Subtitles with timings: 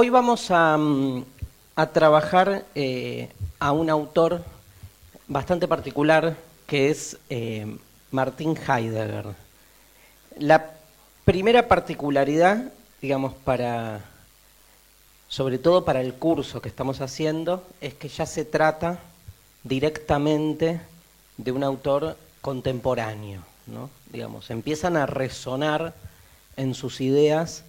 [0.00, 1.24] Hoy vamos a, mm,
[1.92, 4.44] trabajar eh, a un autor
[5.26, 6.36] bastante particular
[6.68, 7.66] que es eh,
[8.12, 9.34] Martín Heidegger.
[10.38, 10.70] La
[11.24, 12.72] primera particularidad,
[13.02, 14.04] digamos, para,
[15.26, 19.00] sobre todo para el curso que estamos haciendo, es que ya se trata
[19.64, 20.80] directamente
[21.38, 23.90] de un autor contemporáneo, ¿no?
[24.12, 25.92] Digamos, empiezan a resonar
[26.56, 27.64] en sus ideas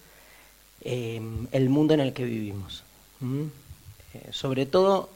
[0.82, 2.84] Em, el mundo en el que vivimos.
[3.22, 3.50] Eh,
[4.30, 5.10] sobre todo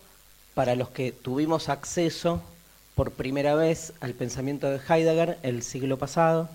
[0.55, 2.43] para los que tuvimos acceso
[2.95, 6.51] por primera vez al pensamiento de Heidegger el siglo pasado.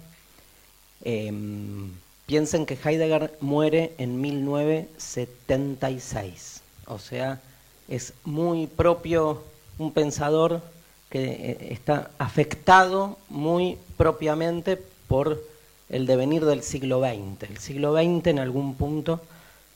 [1.03, 1.91] Em,
[2.27, 7.41] piensen que Heidegger muere en 1976, o sea,
[7.87, 9.43] es muy propio
[9.79, 10.61] un pensador
[11.09, 15.41] que eh, está afectado muy propiamente por
[15.89, 17.49] el devenir del siglo XX.
[17.49, 19.21] El siglo XX en algún punto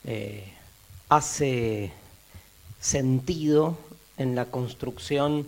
[0.04, 0.44] eh,
[1.08, 1.92] hace
[2.80, 3.76] sentido
[4.16, 5.46] en la construcción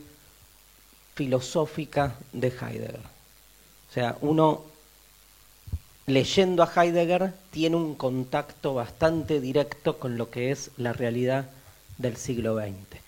[1.15, 3.01] filosófica de Heidegger.
[3.91, 4.65] O sea, uno
[6.07, 11.49] leyendo a Heidegger tiene un contacto bastante directo con lo que es la realidad
[11.99, 13.01] del siglo XX.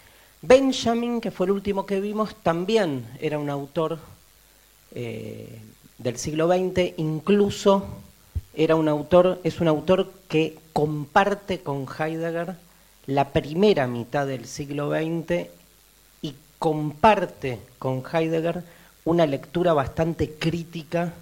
[0.43, 3.99] Benjamin, que fue el último que vimos, también era un autor
[4.93, 5.61] eh,
[5.99, 7.87] del siglo XX, incluso
[8.55, 12.57] era un autor, es un autor que comparte con Heidegger
[13.07, 15.49] la primera mitad del siglo XX
[16.23, 18.63] y comparte con Heidegger
[19.05, 21.15] una lectura bastante crítica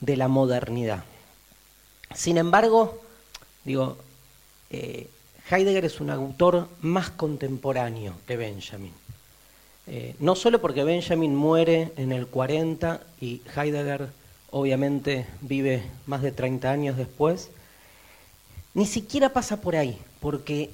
[0.00, 1.04] de la modernidad.
[2.14, 3.00] Sin embargo,
[3.64, 3.96] digo,
[4.70, 5.08] eh,
[5.50, 8.92] Heidegger es un autor más contemporáneo que Benjamin.
[9.86, 14.08] Eh, no solo porque Benjamin muere en el 40 y Heidegger
[14.50, 17.50] obviamente vive más de 30 años después,
[18.74, 20.70] ni siquiera pasa por ahí, porque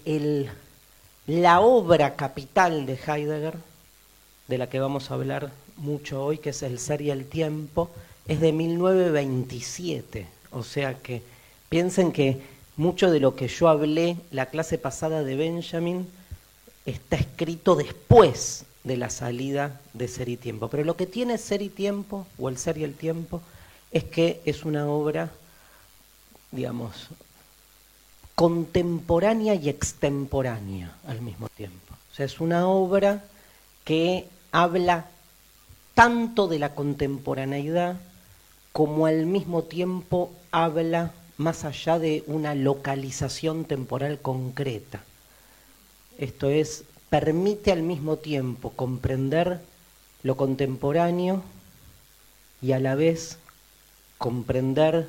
[1.27, 3.55] la obra capital de Heidegger,
[4.47, 7.91] de la que vamos a hablar mucho hoy, que es El ser y el tiempo,
[8.27, 10.27] es de 1927.
[10.50, 11.22] O sea que
[11.69, 12.41] piensen que
[12.77, 16.09] mucho de lo que yo hablé la clase pasada de Benjamin
[16.87, 20.69] está escrito después de la salida de Ser y Tiempo.
[20.69, 23.41] Pero lo que tiene Ser y Tiempo, o el Ser y el Tiempo,
[23.93, 25.31] es que es una obra,
[26.50, 27.09] digamos,
[28.34, 31.94] contemporánea y extemporánea al mismo tiempo.
[32.12, 33.25] O sea, es una obra
[33.84, 35.06] que habla
[35.94, 37.97] tanto de la contemporaneidad
[38.72, 45.03] como al mismo tiempo habla más allá de una localización temporal concreta.
[46.19, 49.60] Esto es, permite al mismo tiempo comprender
[50.22, 51.42] lo contemporáneo
[52.60, 53.38] y a la vez
[54.19, 55.08] comprender,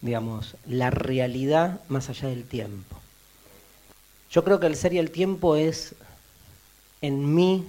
[0.00, 2.96] digamos, la realidad más allá del tiempo.
[4.30, 5.94] Yo creo que el ser y el tiempo es
[7.02, 7.66] en mi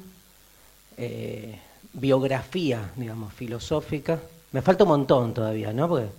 [0.97, 1.59] eh,
[1.94, 4.19] biografía, digamos, filosófica.
[4.51, 5.89] Me falta un montón todavía, ¿no?
[5.89, 6.09] Porque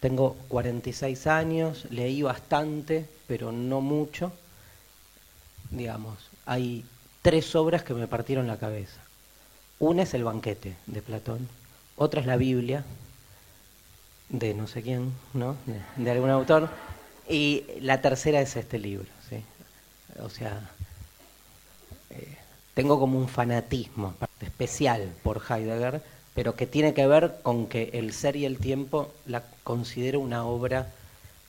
[0.00, 4.32] tengo 46 años, leí bastante, pero no mucho.
[5.70, 6.84] Digamos, hay
[7.22, 9.00] tres obras que me partieron la cabeza.
[9.78, 11.48] Una es el banquete de Platón,
[11.96, 12.84] otra es la Biblia,
[14.28, 15.56] de no sé quién, ¿no?
[15.96, 16.68] De, algún autor.
[17.28, 19.42] Y la tercera es este libro, ¿sí?
[20.22, 20.70] O sea,
[22.10, 22.36] eh,
[22.74, 26.02] tengo como un fanatismo especial por Heidegger,
[26.34, 30.44] pero que tiene que ver con que el ser y el tiempo la considero una
[30.44, 30.92] obra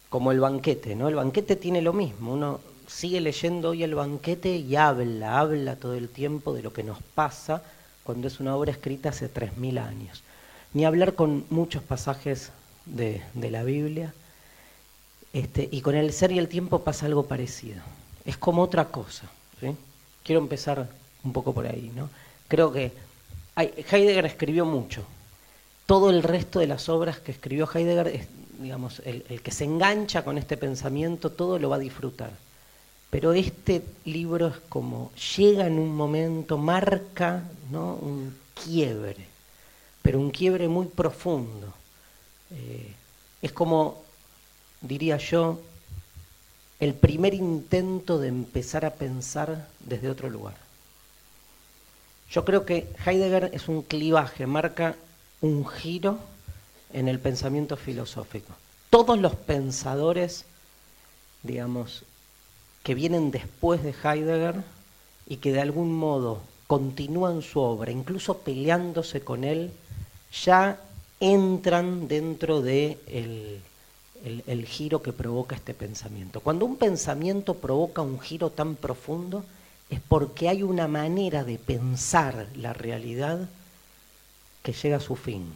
[0.09, 1.08] como el banquete, ¿no?
[1.08, 2.59] El banquete tiene lo mismo, uno
[2.91, 7.02] sigue leyendo hoy el banquete y habla, habla todo el tiempo de lo que nos
[7.16, 7.63] pasa
[8.03, 10.24] cuando es una obra escrita hace 3.000 años.
[10.74, 12.52] Ni hablar con muchos pasajes
[12.85, 14.13] de, la Biblia.
[15.34, 17.81] Este, y con el ser y el tiempo pasa algo parecido.
[18.25, 19.29] Es como otra cosa.
[20.23, 20.88] Quiero empezar
[21.23, 21.91] un poco por ahí.
[21.96, 22.09] ¿no?
[22.47, 22.91] Creo que
[23.56, 25.03] Heidegger escribió mucho.
[25.85, 28.28] Todo el resto de las obras que escribió Heidegger, es,
[28.59, 32.31] digamos, el, que se engancha con este pensamiento, todo lo va a disfrutar.
[33.12, 37.94] Pero este libro es como llega en un momento, marca ¿no?
[37.96, 39.28] un quiebre,
[40.02, 41.72] pero un quiebre muy profundo
[42.52, 42.94] eh,
[43.41, 44.03] es como,
[44.82, 45.59] diría yo,
[46.80, 50.56] el primer intento de empezar a pensar desde otro lugar.
[52.30, 54.96] Yo creo que Heidegger es un clivaje, marca
[55.41, 56.20] un giro
[56.94, 58.53] en el pensamiento filosófico.
[58.90, 60.46] Todos los pensadores,
[61.44, 62.03] digamos,
[62.84, 64.64] que vienen después de Heidegger
[65.28, 69.72] y que de algún modo continúan su obra, incluso peleándose con él,
[70.44, 70.80] ya
[71.20, 76.40] entran dentro de el, giro que provoca este pensamiento.
[76.40, 79.44] Cuando un pensamiento provoca un giro tan profundo,
[79.90, 83.50] es porque hay una manera de pensar la realidad
[84.64, 85.54] que llega a su fin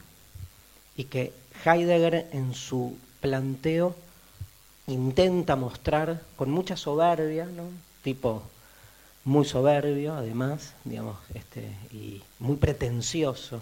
[0.98, 1.32] y que
[1.64, 3.96] Heidegger en su planteo
[4.88, 7.64] intenta mostrar con mucha soberbia, ¿no?
[8.06, 8.44] tipo
[9.24, 11.62] muy soberbio además, digamos, este,
[11.92, 13.60] y muy pretencioso.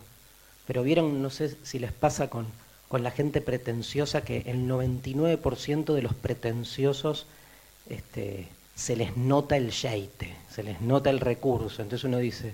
[0.67, 2.45] Pero vieron, no sé si les pasa con,
[2.89, 7.25] con la gente pretenciosa, que el 99% de los pretenciosos
[7.89, 11.81] este, se les nota el yeite, se les nota el recurso.
[11.81, 12.53] Entonces uno dice,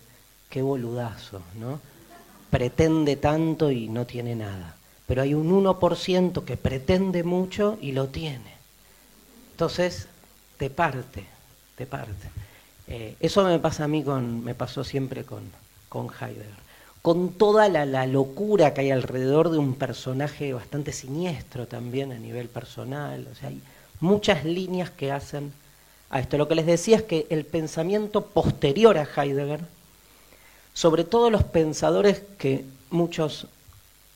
[0.51, 1.79] qué boludazo, ¿no?
[2.51, 4.75] Pretende tanto y no tiene nada.
[5.07, 8.58] Pero hay un 1% que pretende mucho y lo tiene.
[9.59, 10.07] Entonces,
[10.57, 11.25] te parte,
[11.75, 12.29] te parte.
[12.87, 15.41] Eh, eso me pasa a mí con, me pasó siempre con,
[15.89, 16.47] con Heidegger.
[17.01, 22.15] Con toda la, la, locura que hay alrededor de un personaje bastante siniestro también a
[22.17, 23.27] nivel personal.
[23.29, 23.61] O sea, hay
[23.99, 25.51] muchas líneas que hacen
[26.09, 26.37] a esto.
[26.37, 29.59] Lo que les decía es que el pensamiento posterior a Heidegger,
[30.73, 33.47] sobre todo los pensadores que muchos,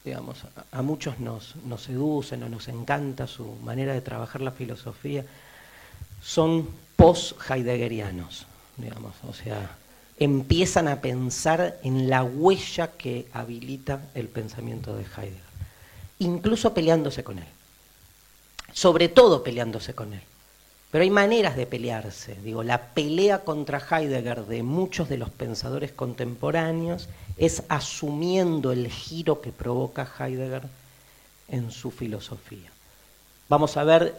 [0.04, 0.40] digamos,
[0.72, 5.26] a muchos nos, nos seducen o nos encanta su manera de trabajar la filosofía,
[6.22, 8.46] son post-heideggerianos,
[8.78, 9.78] digamos, o sea,
[10.20, 15.42] empiezan a pensar en la huella que habilita el pensamiento de Heidegger,
[16.20, 17.48] incluso peleándose con él,
[18.74, 20.22] sobre todo peleándose con él.
[20.94, 22.36] Pero hay maneras de pelearse.
[22.44, 29.42] Digo, la pelea contra Heidegger de muchos de los pensadores contemporáneos es asumiendo el giro
[29.42, 30.62] que provoca Heidegger
[31.48, 32.70] en su filosofía.
[33.50, 34.14] Vamos a ver,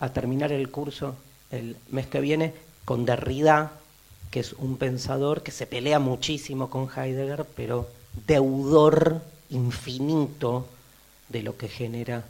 [0.00, 1.14] a terminar el curso
[1.52, 3.70] el mes que viene, con Derrida,
[4.32, 7.88] que es un pensador que se pelea muchísimo con Heidegger, pero
[8.26, 10.66] deudor infinito
[11.28, 12.24] de lo que genera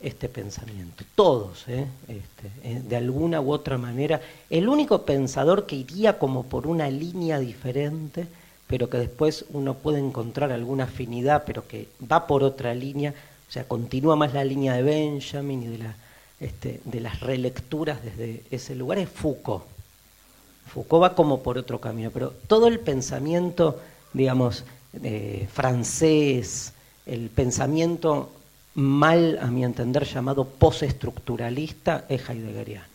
[0.00, 1.04] este pensamiento.
[1.14, 1.86] Todos, ¿eh?
[2.08, 4.20] Este, eh, de alguna u otra manera.
[4.48, 8.26] El único pensador que iría como por una línea diferente,
[8.66, 13.14] pero que después uno puede encontrar alguna afinidad, pero que va por otra línea,
[13.48, 15.90] o sea, continúa más la línea de Benjamin y de,
[16.38, 19.64] este, las relecturas desde ese lugar, es Foucault.
[20.72, 23.80] Foucault va como por otro camino, pero todo el pensamiento,
[24.12, 24.64] digamos,
[25.02, 26.72] eh, francés,
[27.06, 28.30] el pensamiento
[28.74, 32.86] mal, a mi entender, llamado postestructuralista, es heideggeriano.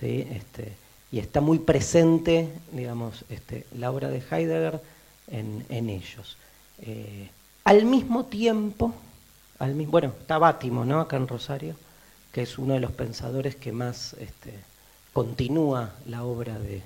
[0.00, 0.26] ¿sí?
[0.30, 0.72] Este,
[1.14, 4.80] y está muy presente, digamos, este, la obra de Heidegger
[5.28, 6.36] en, ellos.
[6.82, 7.30] Eh,
[7.62, 8.92] al mismo tiempo,
[9.60, 11.00] al mismo, bueno, está Bátimo, ¿no?
[11.00, 11.76] Acá en Rosario,
[12.32, 14.54] que es uno de los pensadores que más este,
[15.12, 16.82] continúa la obra de,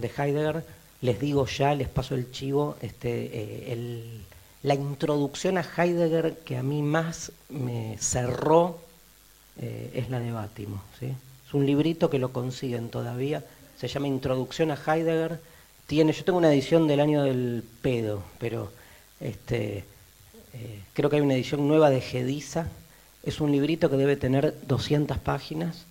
[0.00, 0.64] de, Heidegger.
[1.00, 4.24] Les digo ya, les paso el chivo, este, eh, el,
[4.62, 8.78] la introducción a Heidegger que a mí más me cerró
[9.60, 10.82] eh, es la de Bátimo.
[11.00, 13.44] Es un librito que lo consiguen todavía,
[13.78, 15.40] se llama Introducción a Heidegger.
[15.88, 18.72] Yo tengo una edición del año del pedo, pero
[19.20, 19.84] este,
[20.54, 22.68] eh, creo que hay una edición nueva de Gediza.
[23.22, 25.84] Es un librito que debe tener 200 páginas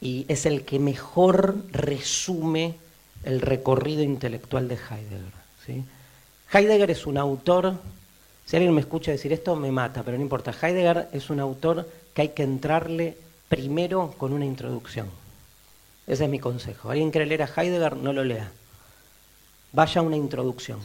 [0.00, 2.76] y es el que mejor resume
[3.24, 5.82] el recorrido intelectual de Heidegger.
[6.52, 7.74] Heidegger es un autor
[8.52, 10.52] si alguien me escucha decir esto, me mata, pero no importa.
[10.52, 13.16] Heidegger es un autor que hay que entrarle
[13.48, 15.08] primero con una introducción.
[16.06, 16.90] Ese es mi consejo.
[16.90, 17.96] ¿Alguien quiere leer a Heidegger?
[17.96, 18.52] No lo lea.
[19.72, 20.80] Vaya a una introducción.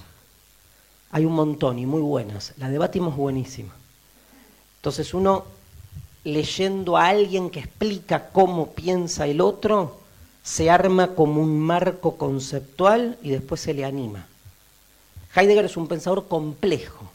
[1.11, 2.53] Hay un montón y muy buenas.
[2.55, 3.73] La debatimos buenísima.
[4.77, 5.43] Entonces uno
[6.23, 9.99] leyendo a alguien que explica cómo piensa el otro,
[10.41, 14.25] se arma como un marco conceptual y después se le anima.
[15.35, 17.11] Heidegger es un pensador complejo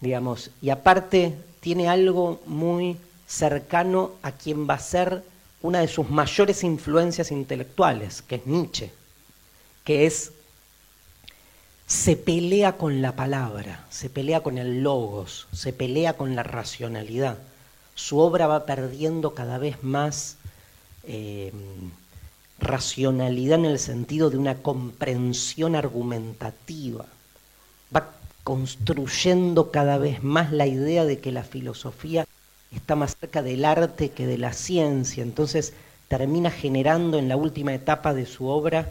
[0.00, 5.22] digamos, y aparte tiene algo muy cercano a quien va a ser
[5.60, 8.90] una de sus mayores influencias intelectuales, que es Nietzsche,
[9.84, 10.32] que es,
[11.86, 17.38] se pelea con la palabra, se pelea con el logos, se pelea con la racionalidad.
[17.94, 20.36] Su obra va perdiendo cada vez más
[21.04, 21.52] eh,
[22.58, 27.06] racionalidad en el sentido de una comprensión argumentativa.
[28.48, 32.26] Construyendo cada vez más la idea de que la filosofía
[32.74, 35.74] está más cerca del arte que de la ciencia, entonces
[36.08, 38.90] termina generando en la última etapa de su obra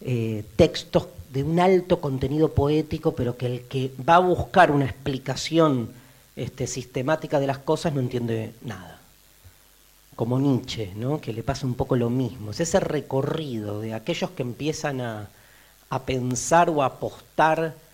[0.00, 4.86] eh, textos de un alto contenido poético, pero que el que va a buscar una
[4.86, 5.90] explicación
[6.34, 8.98] este, sistemática de las cosas no entiende nada.
[10.16, 11.20] Como Nietzsche, ¿no?
[11.20, 12.50] que le pasa un poco lo mismo.
[12.50, 15.28] Es ese recorrido de aquellos que empiezan a,
[15.90, 17.85] a pensar o a apostar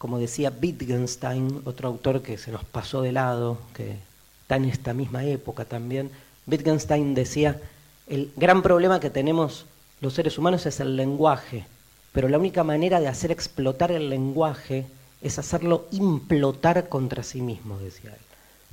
[0.00, 3.96] como decía Wittgenstein, otro autor que se nos pasó de lado, que
[4.40, 6.10] está en esta misma época también.
[6.46, 7.60] Wittgenstein decía,
[8.06, 9.66] el gran problema que tenemos
[10.00, 11.66] los seres humanos es el lenguaje,
[12.12, 14.86] pero la única manera de hacer explotar el lenguaje
[15.20, 18.22] es hacerlo implotar contra sí mismo, decía él.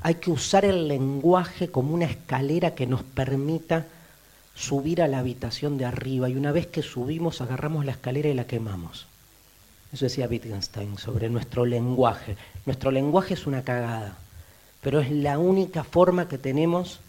[0.03, 3.85] Hay que usar el lenguaje como una escalera que nos permita
[4.55, 8.33] subir a la habitación de arriba y una vez que subimos agarramos la escalera y
[8.33, 9.06] la quemamos.
[9.97, 12.37] Eso decía Wittgenstein sobre nuestro lenguaje.
[12.67, 14.15] Nuestro lenguaje es una cagada,
[14.79, 16.99] pero es la única forma que tenemos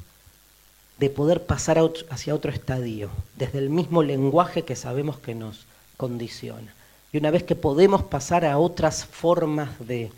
[0.96, 1.78] de poder pasar
[2.08, 5.66] hacia otro estadio, desde el mismo lenguaje que sabemos que nos
[5.98, 6.72] condiciona.
[7.12, 10.10] Y una vez que podemos pasar a otras formas de,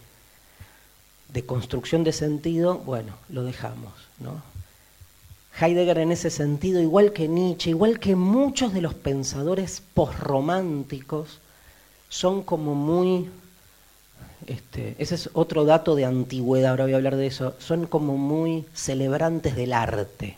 [1.33, 3.95] de construcción de sentido, bueno, lo dejamos.
[4.21, 4.45] ¿no?
[5.61, 11.40] Heidegger en ese sentido, igual que Nietzsche, igual que muchos de los pensadores posrománticos,
[12.11, 13.31] son como muy,
[14.47, 18.19] este, ese es otro dato de antigüedad, ahora voy a hablar de eso, son como
[18.19, 20.37] muy celebrantes del arte.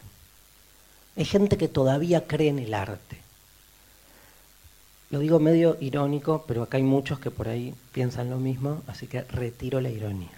[1.16, 3.18] Hay gente que todavía cree en el arte.
[5.10, 9.06] Lo digo medio irónico, pero acá hay muchos que por ahí piensan lo mismo, así
[9.06, 10.30] que retiro la ironía.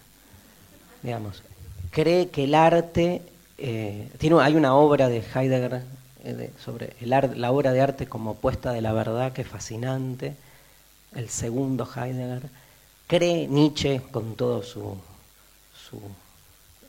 [1.02, 1.42] Digamos,
[1.90, 3.22] cree que el arte,
[3.58, 5.82] eh, tiene, hay una obra de Heidegger
[6.24, 10.34] eh, sobre el la obra de arte como puesta de la verdad que es fascinante,
[11.14, 12.49] el segundo Heidegger,
[13.06, 14.97] cree Nietzsche con todo su,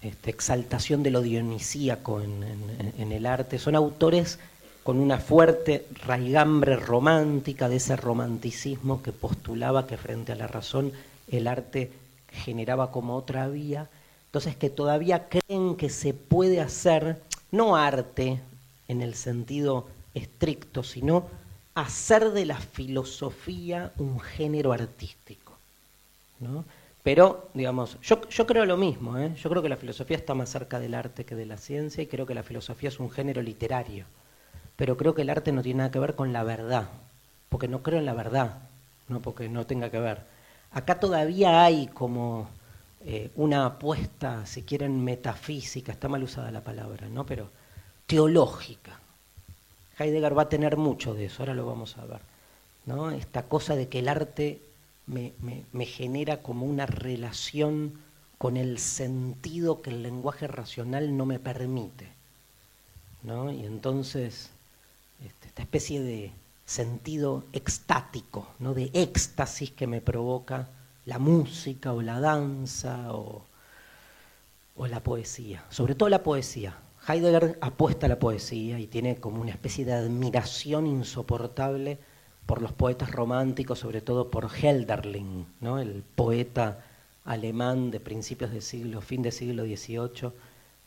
[0.01, 4.39] este, exaltación de lo dionisíaco en, el arte, son autores
[4.84, 10.91] con una fuerte raigambre romántica de ese romanticismo que postulaba que frente a la razón
[11.27, 11.91] el arte
[12.32, 13.89] generaba como otra vía,
[14.27, 18.39] entonces que todavía creen que se puede hacer, no arte
[18.88, 21.25] en el sentido estricto, sino
[21.75, 25.53] hacer de la filosofía un género artístico.
[26.39, 26.65] ¿no?
[27.03, 29.36] Pero, digamos, yo, yo creo lo mismo, ¿eh?
[29.36, 32.08] yo creo que la filosofía está más cerca del arte que de la ciencia y
[32.08, 34.05] creo que la filosofía es un género literario.
[34.75, 36.89] Pero creo que el arte no tiene nada que ver con la verdad,
[37.50, 38.58] porque no creo en la verdad,
[39.08, 40.22] no porque no tenga que ver.
[40.72, 42.50] Acá todavía hay como
[43.05, 47.25] eh, una apuesta, si quieren, metafísica, está mal usada la palabra, ¿no?
[47.25, 47.50] Pero
[48.08, 49.00] teológica.
[49.97, 52.19] Heidegger va a tener mucho de eso, ahora lo vamos a ver.
[52.85, 53.11] ¿no?
[53.11, 54.61] Esta cosa de que el arte
[55.07, 55.33] me,
[55.71, 57.99] me, genera como una relación
[58.37, 62.07] con el sentido que el lenguaje racional no me permite.
[63.23, 63.51] ¿no?
[63.51, 64.49] Y entonces,
[65.23, 66.31] este, esta especie de
[66.65, 68.73] sentido extático, ¿no?
[68.73, 70.67] de éxtasis que me provoca
[71.05, 73.43] la música o la danza o,
[74.75, 76.75] o la poesía, sobre todo la poesía.
[77.07, 82.00] Heidegger apuesta a la poesía y tiene como una especie de admiración insoportable
[82.47, 85.45] por los poetas románticos, sobre todo por Helderling,
[85.79, 86.83] el poeta
[87.24, 90.31] alemán de principios del siglo, fin del siglo XVIII,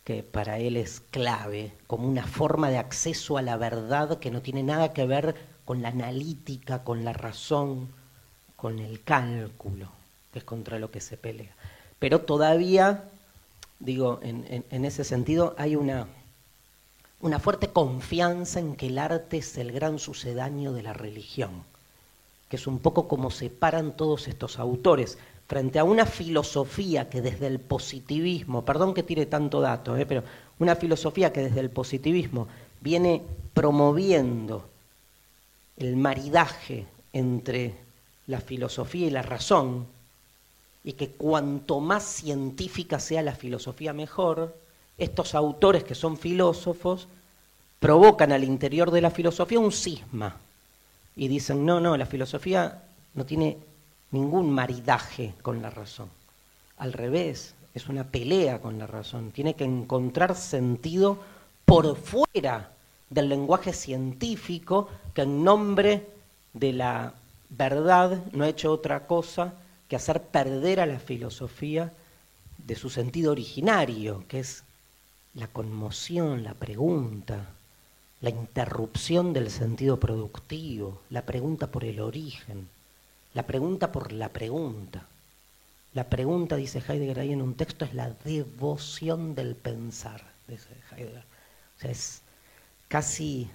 [0.02, 4.42] que para él es clave, como una forma de acceso a la verdad que no
[4.42, 7.88] tiene nada que ver con la analítica, con la razón,
[8.56, 9.90] con el cálculo,
[10.32, 11.54] que es contra lo que se pelea.
[11.98, 13.04] Pero todavía
[13.80, 16.08] digo, en, ese sentido hay una,
[17.20, 21.62] una fuerte confianza en que el arte es el gran sucedáneo de la religión,
[22.49, 25.18] que es un poco como separan todos estos autores.
[25.47, 30.23] Frente a una filosofía que desde el positivismo, perdón que tire tanto dato, eh, pero
[30.58, 32.49] una filosofía que desde el positivismo
[32.80, 33.23] viene
[33.54, 34.68] promoviendo
[35.78, 37.75] el maridaje entre
[38.26, 39.87] la filosofía y la razón,
[40.88, 44.57] y que cuanto más científica sea la filosofía mejor,
[44.97, 47.09] estos autores que son filósofos
[47.78, 50.38] provocan al interior de la filosofía un cisma
[51.14, 53.59] y dicen, no, no, la filosofía no tiene
[54.12, 56.09] ningún maridaje con la razón.
[56.78, 59.30] Al revés, es una pelea con la razón.
[59.30, 61.18] Tiene que encontrar sentido
[61.66, 62.71] por fuera
[63.11, 66.07] del lenguaje científico que en nombre
[66.54, 67.12] de la
[67.50, 69.52] verdad no ha hecho otra cosa
[69.88, 71.92] que hacer perder a la filosofía
[72.59, 74.64] de su sentido originario, que es
[75.35, 77.47] la conmoción, la pregunta,
[78.21, 82.68] la interrupción del sentido productivo, la pregunta por el origen,
[83.35, 85.07] la pregunta por la pregunta.
[85.95, 91.25] La pregunta, dice Heidegger ahí en un texto, es la devoción del pensar, dice Heidegger.
[91.76, 92.21] O sea, es
[92.88, 93.49] casi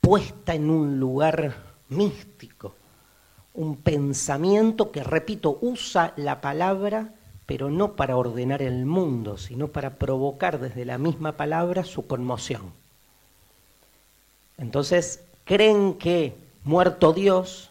[0.00, 1.56] puesta en un lugar
[1.88, 2.74] místico
[3.56, 7.12] un pensamiento que, repito, usa la palabra,
[7.46, 12.72] pero no para ordenar el mundo, sino para provocar desde la misma palabra su conmoción.
[14.58, 17.70] Entonces, creen que, muerto Dios,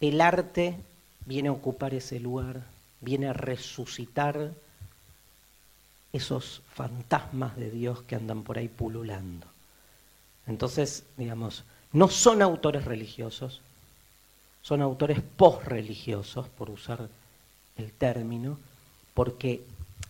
[0.00, 0.76] el arte
[1.26, 2.62] viene a ocupar ese lugar,
[3.00, 4.52] viene a resucitar
[6.12, 9.46] esos fantasmas de Dios que andan por ahí pululando.
[10.46, 13.60] Entonces, digamos, no son autores religiosos,
[14.64, 17.06] son autores posreligiosos, por usar
[17.76, 18.58] el término,
[19.12, 19.62] porque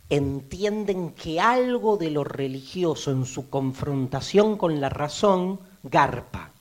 [0.08, 6.52] entienden que algo de lo religioso en su confrontación con la razón garpa.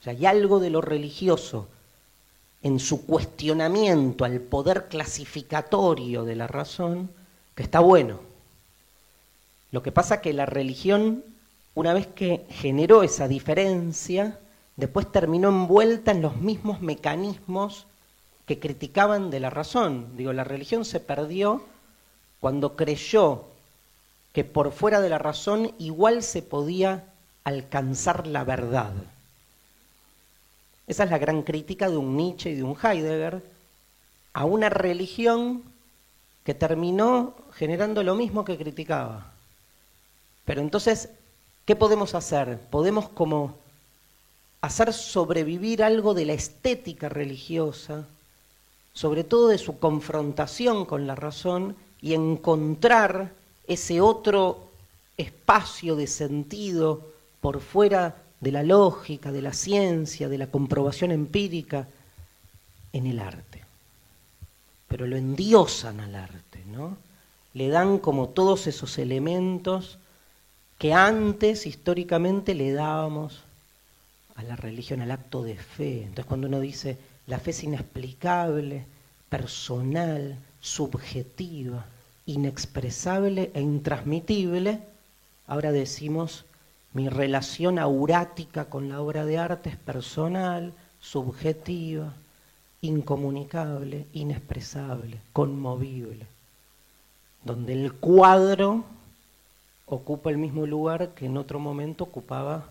[0.00, 1.66] O sea, hay algo de lo religioso
[2.62, 7.08] en su cuestionamiento al poder clasificatorio de la razón
[7.54, 8.20] que está bueno.
[9.72, 11.24] Lo que pasa que la religión,
[11.74, 14.38] una vez que generó esa diferencia,
[14.76, 17.86] después terminó envuelta en los mismos mecanismos
[18.46, 20.16] que criticaban de la razón.
[20.16, 21.64] Digo, la religión se perdió
[22.40, 23.44] cuando creyó
[24.32, 27.04] que por fuera de la razón igual se podía
[27.44, 28.92] alcanzar la verdad.
[30.86, 33.42] Esa es la gran crítica de un Nietzsche y de un Heidegger
[34.32, 35.64] a una religión
[36.44, 39.32] que terminó generando lo mismo que criticaba.
[40.44, 41.08] Pero entonces,
[41.64, 42.60] ¿qué podemos hacer?
[42.70, 43.56] Podemos como
[44.66, 48.06] hacer sobrevivir algo de la estética religiosa,
[48.92, 53.32] sobre todo de su confrontación con la razón, y encontrar
[53.66, 54.68] ese otro
[55.16, 57.08] espacio de sentido
[57.40, 61.88] por fuera de la lógica, de la ciencia, de la comprobación empírica,
[62.92, 63.62] en el arte.
[64.88, 66.96] Pero lo endiosan al arte, ¿no?
[67.54, 69.98] Le dan como todos esos elementos
[70.78, 73.45] que antes históricamente le dábamos
[74.36, 76.02] a la religión, al acto de fe.
[76.02, 78.84] Entonces cuando uno dice la fe es inexplicable,
[79.28, 81.86] personal, subjetiva,
[82.26, 84.80] inexpresable e intransmitible,
[85.46, 86.44] ahora decimos
[86.92, 92.14] mi relación aurática con la obra de arte es personal, subjetiva,
[92.80, 96.26] incomunicable, inexpresable, conmovible,
[97.44, 98.84] donde el cuadro
[99.86, 102.70] ocupa el mismo lugar que en otro momento ocupaba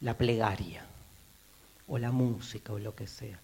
[0.00, 0.84] la plegaria
[1.92, 3.38] o la música o lo que sea.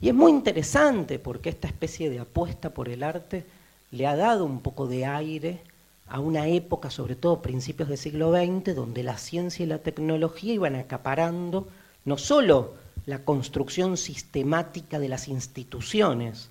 [0.00, 3.44] Y es muy interesante porque esta especie de apuesta por el arte
[3.90, 5.60] le ha dado un poco de aire
[6.08, 10.54] a una época, sobre todo principios del siglo XX, donde la ciencia y la tecnología
[10.54, 11.68] iban acaparando
[12.06, 12.72] no solo
[13.04, 16.48] la construcción sistemática de las instituciones,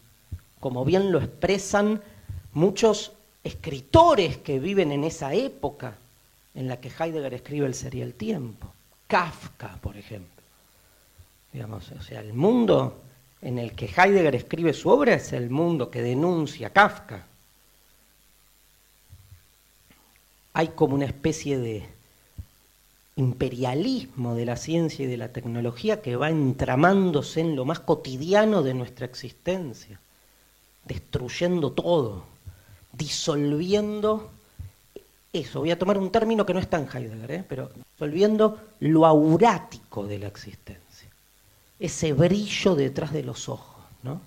[0.60, 2.00] como bien lo expresan
[2.54, 5.95] muchos escritores que viven en esa época
[6.54, 8.71] en la que Heidegger escribe el Sería el Tiempo.
[9.08, 10.38] Kafka, por ejemplo.
[11.51, 13.01] Digamos, o sea, el mundo
[13.41, 17.25] en el que Heidegger escribe su obra es el mundo que denuncia Kafka.
[20.53, 21.88] Hay como una especie de
[23.15, 28.62] imperialismo de la ciencia y de la tecnología que va entramándose en lo más cotidiano
[28.62, 29.99] de nuestra existencia,
[30.85, 32.23] destruyendo todo,
[32.93, 34.29] disolviendo
[35.33, 35.59] eso.
[35.59, 37.45] Voy a tomar un término que no es tan Heidegger, ¿eh?
[37.47, 40.88] pero disolviendo lo aurático de la existencia
[41.80, 44.22] ese brillo detrás de los ojos, ¿no?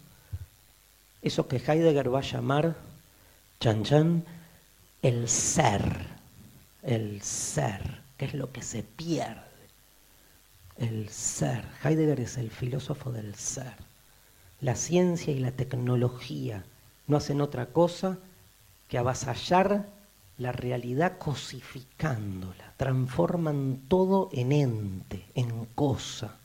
[1.21, 2.77] Eso que Heidegger va a llamar,
[3.61, 4.25] chan chan,
[5.03, 6.07] el ser,
[6.83, 9.43] el ser, que es lo que se pierde.
[10.79, 11.65] El ser.
[11.85, 13.75] Heidegger es el filósofo del ser.
[14.61, 16.65] La ciencia y la tecnología
[17.07, 18.19] no hacen otra cosa
[18.89, 19.89] que avasallar
[20.39, 26.37] la realidad cosificándola, transforman todo en ente, en cosa.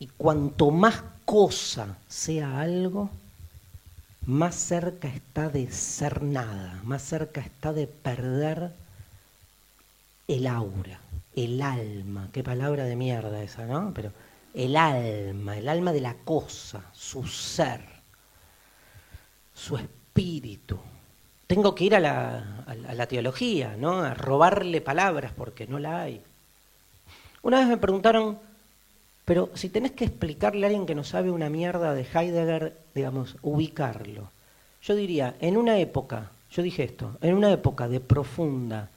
[0.00, 3.10] Y cuanto más cosa sea algo,
[4.24, 8.72] más cerca está de ser nada, más cerca está de perder
[10.26, 10.98] el aura,
[11.36, 12.30] el alma.
[12.32, 13.92] Qué palabra de mierda esa, ¿no?
[13.94, 14.10] Pero
[14.54, 17.84] el alma, el alma de la cosa, su ser,
[19.54, 20.78] su espíritu.
[21.46, 24.00] Tengo que ir a la, a la teología, ¿no?
[24.00, 26.22] A robarle palabras porque no la hay.
[27.42, 28.38] Una vez me preguntaron,
[29.30, 33.36] pero si tenés que explicarle a alguien que no sabe una mierda de Heidegger, digamos,
[33.42, 34.28] ubicarlo.
[34.82, 38.90] Yo diría, en una época, yo dije esto, en una época de profunda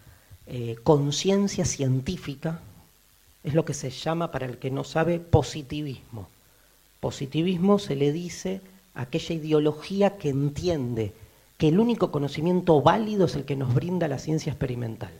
[0.47, 2.61] eh, conciencia científica,
[3.43, 6.27] es lo que se llama, para el que no sabe, positivismo.
[6.99, 8.59] Positivismo se le dice
[8.95, 11.13] aquella ideología que entiende
[11.59, 15.11] que el único conocimiento válido es el que nos brinda la ciencia experimental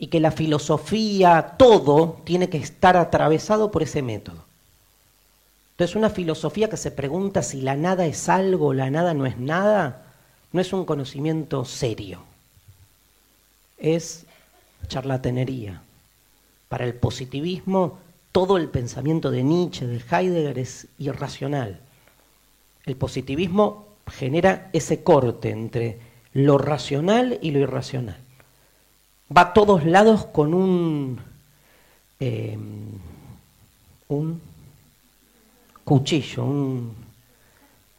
[0.00, 4.42] y que la filosofía, todo, tiene que estar atravesado por ese método.
[5.72, 9.36] Entonces una filosofía que se pregunta si la nada es algo la nada no es
[9.38, 10.06] nada,
[10.52, 12.22] no es un conocimiento serio,
[13.76, 14.24] es
[14.88, 15.82] charlatanería.
[16.70, 17.98] Para el positivismo,
[18.32, 21.78] todo el pensamiento de Nietzsche, de Heidegger es irracional.
[22.86, 25.98] El positivismo genera ese corte entre
[26.32, 28.16] lo racional y lo irracional.
[29.36, 31.20] Va a todos lados con un,
[32.18, 32.98] em,
[34.08, 34.40] un
[35.84, 36.94] cuchillo, un,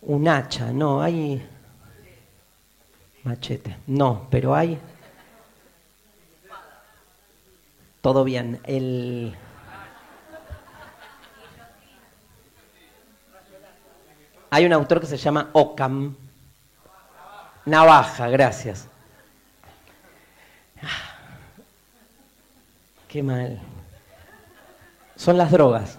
[0.02, 1.41] un hacha, no, hay
[3.24, 4.78] machete, no, pero hay
[8.02, 8.60] todo bien.
[8.65, 9.34] El
[14.50, 16.15] hay un autor que se llama Ockham,
[17.65, 18.88] Navaja, gracias.
[23.12, 23.60] Qué mal.
[25.17, 25.97] Son las drogas.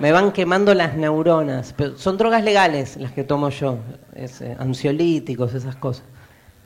[0.00, 1.72] Me van quemando las neuronas.
[1.76, 3.78] Pero son drogas legales las que tomo yo.
[4.14, 6.04] Eh, ansiolíticos, esas cosas.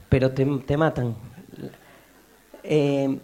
[0.08, 1.14] Pero te, matan.
[2.62, 3.18] Eh,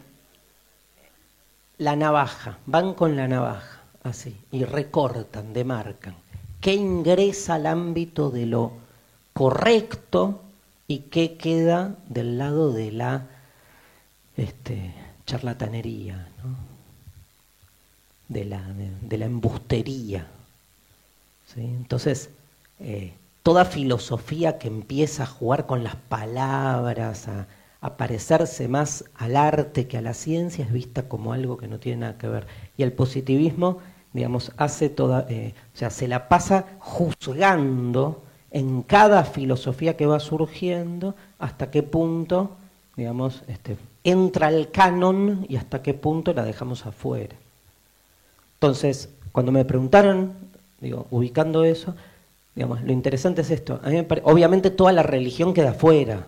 [1.78, 2.58] la navaja.
[2.66, 3.80] Van con la navaja.
[4.02, 4.36] Así.
[4.52, 6.16] Y recortan, demarcan.
[6.60, 8.72] ¿Qué ingresa al ámbito de lo
[9.32, 10.42] correcto
[10.86, 13.26] y qué queda del lado de la
[14.36, 14.92] este,
[15.26, 16.28] charlatanería,
[18.28, 18.62] de, la,
[19.02, 20.26] de, la embustería.
[21.56, 22.30] Entonces,
[22.80, 23.12] eh,
[23.42, 27.46] toda filosofía que empieza a jugar con las palabras, a,
[27.80, 31.78] a, parecerse más al arte que a la ciencia, es vista como algo que no
[31.78, 32.46] tiene nada que ver.
[32.76, 33.78] Y el positivismo,
[34.12, 40.20] digamos, hace toda, eh, o sea, se la pasa juzgando en cada filosofía que va
[40.20, 42.56] surgiendo, hasta qué punto,
[42.96, 47.34] digamos, este, entra el canon y hasta qué punto la dejamos afuera.
[48.54, 50.32] Entonces, cuando me preguntaron,
[50.80, 51.96] digo, ubicando eso,
[52.54, 53.80] digamos, lo interesante es esto.
[54.22, 56.26] obviamente toda la religión queda afuera.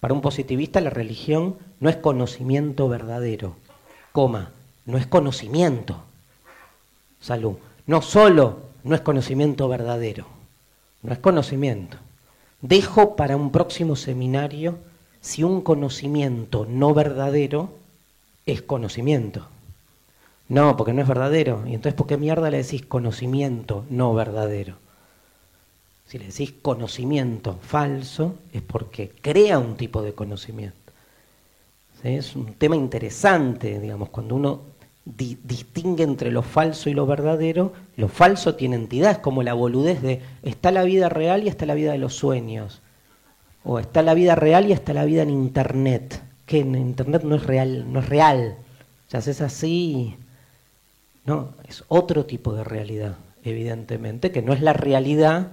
[0.00, 3.56] Para un positivista la religión no es conocimiento verdadero,
[4.12, 4.52] coma,
[4.86, 6.02] no es conocimiento.
[7.20, 7.56] Salud.
[7.86, 10.26] No solo no es conocimiento verdadero,
[11.02, 11.98] no es conocimiento.
[12.62, 14.78] Dejo para un próximo seminario
[15.28, 17.68] si un conocimiento no verdadero
[18.46, 19.46] es conocimiento.
[20.48, 21.64] No, porque no es verdadero.
[21.66, 24.76] Y entonces, ¿por qué mierda le decís conocimiento no verdadero?
[26.06, 30.92] Si le decís conocimiento falso, es porque crea un tipo de conocimiento.
[32.02, 34.62] Es un tema interesante, digamos, cuando uno
[35.04, 40.00] distingue entre lo falso y lo verdadero, lo falso tiene entidad, es como la boludez
[40.00, 42.80] de está la vida real y está la vida de los sueños,
[43.64, 47.36] o está la vida real y está la vida en internet, que en internet no
[47.36, 48.56] es real, no es real,
[49.06, 50.16] o sea, es así,
[51.24, 55.48] no, es otro tipo de realidad, evidentemente, que no es la realidad,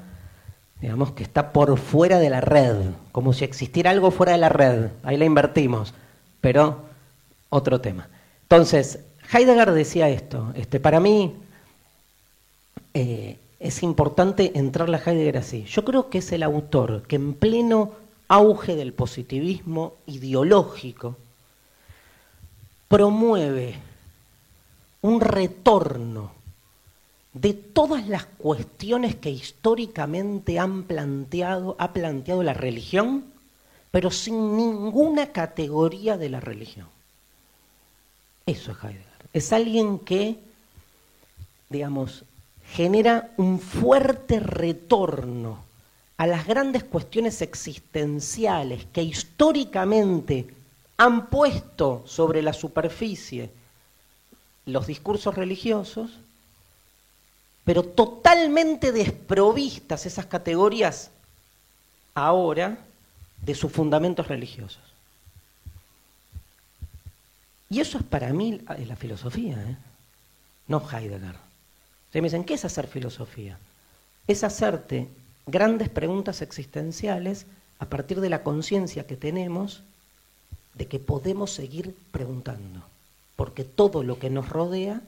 [0.82, 2.76] digamos, que está por fuera de la red,
[3.12, 5.94] como si existiera algo fuera de la red, ahí la invertimos,
[6.42, 6.84] pero
[7.50, 8.08] otro tema.
[8.44, 9.00] Entonces,
[9.34, 11.34] Heidegger decía esto, este, para mí
[12.94, 15.64] eh, es importante entrarle a Heidegger así.
[15.66, 17.94] Yo creo que es el autor que en pleno
[18.28, 21.16] auge del positivismo ideológico
[22.88, 23.76] promueve
[25.02, 26.32] un retorno
[27.34, 33.26] de todas las cuestiones que históricamente han planteado, ha planteado la religión,
[33.92, 36.88] pero sin ninguna categoría de la religión.
[38.46, 40.38] Eso es Heidegger es alguien que,
[41.70, 42.24] digamos,
[42.72, 45.64] genera un fuerte retorno
[46.18, 50.48] a las grandes cuestiones existenciales que históricamente
[50.98, 53.52] han puesto sobre la superficie
[54.66, 56.12] los discursos religiosos,
[57.64, 61.12] pero totalmente desprovistas esas categorías
[62.14, 62.78] ahora
[63.42, 64.82] de sus fundamentos religiosos.
[67.70, 69.78] Y eso es para mí la filosofía, ¿eh?
[70.68, 71.45] no Heidegger.
[72.16, 73.60] Se me dicen, ¿qué es hacer filosofía?
[74.26, 75.10] Es hacerte
[75.46, 77.46] grandes preguntas existenciales
[77.78, 79.84] a partir de la conciencia que tenemos
[80.76, 82.84] de que podemos seguir preguntando,
[83.36, 85.02] porque todo lo que nos rodea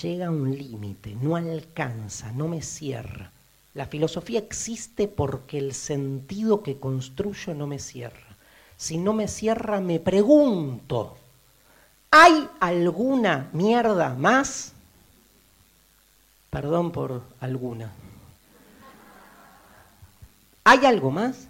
[0.00, 3.30] llega a un límite, no alcanza, no me cierra.
[3.74, 8.38] La filosofía existe porque el sentido que construyo no me cierra.
[8.78, 11.18] Si no me cierra, me pregunto.
[12.10, 14.72] ¿Hay alguna mierda más?
[16.56, 17.92] Perdón por alguna.
[20.64, 21.48] ¿Hay algo más?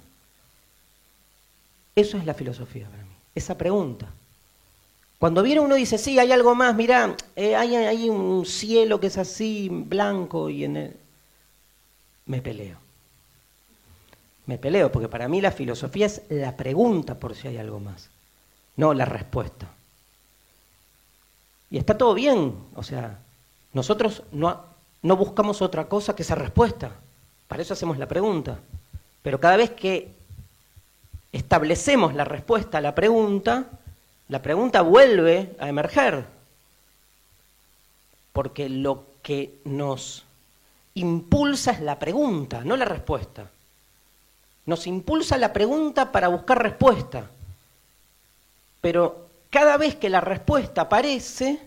[1.95, 4.09] Eso es la filosofía para mí, esa pregunta.
[5.21, 9.07] Cuando viene uno dice, sí, hay algo más, mirá, eh, hay, hay, un cielo que
[9.07, 10.97] es así, blanco, y en el...
[12.25, 12.79] Me peleo.
[14.47, 18.11] Me peleo, porque para mí la filosofía es la pregunta por si hay algo más,
[18.75, 19.69] no la respuesta.
[21.71, 23.21] Y está todo bien, o sea,
[23.73, 24.75] nosotros no,
[25.07, 26.91] no buscamos otra cosa que esa respuesta,
[27.47, 28.59] para eso hacemos la pregunta.
[29.23, 30.13] Pero cada vez que
[31.31, 33.67] establecemos la respuesta a la pregunta,
[34.27, 36.27] la pregunta vuelve a emerger.
[38.33, 40.25] Porque lo que nos
[40.95, 43.49] impulsa es la pregunta, no la respuesta.
[44.67, 47.31] Nos impulsa la pregunta para buscar respuesta.
[48.81, 51.61] Pero cada vez que la respuesta aparece,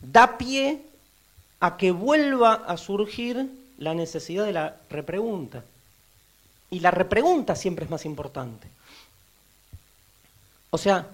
[0.00, 0.87] da pie
[1.60, 5.64] a que vuelva a surgir la necesidad de la repregunta.
[6.70, 8.68] Y la repregunta siempre es más importante.
[10.70, 11.06] O sea,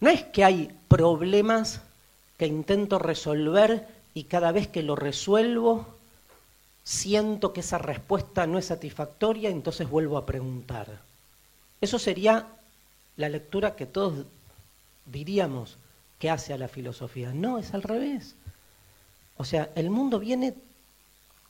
[0.00, 1.80] no es que hay problemas
[2.38, 5.86] que intento resolver y cada vez que lo resuelvo
[6.84, 11.00] siento que esa respuesta no es satisfactoria, entonces vuelvo a preguntar.
[11.80, 12.46] Eso sería
[13.16, 14.26] la lectura que todos
[15.06, 15.76] diríamos
[16.18, 17.32] que hace a la filosofía.
[17.32, 18.34] No, es al revés.
[19.40, 20.54] O sea, el mundo viene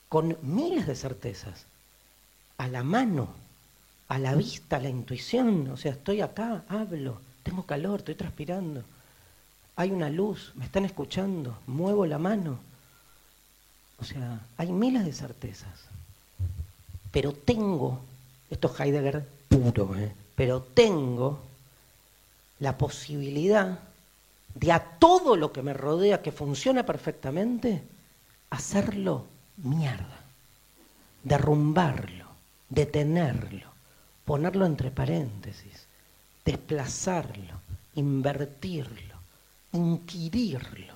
[0.07, 1.65] con miles de certezas,
[2.57, 3.27] a la mano,
[4.07, 5.67] a la vista, a la intuición.
[5.67, 8.85] O sea, estoy acá, hablo, tengo calor, estoy transpirando.
[9.75, 12.59] Hay una luz, me están escuchando, muevo la mano.
[13.99, 15.77] O sea, hay miles de certezas.
[17.11, 17.99] Pero tengo,
[18.49, 20.15] esto es Heidegger puro, ¿eh?
[20.35, 21.41] pero tengo
[22.59, 23.79] la posibilidad
[24.53, 27.83] de a todo lo que me rodea que funciona perfectamente,
[28.49, 29.25] hacerlo
[29.57, 30.19] mierda,
[31.23, 32.25] derrumbarlo,
[32.69, 33.67] detenerlo,
[34.25, 35.85] ponerlo entre paréntesis,
[36.45, 37.59] desplazarlo,
[37.95, 39.15] invertirlo,
[39.73, 40.95] inquirirlo,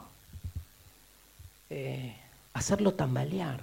[1.69, 2.15] eh,
[2.53, 3.61] hacerlo tambalear.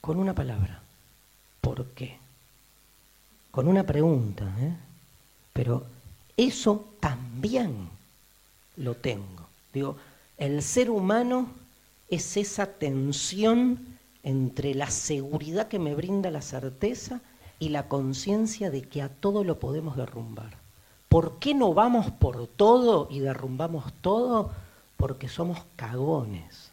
[0.00, 0.80] Con una palabra,
[1.60, 2.18] ¿por qué?
[3.52, 4.74] Con una pregunta, ¿eh?
[5.52, 5.86] pero
[6.36, 7.88] eso también
[8.76, 9.48] lo tengo.
[9.72, 9.96] Digo,
[10.38, 11.48] el ser humano
[12.08, 13.78] es esa tensión
[14.22, 17.20] entre la seguridad que me brinda la certeza
[17.58, 20.56] y la conciencia de que a todo lo podemos derrumbar.
[21.08, 24.50] ¿Por qué no vamos por todo y derrumbamos todo?
[24.96, 26.70] Porque somos cagones,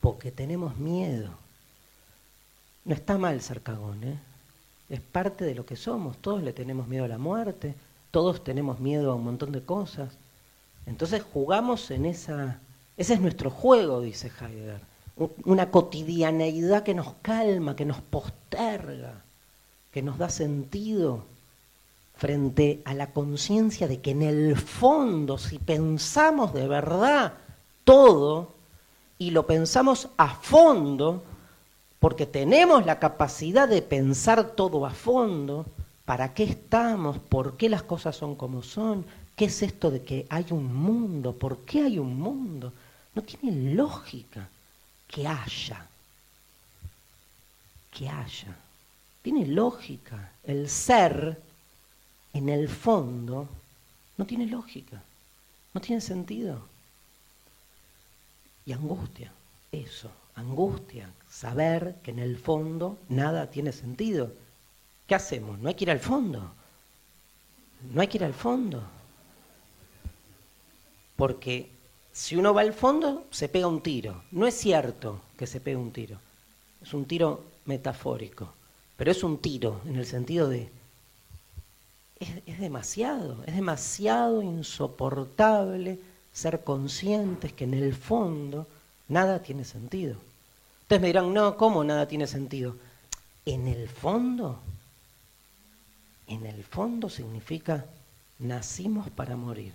[0.00, 1.30] porque tenemos miedo.
[2.84, 4.18] No está mal ser cagón, ¿eh?
[4.88, 7.74] es parte de lo que somos, todos le tenemos miedo a la muerte,
[8.10, 10.10] todos tenemos miedo a un montón de cosas.
[10.86, 12.60] Entonces jugamos en esa...
[12.96, 14.80] Ese es nuestro juego, dice Heidegger.
[15.44, 19.22] Una cotidianeidad que nos calma, que nos posterga,
[19.92, 21.24] que nos da sentido
[22.16, 27.34] frente a la conciencia de que en el fondo, si pensamos de verdad
[27.84, 28.54] todo
[29.18, 31.22] y lo pensamos a fondo,
[31.98, 35.66] porque tenemos la capacidad de pensar todo a fondo,
[36.06, 37.18] ¿Para qué estamos?
[37.18, 39.04] ¿Por qué las cosas son como son?
[39.36, 41.34] ¿Qué es esto de que hay un mundo?
[41.34, 42.72] ¿Por qué hay un mundo?
[43.14, 44.48] No tiene lógica
[45.06, 45.86] que haya.
[47.92, 48.56] Que haya.
[49.22, 50.32] Tiene lógica.
[50.42, 51.40] El ser,
[52.32, 53.48] en el fondo,
[54.16, 55.02] no tiene lógica.
[55.74, 56.66] No tiene sentido.
[58.64, 59.30] Y angustia,
[59.70, 64.32] eso, angustia, saber que en el fondo nada tiene sentido
[65.06, 65.58] ¿Qué hacemos?
[65.58, 66.52] No hay que ir al fondo.
[67.92, 68.82] No hay que ir al fondo.
[71.16, 71.70] Porque
[72.12, 74.22] si uno va al fondo, se pega un tiro.
[74.30, 76.18] No es cierto que se pegue un tiro.
[76.82, 78.52] Es un tiro metafórico.
[78.96, 80.70] Pero es un tiro en el sentido de...
[82.18, 85.98] Es, demasiado, es demasiado insoportable
[86.32, 88.66] ser conscientes que en el fondo
[89.08, 90.16] nada tiene sentido.
[90.82, 92.76] Ustedes me dirán, no, ¿cómo nada tiene sentido?
[93.44, 94.58] En el fondo
[96.26, 97.86] en el fondo significa
[98.38, 99.72] nacimos para morir.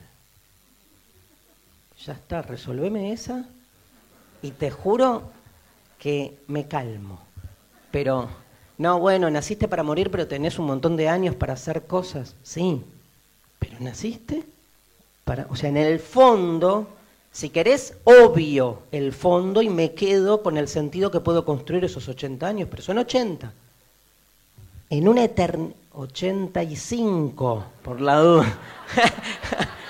[2.05, 3.45] Ya está, resolveme esa
[4.41, 5.23] y te juro
[5.99, 7.21] que me calmo.
[7.91, 8.29] Pero,
[8.77, 12.35] no, bueno, naciste para morir, pero tenés un montón de años para hacer cosas.
[12.41, 12.81] Sí,
[13.59, 14.43] pero naciste
[15.25, 15.45] para...
[15.49, 16.87] O sea, en el fondo,
[17.31, 22.07] si querés, obvio el fondo y me quedo con el sentido que puedo construir esos
[22.07, 23.53] 80 años, pero son 80.
[24.89, 28.57] En una eternidad 85, por la duda.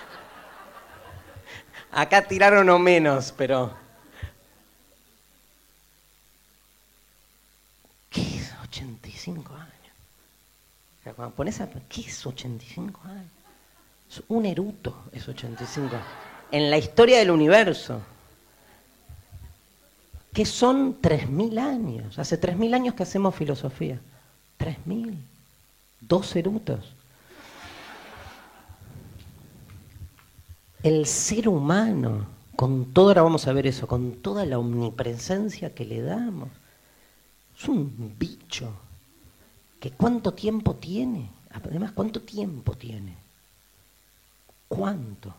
[1.92, 3.74] Acá tiraron o menos, pero...
[8.10, 11.16] ¿Qué es 85 años?
[11.16, 11.70] Cuando pones a...
[11.90, 13.32] ¿Qué es 85 años?
[14.28, 16.08] un eruto, es 85 años.
[16.52, 18.02] En la historia del universo.
[20.34, 22.20] Que son 3.000 años.
[22.20, 24.00] Hace 3.000 años que hacemos filosofía.
[24.60, 25.16] 3.000
[26.02, 26.94] dos erutos.
[30.84, 35.86] El ser humano, con todo, ahora vamos a ver eso, con toda la omnipresencia que
[35.86, 36.50] le damos,
[37.58, 38.74] es un bicho
[39.80, 41.30] que cuánto tiempo tiene.
[41.52, 43.16] Además, ¿cuánto tiempo tiene?
[44.68, 45.34] ¿Cuánto?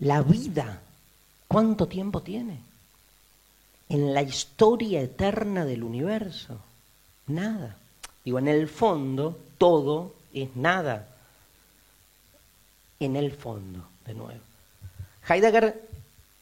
[0.00, 0.82] La vida,
[1.48, 2.60] ¿cuánto tiempo tiene?
[3.88, 6.58] En la historia eterna del universo,
[7.26, 7.76] nada.
[8.24, 11.09] Digo, en el fondo, todo es nada.
[13.00, 14.40] En el fondo, de nuevo.
[15.28, 15.88] Heidegger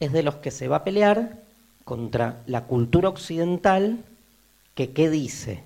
[0.00, 1.38] es de los que se va a pelear
[1.84, 4.04] contra la cultura occidental
[4.74, 5.62] que qué dice.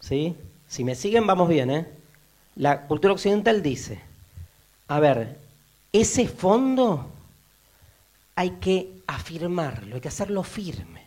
[0.00, 0.36] ¿Sí?
[0.68, 1.86] Si me siguen, vamos bien, ¿eh?
[2.56, 4.00] La cultura occidental dice,
[4.88, 5.38] a ver,
[5.92, 7.06] ese fondo
[8.34, 11.06] hay que afirmarlo, hay que hacerlo firme,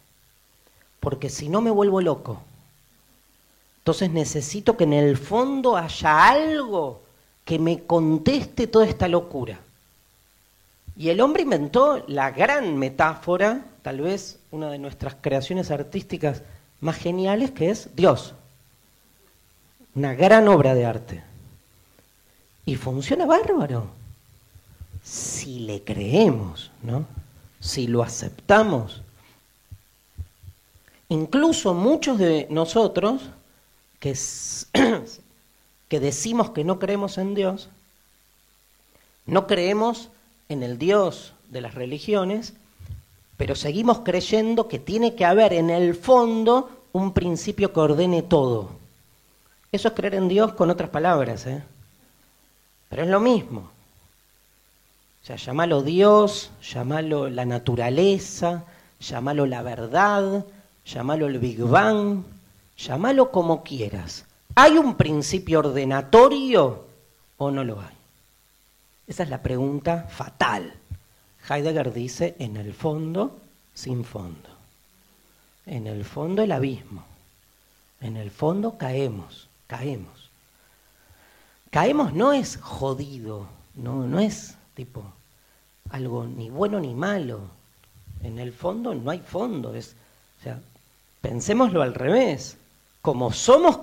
[1.01, 2.41] porque si no me vuelvo loco.
[3.79, 7.00] Entonces necesito que en el fondo haya algo
[7.51, 9.59] que me conteste toda esta locura.
[10.95, 16.43] Y el hombre inventó la gran metáfora, tal vez una de nuestras creaciones artísticas
[16.79, 18.35] más geniales, que es Dios.
[19.95, 21.23] Una gran obra de arte.
[22.65, 23.87] Y funciona bárbaro.
[25.03, 27.05] Si le creemos, ¿no?
[27.59, 29.01] Si lo aceptamos.
[31.09, 33.23] Incluso muchos de nosotros
[33.99, 34.11] que,
[35.91, 37.67] que decimos que no creemos en Dios,
[39.25, 40.07] no creemos
[40.47, 42.53] en el Dios de las religiones,
[43.35, 48.69] pero seguimos creyendo que tiene que haber en el fondo un principio que ordene todo.
[49.73, 51.61] Eso es creer en Dios con otras palabras, ¿eh?
[52.87, 53.59] Pero es lo mismo.
[55.21, 58.63] O sea, llamalo Dios, llamalo la naturaleza,
[59.01, 60.45] llamalo la verdad,
[60.85, 62.23] llamalo el Big Bang,
[62.77, 64.23] llamalo como quieras.
[64.55, 66.85] ¿Hay un principio ordenatorio
[67.37, 67.95] o no lo hay?
[69.07, 70.73] Esa es la pregunta fatal.
[71.49, 73.39] Heidegger dice, en el fondo,
[73.73, 74.49] sin fondo.
[75.65, 77.03] En el fondo el abismo.
[78.01, 80.29] En el fondo caemos, caemos.
[81.69, 85.03] Caemos no es jodido, no, no es tipo
[85.89, 87.41] algo ni bueno ni malo.
[88.23, 89.73] En el fondo no hay fondo.
[89.75, 89.95] Es,
[90.39, 90.59] o sea,
[91.21, 92.57] pensémoslo al revés.
[93.01, 93.79] Como somos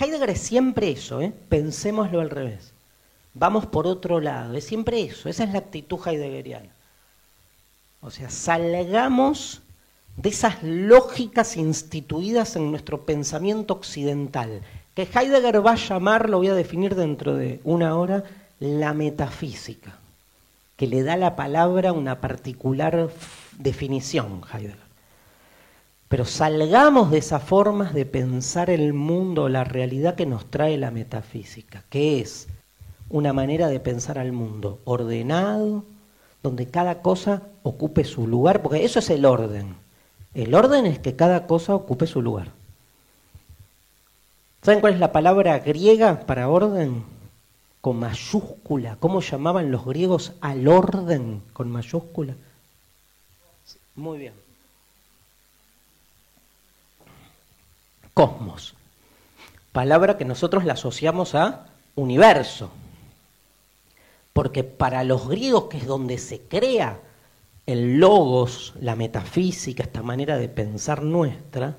[0.00, 1.32] Heidegger es siempre eso, ¿eh?
[1.48, 2.72] pensémoslo al revés
[3.38, 4.54] vamos por otro lado.
[4.54, 6.70] Es siempre eso, esa es la actitud heideggeriana.
[8.00, 9.60] O sea, salgamos
[10.16, 14.62] de esas lógicas instituidas en nuestro pensamiento occidental,
[14.94, 18.24] que Heidegger va a llamar, lo voy a definir dentro de una hora,
[18.58, 19.96] la metafísica,
[20.76, 23.10] que le da la palabra una particular
[23.58, 24.87] definición, Heidegger.
[26.08, 30.90] Pero salgamos de esas formas de pensar el mundo, la realidad que nos trae la
[30.90, 32.48] metafísica, que es
[33.10, 35.84] una manera de pensar al mundo, ordenado,
[36.42, 39.76] donde cada cosa ocupe su lugar, porque eso es el orden.
[40.32, 42.52] El orden es que cada cosa ocupe su lugar.
[44.62, 47.04] ¿Saben cuál es la palabra griega para orden?
[47.80, 48.96] Con mayúscula.
[48.98, 52.34] ¿Cómo llamaban los griegos al orden con mayúscula?
[53.94, 54.47] Muy bien.
[58.18, 58.74] Cosmos.
[59.70, 62.68] Palabra que nosotros la asociamos a universo
[64.32, 66.98] porque para los griegos, que es donde se crea
[67.64, 71.76] el logos, la metafísica, esta manera de pensar nuestra,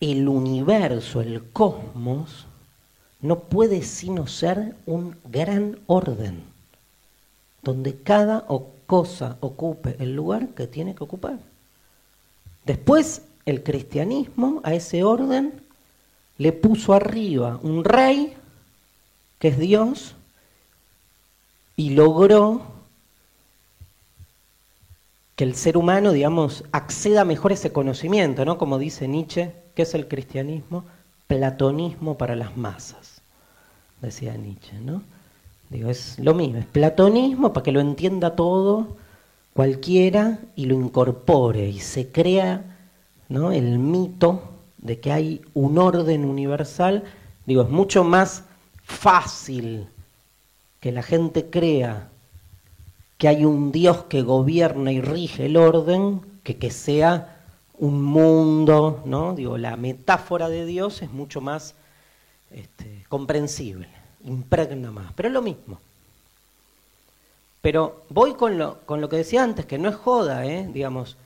[0.00, 2.46] el universo, el cosmos,
[3.20, 6.42] no puede sino ser un gran orden,
[7.62, 8.44] donde cada
[8.88, 11.38] cosa ocupe el lugar que tiene que ocupar.
[12.64, 15.62] Después, el cristianismo a ese orden
[16.36, 18.34] le puso arriba un rey,
[19.38, 20.14] que es Dios,
[21.76, 22.62] y logró
[25.36, 28.58] que el ser humano, digamos, acceda mejor a ese conocimiento, ¿no?
[28.58, 30.84] Como dice Nietzsche, ¿qué es el cristianismo?
[31.26, 33.20] Platonismo para las masas,
[34.00, 35.02] decía Nietzsche, ¿no?
[35.68, 38.96] Digo, es lo mismo, es platonismo para que lo entienda todo
[39.52, 42.75] cualquiera y lo incorpore y se crea
[43.28, 43.52] ¿no?
[43.52, 44.42] el mito
[44.78, 47.04] de que hay un orden universal.
[47.44, 48.44] Digo, es mucho más
[48.82, 49.88] fácil
[50.80, 52.08] que la gente crea
[53.18, 57.42] que hay un Dios que gobierna y rige el orden, que que sea
[57.78, 59.34] un mundo, ¿no?
[59.34, 61.74] Digo, la metáfora de Dios es mucho más
[62.50, 63.88] este, comprensible,
[64.24, 65.80] impregna más, pero es lo mismo.
[67.62, 70.68] Pero voy con lo, con lo que decía antes, que no es joda, ¿eh?
[70.72, 71.16] digamos.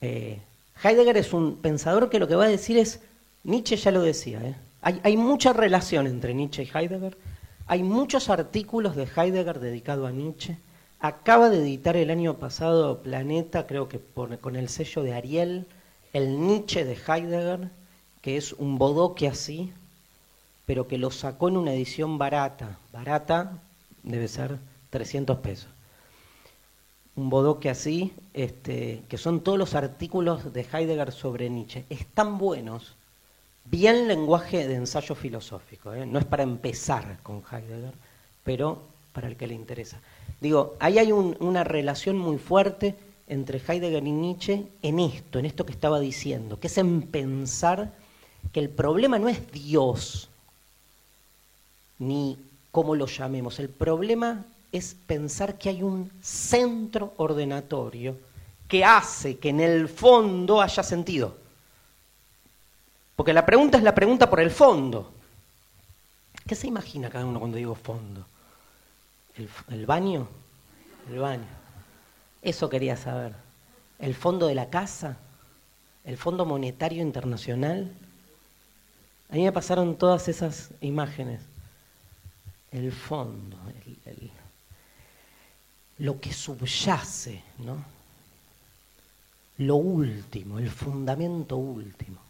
[0.00, 0.40] Eh,
[0.82, 3.00] Heidegger es un pensador que lo que va a decir es,
[3.44, 4.54] Nietzsche ya lo decía, ¿eh?
[4.82, 7.16] hay, mucha relación entre Nietzsche y Heidegger,
[7.66, 10.56] hay muchos artículos de Heidegger dedicados a Nietzsche.
[11.00, 14.00] Acaba de editar el año pasado Planeta, creo que
[14.40, 15.66] con el sello de Ariel,
[16.12, 17.70] el Nietzsche de Heidegger,
[18.22, 19.72] que es un bodoque así,
[20.66, 22.78] pero que lo sacó en una edición barata.
[22.92, 23.58] Barata
[24.02, 24.58] debe ser
[24.90, 25.68] 300 pesos.
[27.18, 31.84] Un bodoque así, este, que son todos los artículos de Heidegger sobre Nietzsche.
[31.90, 32.94] Están buenos,
[33.64, 35.92] bien lenguaje de ensayo filosófico.
[35.92, 36.06] ¿eh?
[36.06, 37.92] No es para empezar con Heidegger,
[38.44, 38.78] pero
[39.12, 39.98] para el que le interesa.
[40.40, 42.94] Digo, ahí hay una relación muy fuerte
[43.26, 47.94] entre Heidegger y Nietzsche en esto, en esto que estaba diciendo, que es en pensar
[48.52, 50.28] que el problema no es Dios,
[51.98, 52.38] ni
[52.70, 58.18] cómo lo llamemos, el problema es pensar que hay un centro ordenatorio
[58.66, 61.36] que hace que en el fondo haya sentido.
[63.16, 65.10] Porque la pregunta es la pregunta por el fondo.
[66.46, 68.26] ¿Qué se imagina cada uno cuando digo fondo?
[69.36, 70.28] ¿El, el baño?
[71.10, 71.46] El baño.
[72.42, 73.34] Eso quería saber.
[73.98, 75.16] ¿El fondo de la casa?
[76.04, 77.92] ¿El Fondo Monetario Internacional?
[79.30, 81.42] A mí me pasaron todas esas imágenes.
[82.70, 83.58] El fondo,
[85.98, 87.84] lo que subyace, ¿no?
[89.58, 92.20] Lo último, el fundamento último,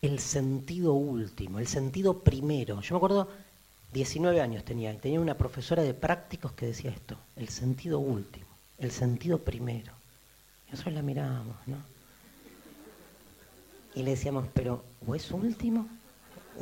[0.00, 2.80] el sentido último, el sentido primero.
[2.80, 3.28] Yo me acuerdo,
[3.92, 8.48] 19 años tenía, y tenía una profesora de prácticos que decía esto, el sentido último
[8.78, 9.92] el sentido primero.
[10.66, 11.76] Y nosotros la mirábamos, ¿no?
[13.94, 15.88] Y le decíamos, pero ¿o es último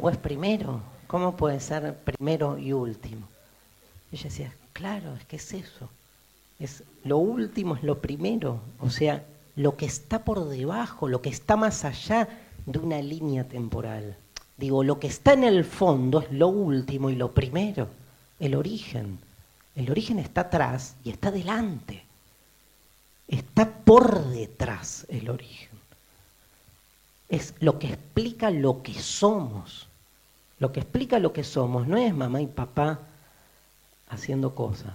[0.01, 0.83] o es primero?
[1.07, 3.29] ¿Cómo puede ser primero y último?
[4.11, 5.89] Y ella decía, claro, es que es eso.
[6.59, 9.25] Es, lo último es lo primero, o sea,
[9.57, 12.29] lo que está por debajo, lo que está más allá
[12.67, 14.17] de una línea temporal.
[14.59, 17.89] Digo, lo que está en el fondo es lo último y lo primero,
[18.39, 19.19] el origen.
[19.75, 22.05] El origen está atrás y está delante.
[23.29, 25.71] Está por detrás el origen.
[27.29, 29.89] Es lo que explica lo que somos.
[30.59, 33.01] Lo que explica lo que somos no es mamá y papá
[34.09, 34.95] haciendo cosas.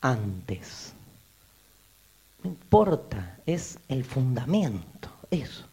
[0.00, 0.92] Antes.
[2.42, 5.64] No importa, es el fundamento, eso.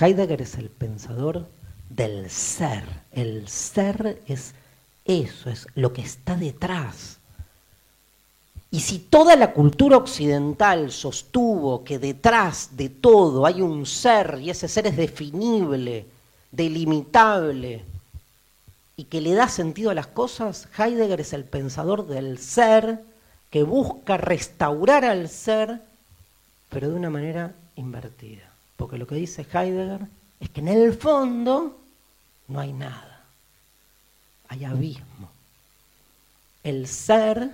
[0.00, 1.48] Heidegger es el pensador
[1.88, 2.84] del ser.
[3.12, 4.54] El ser es
[5.04, 7.18] eso, es lo que está detrás.
[8.70, 14.50] Y si toda la cultura occidental sostuvo que detrás de todo hay un ser y
[14.50, 16.06] ese ser es definible,
[16.52, 17.89] delimitable
[19.00, 23.00] y que le da sentido a las cosas, Heidegger es el pensador del ser
[23.48, 25.80] que busca restaurar al ser,
[26.68, 28.52] pero de una manera invertida.
[28.76, 30.06] Porque lo que dice Heidegger
[30.38, 31.78] es que en el fondo
[32.48, 33.24] no hay nada,
[34.48, 35.30] hay abismo.
[36.62, 37.48] El ser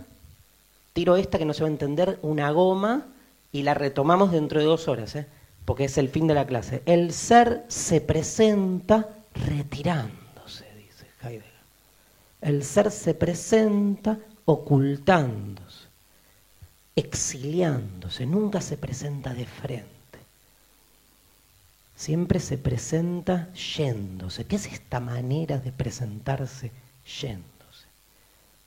[0.95, 3.07] tiro esta que no se va a entender, una goma,
[3.53, 5.29] y la retomamos dentro de dos horas, ¿eh?
[5.65, 6.83] porque es el fin de la clase.
[6.87, 10.26] El ser se presenta retirándose, dice
[12.41, 15.87] El ser se presenta ocultándose,
[16.95, 19.87] exiliándose, nunca se presenta de frente.
[21.97, 24.45] Siempre se presenta yéndose.
[24.45, 26.71] ¿Qué es esta manera de presentarse
[27.21, 27.57] yendo?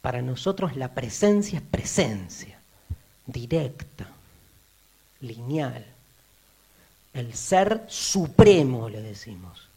[0.02, 2.58] Para nosotros la presencia es presencia,
[3.26, 4.08] directa,
[5.22, 5.86] lineal.
[7.14, 9.68] El ser supremo, le decimos.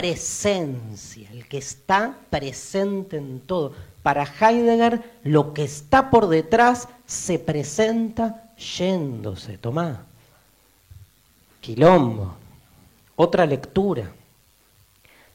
[0.00, 3.74] Omnipresencia, el que está presente en todo.
[4.02, 9.58] Para Heidegger, lo que está por detrás se presenta yéndose.
[9.58, 10.06] Tomá.
[11.60, 12.34] Quilombo.
[13.16, 14.10] Otra lectura.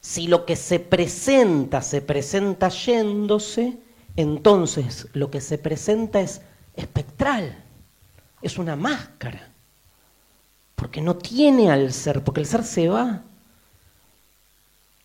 [0.00, 3.78] Si lo que se presenta se presenta yéndose,
[4.16, 6.40] entonces lo que se presenta es
[6.74, 7.56] espectral,
[8.42, 9.48] es una máscara,
[10.74, 13.22] porque no tiene al ser, porque el ser se va.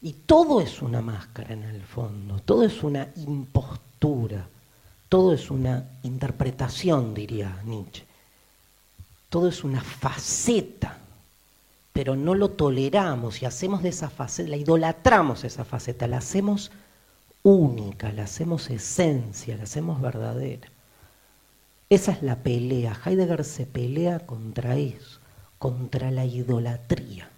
[0.01, 4.47] Y todo es una máscara en el fondo, todo es una impostura,
[5.09, 8.03] todo es una interpretación, diría Nietzsche,
[9.29, 10.97] todo es una faceta
[11.93, 16.71] pero no lo toleramos y hacemos de esa faceta, la idolatramos esa faceta, la hacemos
[17.43, 20.69] única, la hacemos esencia, la hacemos verdadera.
[21.89, 22.97] Esa es la pelea.
[23.05, 25.19] Heidegger se pelea contra eso,
[25.59, 27.29] contra la idolatría.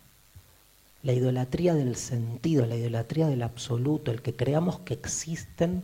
[1.04, 5.84] La idolatría del sentido, la idolatría del absoluto, el que creamos que existen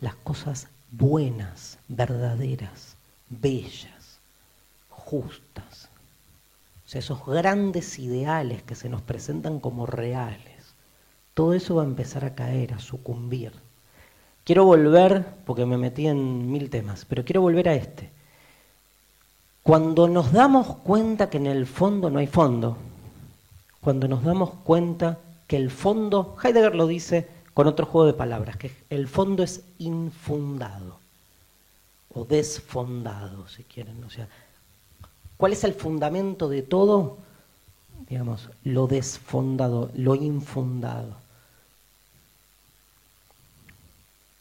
[0.00, 2.96] las cosas buenas, verdaderas,
[3.28, 4.18] bellas,
[4.88, 5.90] justas
[6.86, 10.74] o sea, esos grandes ideales que se nos presentan como reales,
[11.34, 13.52] todo eso va a empezar a caer, a sucumbir.
[14.44, 18.10] Quiero volver, porque me metí en mil temas, pero quiero volver a este.
[19.64, 22.76] Cuando nos damos cuenta que en el fondo no hay fondo,
[23.86, 28.56] cuando nos damos cuenta que el fondo, Heidegger lo dice con otro juego de palabras,
[28.56, 30.98] que el fondo es infundado
[32.12, 34.02] o desfondado, si quieren.
[34.02, 34.26] O sea,
[35.36, 37.18] ¿cuál es el fundamento de todo?
[38.08, 41.14] Digamos, lo desfondado, lo infundado.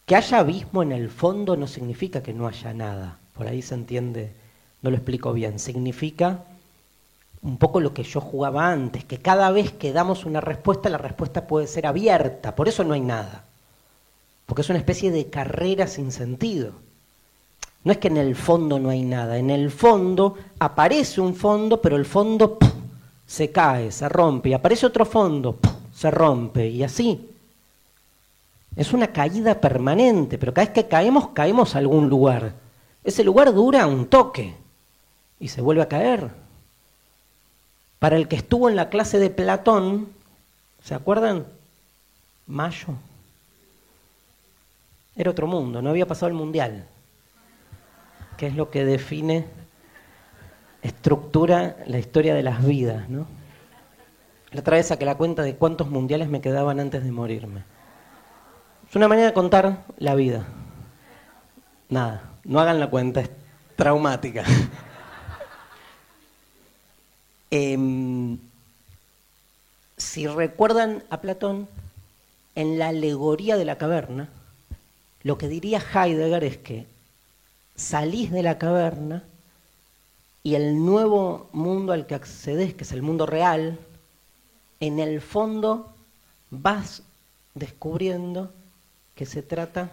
[0.07, 3.19] Que haya abismo en el fondo no significa que no haya nada.
[3.35, 4.33] Por ahí se entiende,
[4.81, 5.59] no lo explico bien.
[5.59, 6.45] Significa
[7.45, 10.97] un poco lo que yo jugaba antes, que cada vez que damos una respuesta, la
[10.97, 12.55] respuesta puede ser abierta.
[12.55, 13.43] Por eso no hay nada.
[14.47, 16.71] Porque es una especie de carrera sin sentido.
[17.83, 19.37] No es que en el fondo no hay nada.
[19.37, 22.57] En el fondo aparece un fondo, pero el fondo
[23.27, 24.49] se cae, se rompe.
[24.49, 25.59] Y aparece otro fondo,
[25.93, 26.67] se rompe.
[26.67, 27.29] Y así.
[28.75, 32.53] Es una caída permanente, pero cada vez que caemos, caemos a algún lugar.
[33.03, 34.55] Ese lugar dura un toque
[35.39, 36.44] y se vuelve a caer.
[37.99, 40.09] Para el que estuvo en la clase de Platón,
[40.83, 41.45] ¿se acuerdan?
[42.47, 42.95] Mayo.
[45.15, 46.85] Era otro mundo, no había pasado el mundial,
[48.37, 49.45] que es lo que define,
[50.81, 53.25] estructura la historia de las vidas, ¿no?
[54.51, 57.63] La otra vez saqué la cuenta de cuántos mundiales me quedaban antes de morirme.
[58.89, 60.45] Es una manera de contar la vida.
[61.89, 63.29] Nada, no hagan la cuenta, es
[63.75, 64.43] traumática.
[67.51, 68.37] Em,
[69.97, 71.67] si recuerdan a Platón,
[72.55, 74.29] en la alegoría de la caverna,
[75.23, 76.85] lo que diría Heidegger es que
[77.75, 79.23] salís de la caverna
[80.43, 83.79] y el nuevo mundo al que accedes, que es el mundo real,
[84.79, 85.93] en el fondo
[86.51, 87.01] vas
[87.55, 88.53] descubriendo
[89.15, 89.91] que se trata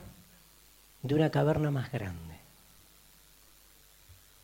[1.02, 2.36] de una caverna más grande.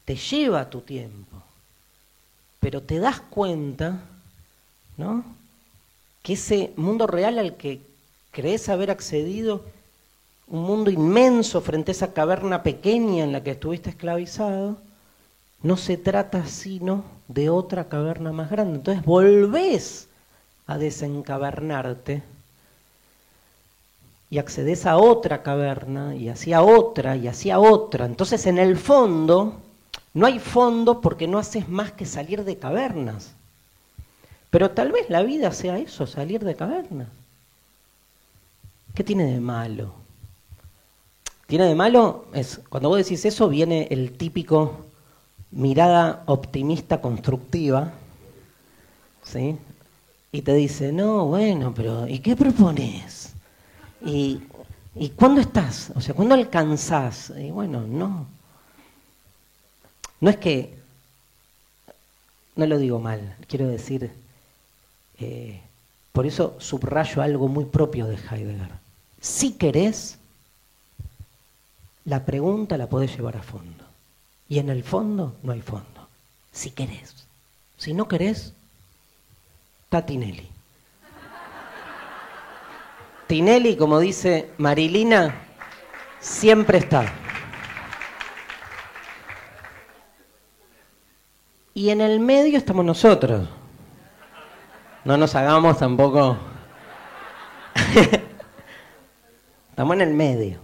[0.04, 1.38] Te lleva tu tiempo,
[2.61, 4.00] pero te das cuenta,
[4.96, 5.24] ¿no?
[6.22, 7.80] Que ese mundo real al que
[8.30, 9.64] crees haber accedido,
[10.48, 14.76] un mundo inmenso frente a esa caverna pequeña en la que estuviste esclavizado,
[15.62, 18.76] no se trata sino de otra caverna más grande.
[18.76, 20.09] Entonces volvés
[20.66, 22.22] a desencavernarte
[24.30, 28.06] y accedes a otra caverna y hacia otra y hacia otra.
[28.06, 29.61] Entonces en el fondo,
[30.19, 33.31] no hay fondo porque no haces más que salir de cavernas.
[34.51, 37.07] Pero tal vez la vida sea eso, salir de cavernas.
[38.95, 39.93] ¿Qué tiene de malo?
[41.47, 44.87] Tiene de malo, es, cuando vos decís eso viene el típico
[45.53, 47.93] mirada optimista constructiva,
[49.23, 49.57] ¿sí?
[50.33, 53.35] Y te dice, no, bueno, pero ¿y qué propones?
[54.05, 54.41] ¿Y,
[54.97, 55.93] ¿Y cuándo estás?
[55.95, 57.33] O sea, ¿cuándo alcanzás?
[57.39, 58.38] Y bueno, no.
[60.21, 60.77] No es que,
[62.57, 64.11] no lo digo mal, quiero decir,
[65.21, 65.61] eh,
[66.12, 68.71] por eso subrayo algo muy propio de Heidegger.
[69.21, 70.19] Si querés,
[72.05, 73.85] la pregunta la podés llevar a fondo.
[74.49, 76.09] Y en el fondo no hay fondo.
[76.53, 77.14] Si querés.
[77.77, 78.55] Si no querés,
[79.91, 80.49] Tatinelli.
[83.27, 85.35] Tinelli, como dice Marilina,
[86.19, 87.12] siempre está.
[91.79, 93.49] Y en el medio estamos nosotros.
[95.05, 96.37] No nos hagamos tampoco.
[99.70, 100.59] estamos en el medio.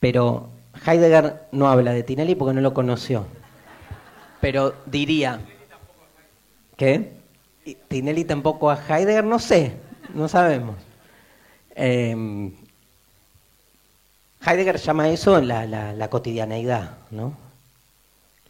[0.00, 0.48] Pero
[0.86, 3.26] Heidegger no habla de Tinelli porque no lo conoció.
[4.40, 5.40] Pero diría.
[6.78, 7.12] ¿Qué?
[7.88, 9.76] Tinelli tampoco a Heidegger, no sé,
[10.14, 10.76] no sabemos.
[11.74, 12.54] Em,
[14.46, 17.51] Heidegger llama eso la, la, cotidianeidad, ¿no?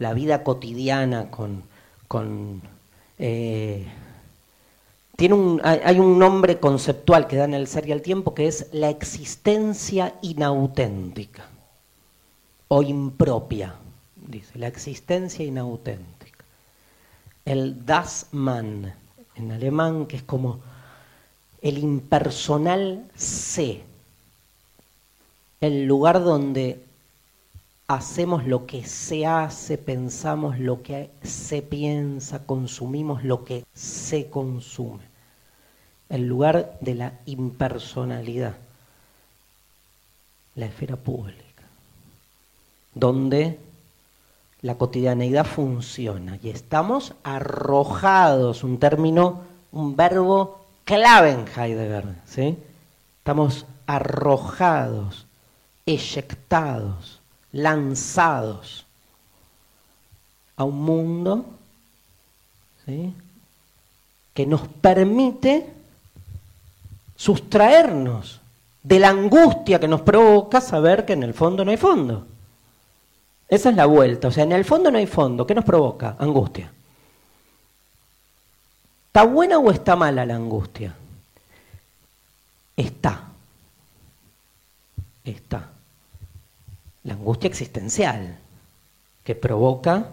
[0.03, 1.63] La vida cotidiana con...
[2.09, 2.61] con
[3.19, 3.87] eh,
[5.17, 8.49] tiene un, hay un nombre conceptual que da en el ser y el tiempo que
[8.49, 11.45] es la existencia inauténtica
[12.67, 13.75] o impropia,
[14.17, 16.45] dice, la existencia inauténtica.
[17.45, 18.93] El Das Man,
[19.37, 20.59] en alemán, que es como
[21.61, 23.83] el impersonal sé,
[25.61, 26.83] el lugar donde
[27.95, 35.03] hacemos lo que se hace, pensamos lo que se piensa, consumimos lo que se consume.
[36.09, 38.55] El lugar de la impersonalidad,
[40.55, 41.65] la esfera pública,
[42.95, 43.59] donde
[44.61, 49.41] la cotidianeidad funciona y estamos arrojados, un término,
[49.73, 52.59] un verbo clave en Heidegger, ¿sí?
[53.19, 55.27] Estamos arrojados,
[55.87, 57.22] eyectados,
[57.53, 58.85] lanzados
[60.57, 61.45] a un mundo
[64.35, 65.73] que nos permite
[67.17, 68.41] sustraernos
[68.83, 72.27] de la angustia que nos provoca saber que en el fondo no hay fondo.
[73.49, 74.29] Esa es la vuelta.
[74.29, 75.47] O sea, en el fondo no hay fondo.
[75.47, 76.17] ¿Qué nos provoca?
[76.19, 76.73] Angustia.
[79.09, 80.95] ¿Está buena o está mala la angustia?
[82.77, 83.29] Está.
[85.23, 85.72] Está.
[87.05, 88.39] La angustia existencial
[89.25, 90.07] que provoca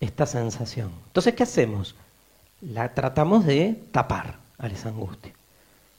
[0.00, 0.90] esta sensación.
[1.06, 1.94] Entonces, ¿qué hacemos?
[2.60, 5.32] La tratamos de tapar a esa angustia.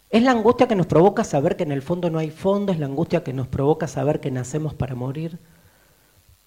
[0.10, 2.80] Es la angustia que nos provoca saber que en el fondo no hay fondo, es
[2.80, 5.40] la angustia que nos provoca saber que nacemos para morir.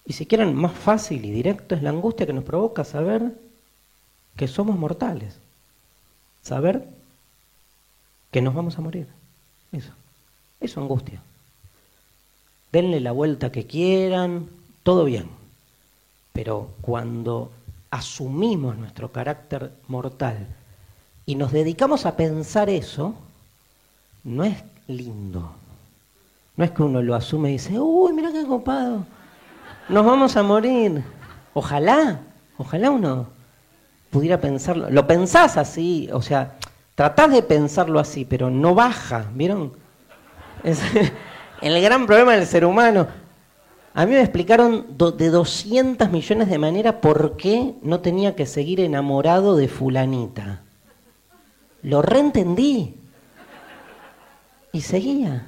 [0.05, 3.33] Y si quieren más fácil y directo, es la angustia que nos provoca saber
[4.35, 5.39] que somos mortales.
[6.43, 6.87] Saber
[8.31, 9.07] que nos vamos a morir.
[9.71, 9.91] Eso.
[10.59, 11.21] Eso angustia.
[12.75, 14.49] Denle la vuelta que quieran,
[14.83, 15.29] todo bien.
[16.33, 17.49] Pero cuando
[17.89, 20.45] asumimos nuestro carácter mortal
[21.25, 23.15] y nos dedicamos a pensar eso,
[24.25, 25.53] no es lindo.
[26.57, 29.05] No es que uno lo asume y dice, uy, mira qué copado,
[29.87, 31.01] nos vamos a morir.
[31.53, 32.19] Ojalá,
[32.57, 33.27] ojalá uno
[34.11, 34.89] pudiera pensarlo.
[34.89, 36.57] Lo pensás así, o sea,
[36.95, 39.71] tratás de pensarlo así, pero no baja, ¿vieron?
[40.61, 40.81] Es
[41.61, 43.07] el gran problema del ser humano.
[43.93, 48.81] A mí me explicaron de 200 millones de maneras por qué no tenía que seguir
[48.81, 50.61] enamorado de fulanita.
[51.81, 52.95] Lo reentendí.
[54.73, 55.45] Y seguía.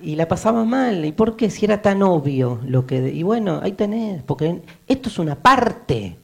[0.00, 1.04] Y la pasaba mal.
[1.04, 1.50] ¿Y por qué?
[1.50, 3.12] Si era tan obvio lo que...
[3.12, 4.22] Y bueno, ahí tenés.
[4.22, 6.16] Porque esto es una parte.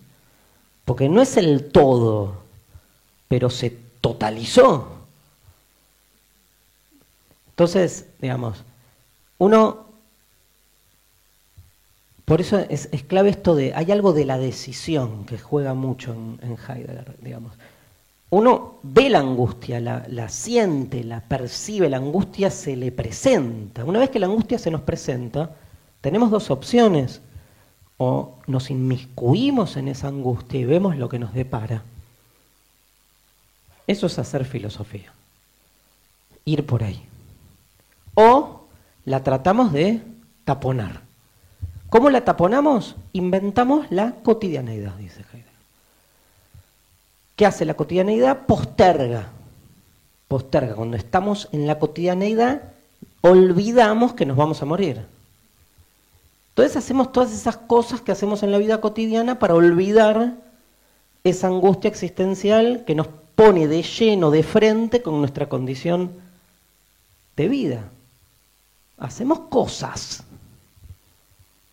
[0.87, 2.37] Porque no es el todo.
[3.28, 5.01] Pero se totalizó.
[7.53, 8.64] Entonces, digamos,
[9.38, 9.90] uno...
[12.24, 13.74] Por eso es, clave esto de...
[13.74, 17.53] Hay algo de la decisión que juega mucho en, Heidegger, digamos
[18.32, 23.84] uno ve la angustia, la, siente, la percibe, la angustia se le presenta.
[23.84, 25.55] Una vez que la angustia se nos presenta,
[26.00, 27.20] tenemos dos opciones.
[27.98, 31.82] O nos inmiscuimos en esa angustia y vemos lo que nos depara.
[33.86, 35.12] Eso es hacer filosofía.
[36.46, 37.03] Ir por ahí.
[38.14, 38.66] O
[39.04, 40.02] la tratamos de
[40.44, 41.02] taponar.
[41.88, 42.96] ¿Cómo la taponamos?
[43.12, 45.52] Inventamos la cotidianeidad, dice Heidegger.
[47.36, 48.46] ¿Qué hace la cotidianeidad?
[48.46, 49.28] Posterga.
[50.28, 50.74] Posterga.
[50.74, 52.62] Cuando estamos en la cotidianeidad,
[53.20, 55.04] olvidamos que nos vamos a morir.
[56.50, 60.34] Entonces hacemos todas esas cosas que hacemos en la vida cotidiana para olvidar
[61.24, 66.12] esa angustia existencial que nos pone de lleno, de frente con nuestra condición
[67.36, 67.84] de vida.
[69.03, 70.22] Hacemos cosas.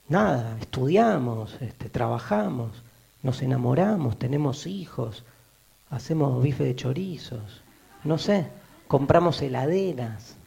[0.08, 2.72] Nada, estudiamos, este, trabajamos,
[3.22, 5.24] nos enamoramos, tenemos hijos,
[5.92, 7.62] hacemos bife de chorizos,
[8.04, 8.48] no sé,
[8.88, 10.38] compramos heladeras,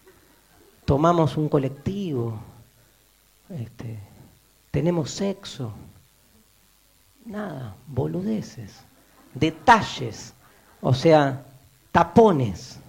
[0.84, 2.40] tomamos un colectivo,
[3.48, 4.00] este,
[4.72, 5.72] tenemos sexo,
[7.24, 8.80] nada, boludeces,
[9.34, 10.34] detalles,
[10.80, 11.44] o sea,
[11.92, 12.80] tapones,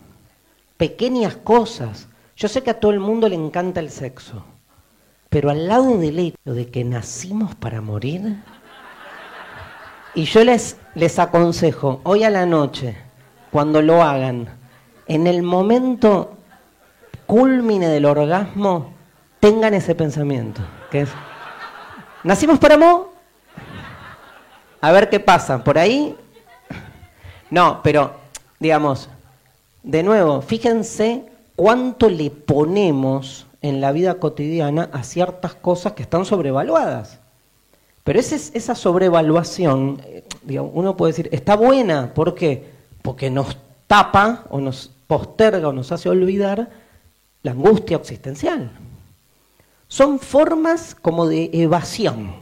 [0.77, 2.07] pequeñas cosas.
[2.43, 4.43] Yo sé que a todo el mundo le encanta el sexo,
[5.29, 8.43] pero al lado del hecho de que nacimos para morir,
[10.13, 12.97] y yo les, les aconsejo, hoy a la noche,
[13.49, 14.49] cuando lo hagan,
[15.07, 16.35] en el momento
[17.27, 18.91] culmine del orgasmo,
[19.39, 21.09] tengan ese pensamiento, que es,
[22.25, 23.13] ¿nacimos para amor?
[24.81, 26.13] A ver qué pasa, por ahí.
[27.49, 28.15] No, pero,
[28.59, 29.09] digamos,
[29.81, 36.25] de nuevo, fíjense cuánto le ponemos en la vida cotidiana a ciertas cosas que están
[36.25, 37.19] sobrevaluadas.
[38.03, 42.65] Pero esa sobrevaluación, eh, uno puede decir, está buena, ¿por qué?
[43.01, 46.69] Porque nos tapa o nos posterga o nos hace olvidar
[47.43, 48.71] la angustia existencial.
[49.87, 52.35] Son formas como de evasión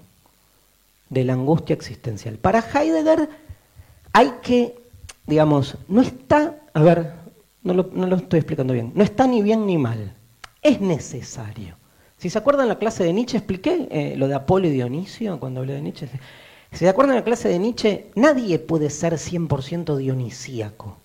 [1.09, 2.37] de la angustia existencial.
[2.37, 3.29] Para Heidegger
[4.13, 4.79] hay que,
[5.27, 7.20] digamos, no está, a ver,
[7.63, 10.13] no lo, estoy explicando bien, no está ni bien ni mal,
[10.61, 11.75] es necesario.
[12.17, 15.61] Si se acuerdan la clase de Nietzsche, expliqué eh, lo de Apolo y Dionisio cuando
[15.61, 16.07] hablé de Nietzsche.
[16.71, 20.97] Si se acuerdan la clase de Nietzsche, nadie puede ser 100% dionisíaco,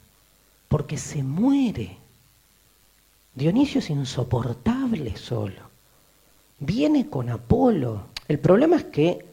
[0.68, 1.96] porque se muere.
[3.34, 5.62] Dionisio es insoportable solo.
[6.58, 8.04] Viene con Apolo.
[8.28, 9.24] El problema es que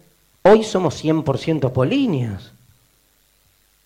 [0.43, 2.52] hoy somos 100% apolíneos.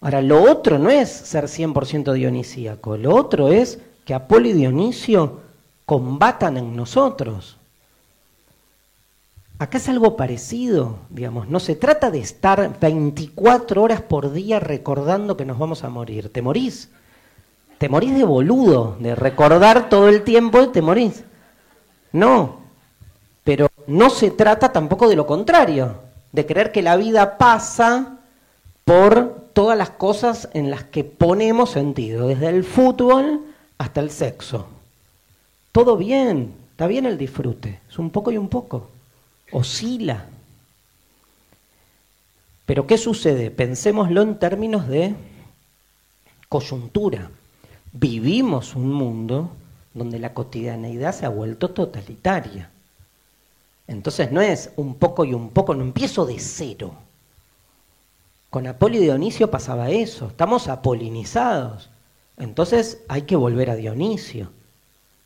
[0.01, 5.41] Ahora, lo otro no es ser 100% dionisíaco, lo otro es que Apolo y Dionisio
[5.85, 7.57] combatan en nosotros.
[9.59, 15.35] Acá es algo parecido, digamos, no se trata de estar 24 horas por día recordando
[15.35, 16.89] que nos vamos a morir, te morís.
[17.79, 21.23] Te morís de boludo, de recordar todo el tiempo te morís.
[22.11, 22.59] No,
[23.43, 28.19] pero no se trata tampoco de lo contrario, de creer que la vida pasa
[28.85, 33.43] por todas las cosas en las que ponemos sentido, desde el fútbol
[33.79, 34.67] hasta el sexo.
[35.71, 38.87] Todo bien, está bien el disfrute, es un poco y un poco
[39.51, 40.27] oscila.
[42.67, 43.49] Pero ¿qué sucede?
[43.49, 45.15] Pensémoslo en términos de
[46.49, 47.31] coyuntura.
[47.93, 49.49] Vivimos un mundo
[49.95, 52.69] donde la cotidianeidad se ha vuelto totalitaria.
[53.87, 57.06] Entonces no es un poco y un poco, no empiezo de cero.
[58.49, 61.89] Con Apolo y Dionisio pasaba eso, estamos apolinizados.
[62.37, 64.51] Entonces hay que volver a Dionisio.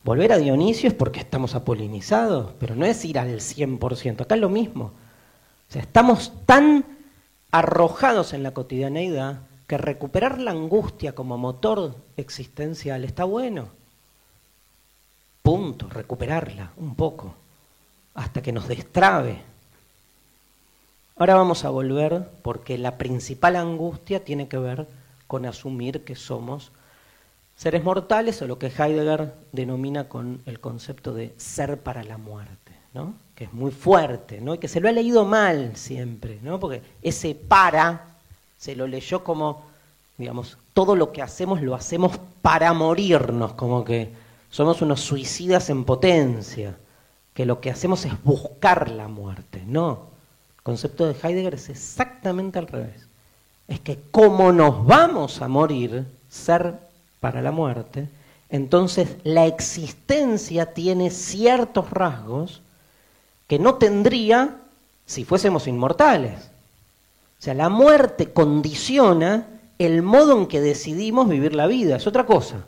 [0.04, 4.42] Volver a Dionisio es porque estamos apolinizados, pero no es ir al 100%, acá es
[4.42, 4.86] lo mismo.
[5.70, 6.86] O sea, estamos tan
[7.52, 13.70] arrojados en la cotidianeidad que recuperar la angustia como motor existencial está bueno.
[15.44, 17.36] Punto, recuperarla un poco,
[18.16, 19.51] hasta que nos destrabe.
[21.18, 24.88] Ahora vamos a volver porque la principal angustia tiene que ver
[25.28, 26.72] con asumir que somos
[27.56, 32.72] seres mortales o lo que Heidegger denomina con el concepto de ser para la muerte,
[32.94, 33.14] ¿no?
[33.36, 34.56] que es muy fuerte, ¿no?
[34.56, 36.60] y que se lo ha leído mal siempre, ¿no?
[36.60, 38.08] porque ese para
[38.58, 39.64] se lo leyó como,
[40.18, 44.10] digamos, todo lo que hacemos lo hacemos para morirnos, como que
[44.50, 46.78] somos unos suicidas en potencia,
[47.34, 49.64] que lo que hacemos es buscar la muerte.
[49.66, 50.11] No,
[50.62, 53.08] el concepto de Heidegger es exactamente al revés.
[53.68, 56.76] Es que como nos vamos a morir, ser
[57.20, 58.08] para la muerte,
[58.48, 62.62] entonces la existencia tiene ciertos rasgos
[63.48, 64.58] que no tendría
[65.08, 66.38] si fuésemos inmortales.
[67.40, 69.48] O sea, la muerte condiciona
[69.80, 72.68] el modo en que decidimos vivir la vida, es otra cosa.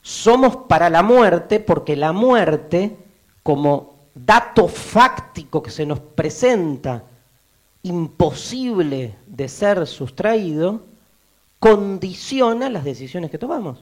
[0.00, 2.96] Somos para la muerte porque la muerte,
[3.42, 7.04] como dato fáctico que se nos presenta,
[7.82, 10.82] imposible de ser sustraído,
[11.58, 13.78] condiciona las decisiones que tomamos.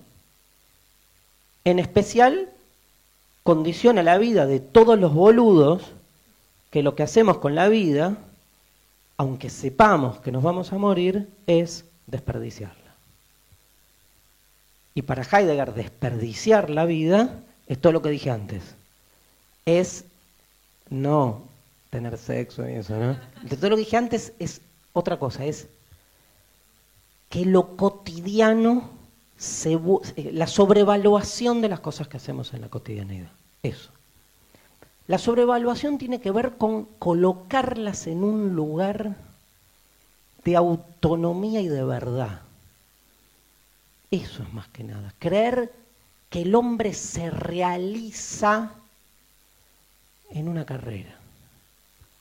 [1.65, 2.49] En especial,
[3.43, 5.83] condiciona la vida de todos los boludos
[6.71, 8.17] que lo que hacemos con la vida,
[9.17, 12.77] aunque sepamos que nos vamos a morir, es desperdiciarla.
[14.95, 18.63] Y para Heidegger, desperdiciar la vida es todo lo que dije antes.
[19.65, 20.05] Es
[20.93, 21.43] no
[21.91, 23.17] tener sexo y eso, ¿no?
[23.43, 24.61] De todo lo que dije antes es
[24.93, 25.67] otra cosa, es
[27.29, 28.91] que lo cotidiano,
[29.39, 29.79] se,
[30.17, 33.31] la sobrevaluación de las cosas que hacemos en la cotidianidad.
[33.63, 33.91] Eso.
[35.09, 39.17] La sobrevaluación tiene que ver con colocarlas en un lugar
[40.45, 42.43] de autonomía y de verdad.
[44.11, 45.15] Eso es más que nada.
[45.19, 45.73] Creer
[46.29, 48.75] que el hombre se realiza
[50.35, 51.15] en una carrera.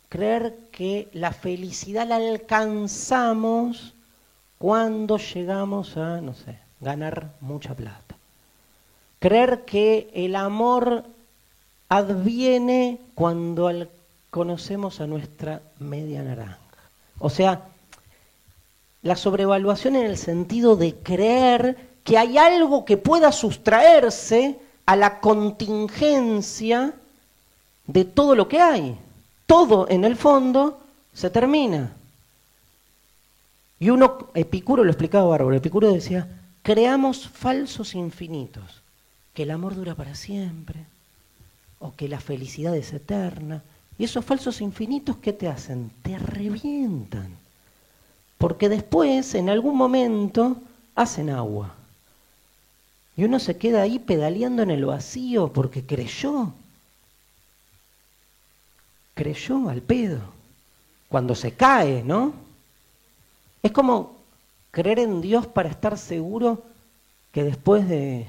[0.09, 3.93] Creer que la felicidad la alcanzamos
[4.57, 8.15] cuando llegamos a, no sé, ganar mucha plata.
[9.19, 11.05] Creer que el amor
[11.89, 13.71] adviene cuando
[14.29, 16.57] conocemos a nuestra media naranja.
[17.19, 17.61] O sea,
[19.03, 25.19] la sobrevaluación en el sentido de creer que hay algo que pueda sustraerse a la
[25.19, 26.93] contingencia
[27.87, 28.97] de todo lo que hay.
[29.45, 30.79] Todo en el fondo
[31.13, 31.93] se termina.
[33.79, 36.27] Y uno, Epicuro lo explicaba bárbaro, Epicuro decía,
[36.61, 38.81] creamos falsos infinitos,
[39.33, 40.85] que el amor dura para siempre,
[41.79, 43.63] o que la felicidad es eterna.
[43.97, 45.91] Y esos falsos infinitos, ¿qué te hacen?
[46.03, 47.35] Te revientan.
[48.37, 50.57] Porque después, en algún momento,
[50.95, 51.73] hacen agua.
[53.17, 56.53] Y uno se queda ahí pedaleando en el vacío porque creyó.
[59.21, 60.19] Creyó al pedo.
[61.07, 62.33] Cuando se cae, ¿no?
[63.61, 64.15] Es como
[64.71, 66.63] creer en Dios para estar seguro
[67.31, 68.25] que después de,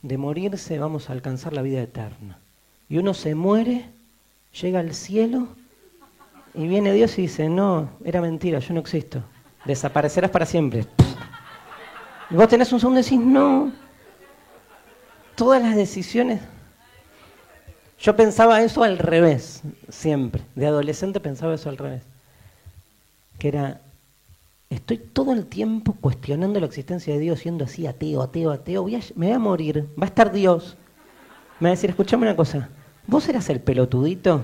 [0.00, 2.38] de morirse vamos a alcanzar la vida eterna.
[2.88, 3.84] Y uno se muere,
[4.58, 5.48] llega al cielo
[6.54, 9.22] y viene Dios y dice, no, era mentira, yo no existo.
[9.66, 10.86] Desaparecerás para siempre.
[12.30, 13.70] Y vos tenés un segundo y decís, no.
[15.34, 16.40] Todas las decisiones.
[18.04, 20.42] Yo pensaba eso al revés, siempre.
[20.54, 22.02] De adolescente pensaba eso al revés.
[23.38, 23.80] Que era,
[24.68, 29.28] estoy todo el tiempo cuestionando la existencia de Dios, siendo así ateo, ateo, ateo, me
[29.28, 30.76] voy a morir, va a estar Dios.
[31.60, 32.68] Me va a decir, escúchame una cosa,
[33.06, 34.42] ¿vos eras el pelotudito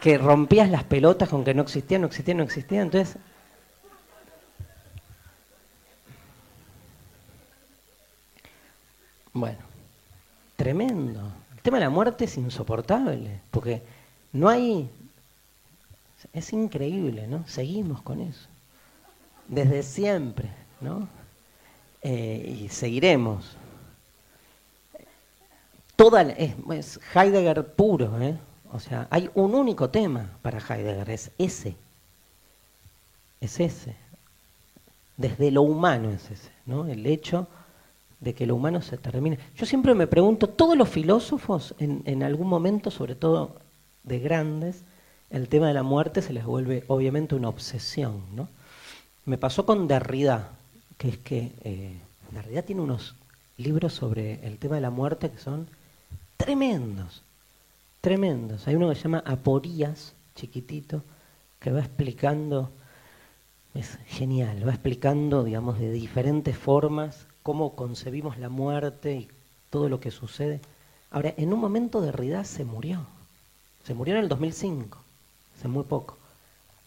[0.00, 2.82] que rompías las pelotas con que no existía, no existía, no existía.
[2.82, 3.16] Entonces,
[9.32, 9.58] bueno,
[10.56, 11.37] tremendo.
[11.68, 13.82] Tema de la muerte es insoportable, porque
[14.32, 14.88] no hay...
[16.32, 17.46] Es increíble, ¿no?
[17.46, 18.48] Seguimos con eso.
[19.48, 20.48] Desde siempre,
[20.80, 21.06] ¿no?
[22.00, 23.54] Eh, y seguiremos.
[25.94, 28.38] Toda es, es Heidegger puro, ¿eh?
[28.72, 31.76] O sea, hay un único tema para Heidegger, es ese.
[33.42, 33.94] Es ese.
[35.18, 36.86] Desde lo humano es ese, ¿no?
[36.86, 37.46] El hecho
[38.20, 39.38] de que lo humano se termine.
[39.56, 43.56] Yo siempre me pregunto, todos los filósofos en, en algún momento, sobre todo
[44.02, 44.82] de grandes,
[45.30, 48.48] el tema de la muerte se les vuelve obviamente una obsesión, ¿no?
[49.24, 50.50] Me pasó con Derrida,
[50.96, 52.00] que es que eh,
[52.30, 53.14] Derrida tiene unos
[53.58, 55.68] libros sobre el tema de la muerte que son
[56.38, 57.22] tremendos
[58.00, 58.66] tremendos.
[58.66, 61.02] Hay uno que se llama Aporías, chiquitito,
[61.60, 62.70] que va explicando,
[63.74, 69.28] es genial, va explicando, digamos, de diferentes formas cómo concebimos la muerte y
[69.70, 70.60] todo lo que sucede.
[71.10, 73.06] Ahora, en un momento de Derrida se murió.
[73.84, 74.98] Se murió en el 2005,
[75.56, 76.18] hace muy poco.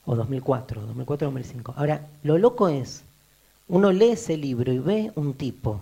[0.05, 1.73] O 2004, 2004-2005.
[1.77, 3.01] Ahora, lo loco es,
[3.69, 5.81] uno lee ese libro y ve un tipo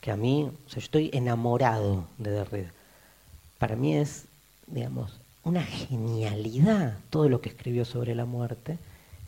[0.00, 2.70] que a mí, o sea, yo estoy enamorado de Derrida.
[3.58, 4.26] Para mí es
[4.68, 5.10] digamos,
[5.42, 8.78] una genialidad todo lo que escribió sobre la muerte.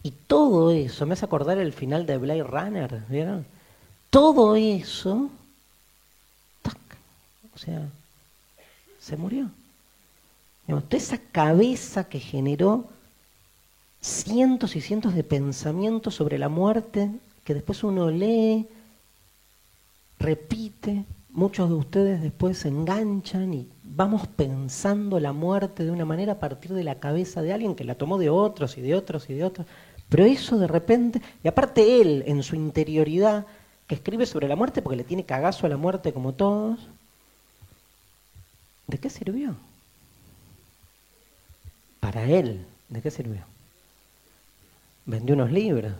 [0.05, 3.45] Y todo eso, me hace acordar el final de Blade Runner, ¿vieron?
[4.13, 5.31] Todo eso,
[7.55, 7.89] o sea,
[9.01, 9.51] se murió.
[10.67, 12.89] Toda esa cabeza que generó
[14.03, 17.11] cientos y cientos de pensamientos sobre la muerte,
[17.43, 18.67] que después uno lee,
[20.19, 26.35] repite, muchos de ustedes después se enganchan y vamos pensando la muerte de una manera
[26.35, 29.31] a partir de la cabeza de alguien que la tomó de otros y de otros
[29.31, 29.67] y de otros.
[30.11, 33.47] Pero eso de repente, y aparte él en su interioridad,
[33.95, 36.81] escribe sobre la muerte porque le tiene cagazo a la muerte como todos,
[38.87, 39.57] ¿de qué sirvió?
[42.01, 43.43] Para él, ¿de qué sirvió?
[45.05, 45.93] Vendió unos libros.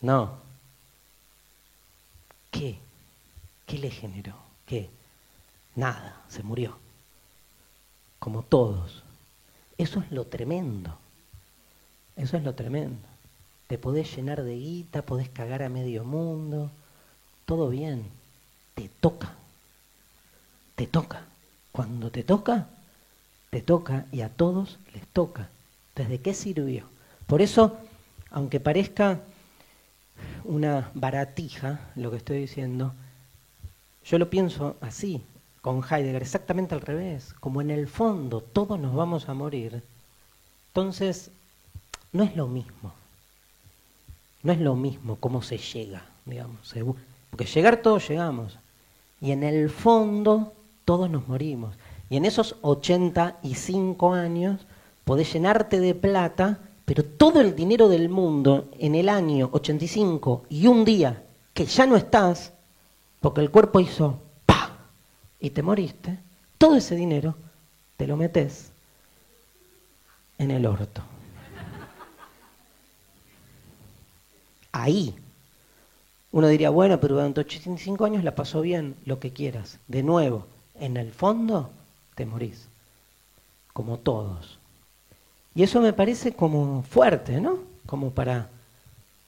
[0.00, 0.38] No.
[2.50, 2.78] ¿Qué?
[3.66, 4.36] ¿Qué le generó?
[4.66, 4.90] ¿Qué?
[5.74, 6.78] Nada, se murió.
[8.18, 9.02] Como todos.
[9.78, 10.96] Eso es lo tremendo.
[12.16, 13.06] Eso es lo tremendo.
[13.66, 16.70] Te podés llenar de guita, podés cagar a medio mundo,
[17.46, 18.04] todo bien.
[18.74, 19.34] Te toca.
[20.74, 21.24] Te toca.
[21.72, 22.68] Cuando te toca,
[23.50, 25.48] te toca y a todos les toca.
[25.88, 26.84] Entonces, ¿de qué sirvió?
[27.26, 27.76] Por eso,
[28.30, 29.20] aunque parezca
[30.44, 32.94] una baratija lo que estoy diciendo,
[34.04, 35.22] yo lo pienso así,
[35.60, 39.82] con Heidegger, exactamente al revés, como en el fondo todos nos vamos a morir,
[40.68, 41.30] entonces
[42.12, 42.92] no es lo mismo,
[44.46, 46.72] no es lo mismo cómo se llega, digamos,
[47.30, 48.56] porque llegar todos llegamos,
[49.20, 50.52] y en el fondo
[50.84, 51.74] todos nos morimos,
[52.08, 54.60] y en esos 85 años
[55.04, 60.68] podés llenarte de plata, pero todo el dinero del mundo en el año 85 y
[60.68, 62.52] un día que ya no estás,
[63.20, 64.20] porque el cuerpo hizo
[65.40, 66.18] y te moriste,
[66.56, 67.34] todo ese dinero
[67.96, 68.70] te lo metes
[70.38, 71.02] en el orto.
[74.76, 75.14] Ahí.
[76.32, 79.78] Uno diría, bueno, pero durante 85 años la pasó bien, lo que quieras.
[79.88, 81.70] De nuevo, en el fondo
[82.14, 82.68] te morís,
[83.72, 84.58] como todos.
[85.54, 87.60] Y eso me parece como fuerte, ¿no?
[87.86, 88.50] Como para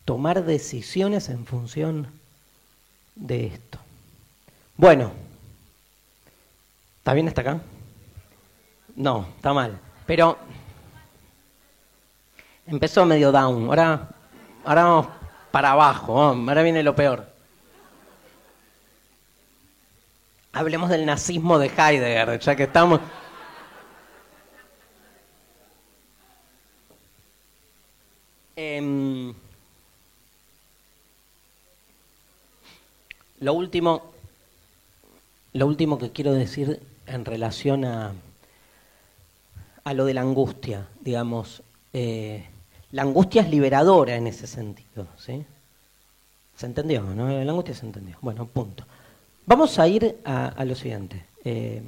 [0.04, 2.08] tomar decisiones en función
[3.14, 3.78] de esto.
[4.76, 5.12] Bueno.
[6.98, 7.60] ¿Está bien hasta acá?
[8.94, 9.78] No, está mal.
[10.06, 10.36] Pero
[12.66, 13.64] empezó medio down.
[13.64, 14.10] Ahora,
[14.66, 15.17] ahora vamos
[15.58, 16.22] para abajo.
[16.22, 17.26] Ahora viene lo peor.
[20.52, 23.00] Hablemos del nazismo de Heidegger, ya que estamos.
[28.54, 29.34] Em,
[33.40, 34.12] lo último,
[35.54, 38.12] lo último que quiero decir en relación a,
[39.82, 41.64] a lo de la angustia, digamos.
[41.92, 42.46] Eh,
[42.92, 45.44] la angustia es liberadora en ese sentido, ¿sí?
[46.56, 47.02] ¿Se entendió?
[47.02, 47.28] ¿no?
[47.28, 48.16] La angustia se entendió.
[48.20, 48.84] Bueno, punto.
[49.46, 51.24] Vamos a ir a, lo siguiente.
[51.44, 51.82] Eh,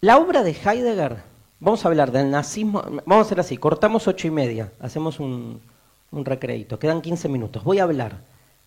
[0.00, 1.18] la obra de Heidegger,
[1.60, 5.60] vamos a hablar del nazismo, vamos a hacer así, cortamos ocho y media, hacemos un,
[6.10, 7.62] un recreito, quedan 15 minutos.
[7.64, 8.18] Voy a hablar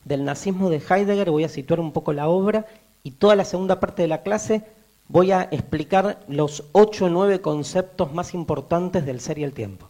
[0.06, 2.66] del nazismo de Heidegger, voy a situar un poco la obra
[3.04, 4.64] y toda la segunda parte de la clase
[5.08, 9.90] voy a explicar los ocho o nueve conceptos más importantes del ser y el tiempo,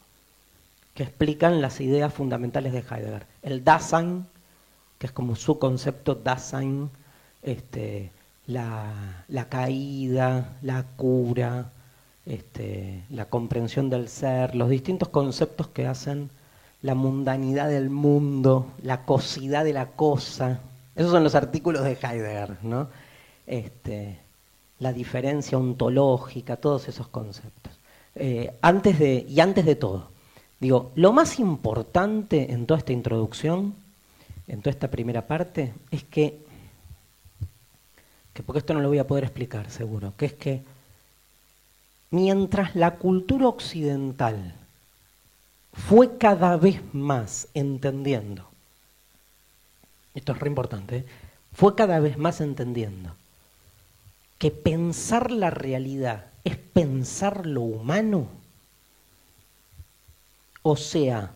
[0.96, 3.28] que explican las ideas fundamentales de Heidegger.
[3.44, 4.26] El Dasein,
[4.98, 6.90] que es como su concepto Dasein,
[7.44, 8.12] este,
[8.48, 9.14] la,
[9.50, 11.70] caída, la cura,
[12.26, 16.30] este, la comprensión del ser, los distintos conceptos que hacen
[16.82, 20.62] la mundanidad del mundo, la cosidad de la cosa.
[20.96, 22.88] Esos son los artículos de Heidegger, ¿no?
[23.46, 24.18] Este,
[24.80, 27.74] la diferencia ontológica, todos esos conceptos.
[28.16, 30.15] Eh, antes de, y antes de todo,
[30.66, 33.76] digo, lo más importante en toda esta introducción,
[34.48, 36.40] en toda esta primera parte, es que,
[38.34, 40.64] que porque esto no lo voy a poder explicar seguro, que es que
[42.10, 44.56] mientras la cultura occidental
[45.72, 48.50] fue cada vez más entendiendo,
[50.16, 51.06] esto es re importante, ¿eh?
[51.54, 53.16] fue cada vez más entendiendo
[54.40, 58.45] que pensar la realidad es pensar lo humano,
[60.68, 61.32] o sea,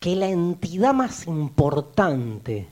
[0.00, 2.66] que la entidad más importante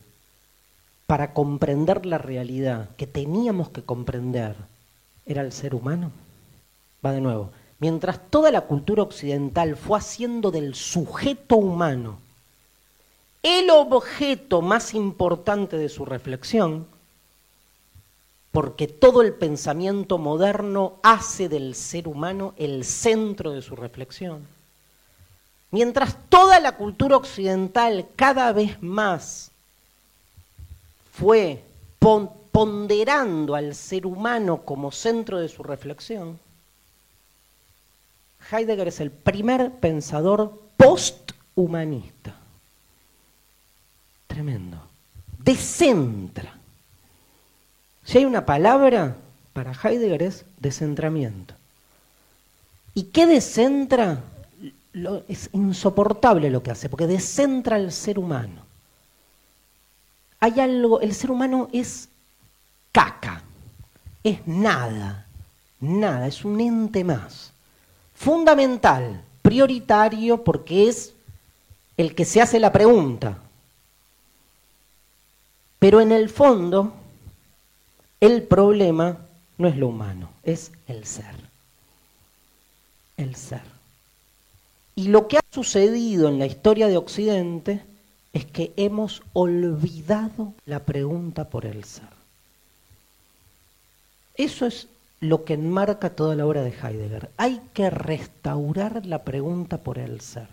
[1.07, 4.57] para comprender la realidad que teníamos que comprender
[5.25, 6.11] era el ser humano.
[7.07, 7.53] Va de nuevo.
[7.79, 12.19] Mientras toda la cultura occidental fue haciendo del sujeto humano
[13.45, 16.85] el objeto más importante de su reflexión,
[18.51, 24.53] porque todo el pensamiento moderno hace del ser humano el centro de su reflexión.
[25.71, 29.51] Mientras toda la cultura occidental cada vez más
[31.13, 31.63] fue
[32.53, 36.39] ponderando al ser humano como centro de su reflexión,
[38.51, 42.35] Heidegger es el primer pensador posthumanista.
[44.27, 44.79] Tremendo.
[45.39, 46.55] Descentra.
[48.05, 49.17] Si hay una palabra
[49.53, 51.55] para Heidegger es descentramiento.
[52.93, 54.21] ¿Y qué descentra?
[55.29, 58.63] Es insoportable lo que hace, porque descentra al ser humano.
[60.41, 62.09] Hay algo, el ser humano es
[62.93, 63.43] caca,
[64.23, 65.27] es nada,
[65.81, 67.55] nada, es un ente más
[68.15, 71.13] fundamental, prioritario, porque es
[71.97, 73.39] el que se hace la pregunta.
[75.79, 76.95] Pero en el fondo,
[78.21, 79.19] el problema
[79.59, 81.35] no es lo humano, es el ser.
[83.17, 83.74] El ser.
[84.97, 87.83] Y lo que ha sucedido en la historia de Occidente
[88.33, 92.09] es que hemos olvidado la pregunta por el ser.
[94.37, 94.89] Eso es
[95.21, 97.31] lo que enmarca toda la obra de Heidegger.
[97.37, 100.49] Hay que restaurar la pregunta por el ser.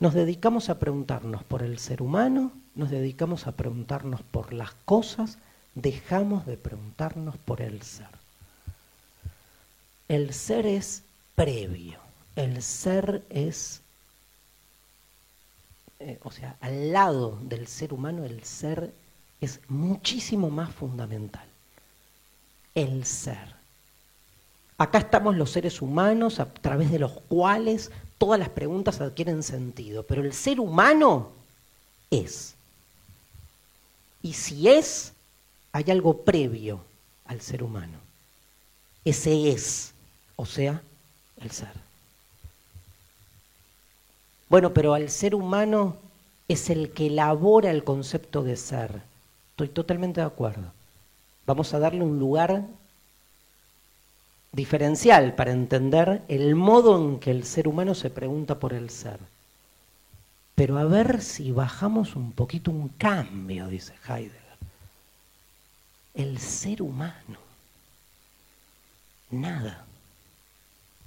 [0.00, 5.38] Nos dedicamos a preguntarnos por el ser humano, nos dedicamos a preguntarnos por las cosas,
[5.74, 8.08] dejamos de preguntarnos por el ser.
[10.08, 11.02] El ser es
[11.34, 11.98] previo,
[12.36, 13.80] el ser es,
[16.00, 18.92] eh, o sea, al lado del ser humano el ser
[19.40, 21.46] es muchísimo más fundamental
[22.74, 23.54] el ser.
[24.76, 30.02] Acá estamos los seres humanos a través de los cuales todas las preguntas adquieren sentido,
[30.02, 31.30] pero el ser humano
[32.10, 32.54] es.
[34.22, 35.12] Y si es,
[35.72, 36.80] hay algo previo
[37.26, 37.98] al ser humano.
[39.04, 39.92] Ese es,
[40.34, 40.82] o sea,
[41.36, 41.83] el ser.
[44.54, 45.96] Bueno, pero al ser humano
[46.46, 49.02] es el que elabora el concepto de ser.
[49.50, 50.70] Estoy totalmente de acuerdo
[51.44, 52.64] vamos a darle un lugar
[54.52, 59.18] diferencial para entender el modo en que el ser humano se pregunta por el ser.
[60.54, 64.40] Pero a ver si bajamos un poquito un cambio, dice Heidegger.
[66.14, 67.40] El ser humano.
[69.32, 69.84] Nada.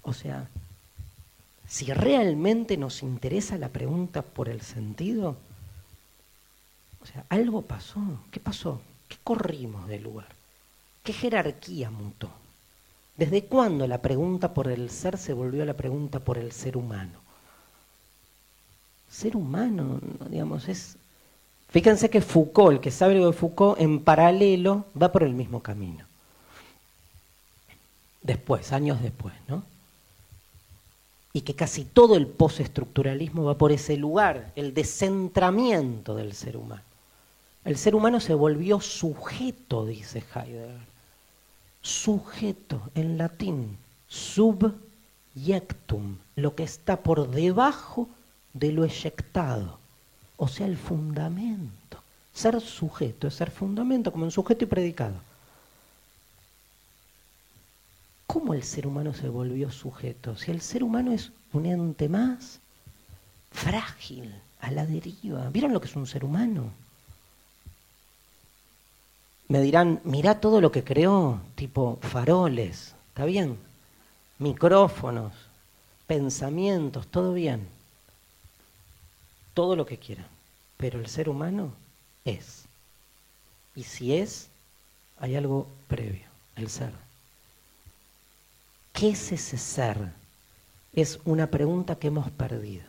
[0.02, 0.50] O sea,
[1.68, 5.36] si realmente nos interesa la pregunta por el sentido,
[7.02, 8.02] o sea, algo pasó.
[8.32, 8.82] ¿Qué pasó?
[9.08, 10.28] ¿Qué corrimos del lugar?
[11.04, 12.30] ¿Qué jerarquía mutó?
[13.16, 17.20] ¿Desde cuándo la pregunta por el ser se volvió la pregunta por el ser humano?
[19.10, 20.00] Ser humano,
[20.30, 20.98] digamos, es...
[21.70, 25.62] Fíjense que Foucault, el que sabe algo de Foucault, en paralelo va por el mismo
[25.62, 26.06] camino.
[28.22, 29.64] Después, años después, ¿no?
[31.38, 36.82] Y que casi todo el postestructuralismo va por ese lugar, el descentramiento del ser humano.
[37.64, 40.80] El ser humano se volvió sujeto, dice Heidegger.
[41.80, 43.78] Sujeto en latín,
[44.08, 48.10] subyectum, lo que está por debajo
[48.54, 49.78] de lo eyectado,
[50.38, 52.02] o sea, el fundamento.
[52.34, 55.27] Ser sujeto es ser fundamento, como en sujeto y predicado.
[58.28, 60.36] ¿Cómo el ser humano se volvió sujeto?
[60.38, 62.60] Si el ser humano es un ente más
[63.52, 65.50] frágil, a la deriva.
[65.50, 66.72] ¿Vieron lo que es un ser humano?
[69.48, 73.58] Me dirán, mirá todo lo que creó, tipo faroles, ¿está bien?
[74.40, 75.34] Micrófonos,
[76.06, 77.68] pensamientos, todo bien.
[79.54, 80.28] Todo lo que quiera.
[80.76, 81.72] Pero el ser humano
[82.26, 82.66] es.
[83.76, 84.50] Y si es,
[85.18, 87.07] hay algo previo, el ser.
[88.98, 89.96] ¿Qué es ese ser?
[90.92, 92.84] Es una pregunta que hemos perdido.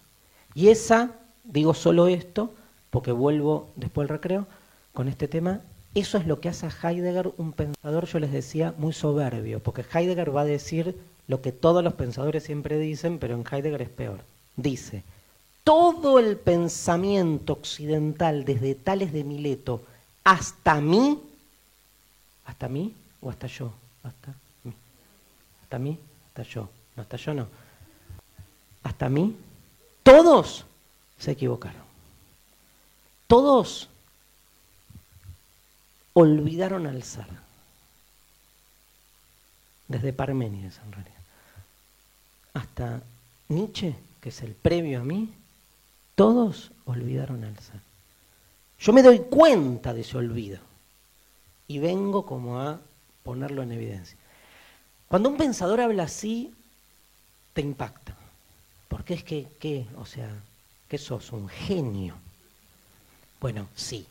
[0.55, 1.11] Y esa,
[1.45, 2.55] digo solo esto,
[2.89, 4.47] porque vuelvo después del recreo
[4.95, 5.61] con este tema,
[5.95, 9.85] eso es lo que hace a Heidegger un pensador, yo les decía, muy soberbio, porque
[9.85, 13.91] Heidegger va a decir lo que todos los pensadores siempre dicen, pero en Heidegger es
[13.91, 14.21] peor.
[14.57, 15.03] Dice,
[15.63, 19.83] todo el pensamiento occidental, desde Tales de Mileto
[20.25, 21.21] hasta mí,
[22.47, 24.33] hasta mí o hasta yo, hasta
[25.69, 25.99] hasta mí,
[26.29, 27.47] hasta yo, no, hasta yo no,
[28.85, 29.37] hasta mí,
[30.03, 30.65] todos
[31.19, 31.83] se equivocaron.
[33.27, 33.91] Todos
[36.15, 37.27] olvidaron al ser.
[39.89, 41.15] Desde Parménides en realidad.
[42.55, 43.03] Hasta
[43.49, 45.35] Nietzsche, que es el previo a mí,
[46.15, 47.81] todos olvidaron al ser.
[48.81, 50.61] Yo me doy cuenta de ese olvido
[51.67, 52.81] y vengo como a
[53.23, 54.18] ponerlo en evidencia.
[55.09, 56.53] Cuando un pensador habla así,
[57.55, 58.15] te impacta.
[58.89, 59.87] Porque es que, ¿qué?
[59.97, 60.31] O sea,
[60.89, 61.33] ¿qué sos?
[61.33, 62.15] ¿Un genio?
[63.41, 64.07] Bueno, sí.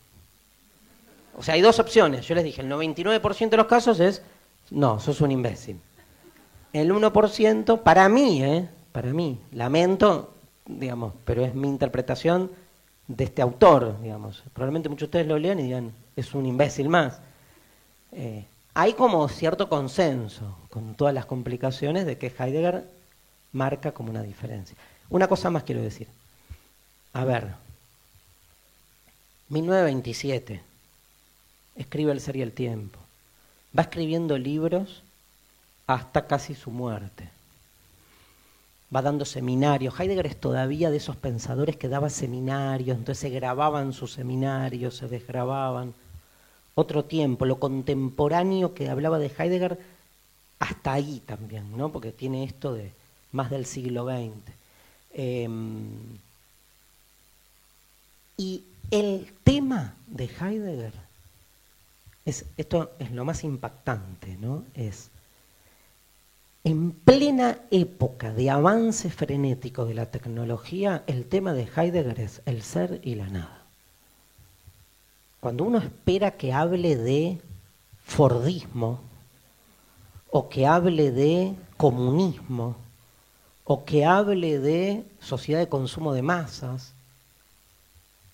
[1.38, 2.26] O sea, hay dos opciones.
[2.28, 4.22] Yo les dije, el 99% de los casos es,
[4.72, 5.80] no, sos un imbécil.
[6.74, 8.68] El 1%, para mí, ¿eh?
[8.92, 10.34] Para mí, lamento,
[10.66, 12.52] digamos, pero es mi interpretación
[13.08, 14.44] de este autor, digamos.
[14.54, 17.20] Probablemente muchos de ustedes lo lean y digan, es un imbécil más.
[18.12, 18.46] Eh,
[18.80, 22.88] hay como cierto consenso, con todas las complicaciones, de que Heidegger
[23.52, 24.78] marca como una diferencia.
[25.10, 26.08] Una cosa más quiero decir.
[27.12, 27.56] A ver,
[29.50, 30.62] 1927,
[31.76, 33.00] escribe El ser y el tiempo.
[33.76, 35.02] Va escribiendo libros
[35.88, 37.32] hasta casi su muerte.
[38.96, 40.00] Va dando seminarios.
[40.00, 45.08] Heidegger es todavía de esos pensadores que daba seminarios, entonces se grababan sus seminarios, se
[45.08, 45.96] desgrababan.
[46.80, 49.80] Otro tiempo, lo contemporáneo que hablaba de Heidegger,
[50.60, 51.92] hasta ahí también, ¿no?
[51.92, 52.92] Porque tiene esto de
[53.32, 54.54] más del siglo XX.
[55.12, 55.88] Em,
[58.38, 60.94] y el tema de Heidegger,
[62.26, 64.64] es, esto es lo más impactante, ¿no?
[64.76, 65.10] Es
[66.64, 72.62] en plena época de avance frenético de la tecnología, el tema de Heidegger es el
[72.62, 73.57] ser y la nada.
[75.48, 77.40] Cuando uno espera que hable de
[78.04, 79.00] Fordismo
[80.30, 82.76] o que hable de comunismo,
[83.64, 86.92] o que hable de sociedad de consumo de masas,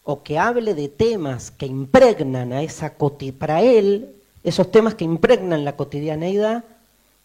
[0.04, 2.96] o que hable de temas que impregnan a esa
[3.38, 6.64] para él, esos temas que impregnan la cotidianeidad,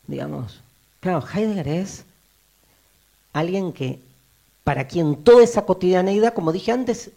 [0.06, 0.60] digamos,
[1.00, 2.04] claro, Heidegger es
[3.32, 4.00] alguien que,
[4.64, 7.10] para quien toda esa cotidianeidad, como dije antes,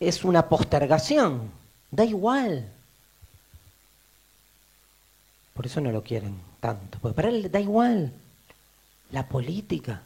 [0.00, 1.50] es una postergación,
[1.96, 2.70] da igual.
[5.54, 8.12] Por eso no lo quieren tanto, porque para él da igual
[9.10, 10.02] la política,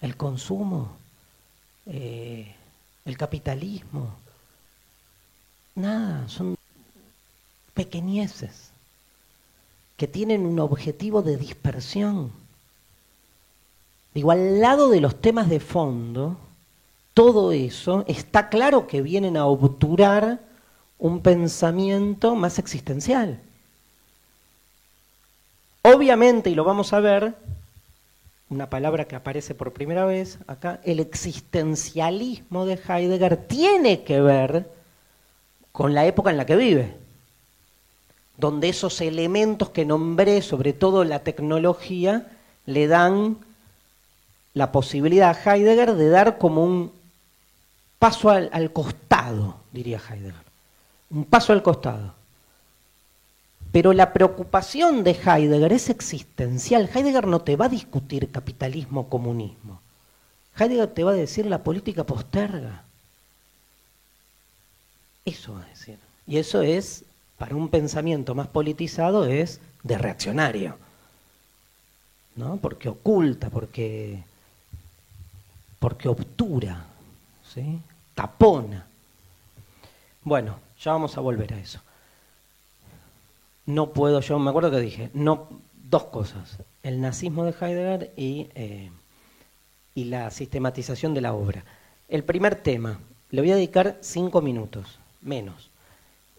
[0.00, 0.96] el consumo,
[1.86, 2.54] eh,
[3.04, 4.14] el capitalismo.
[5.74, 6.56] Nada, son
[7.74, 8.70] pequeñeces
[9.96, 12.30] que tienen un objetivo de dispersión.
[14.14, 16.36] Digo, al lado de los temas de fondo,
[17.14, 20.49] todo eso está claro que vienen a obturar
[21.00, 23.40] un pensamiento más existencial.
[25.82, 27.34] Obviamente, y lo vamos a ver,
[28.50, 34.70] una palabra que aparece por primera vez acá, el existencialismo de Heidegger tiene que ver
[35.72, 36.96] con la época en la que vive,
[38.36, 42.30] donde esos elementos que nombré, sobre todo la tecnología,
[42.66, 43.38] le dan
[44.52, 46.92] la posibilidad a Heidegger de dar como un
[47.98, 50.49] paso al, al costado, diría Heidegger,
[51.10, 52.14] un paso al costado
[53.72, 56.90] pero la preocupación de Heidegger es existencial.
[56.92, 59.80] Heidegger no te va a discutir capitalismo-comunismo.
[60.58, 62.82] Heidegger te va a decir la política posterga.
[65.24, 65.98] Eso va a decir.
[66.26, 67.04] Y eso es,
[67.38, 70.76] para un pensamiento más politizado, es de reaccionario.
[72.34, 72.56] ¿No?
[72.56, 74.24] Porque oculta, porque,
[75.78, 76.86] porque obtura,
[77.54, 77.80] ¿sí?
[78.14, 78.86] tapona.
[80.24, 81.80] Bueno, ya vamos a volver a eso
[83.70, 85.48] no puedo yo, me acuerdo que dije, no,
[85.88, 86.58] dos cosas.
[86.82, 88.90] el nazismo de Heidegger y, eh,
[89.94, 91.64] y la sistematización de la obra.
[92.08, 92.98] El primer tema,
[93.30, 95.70] le voy a dedicar cinco minutos, menos.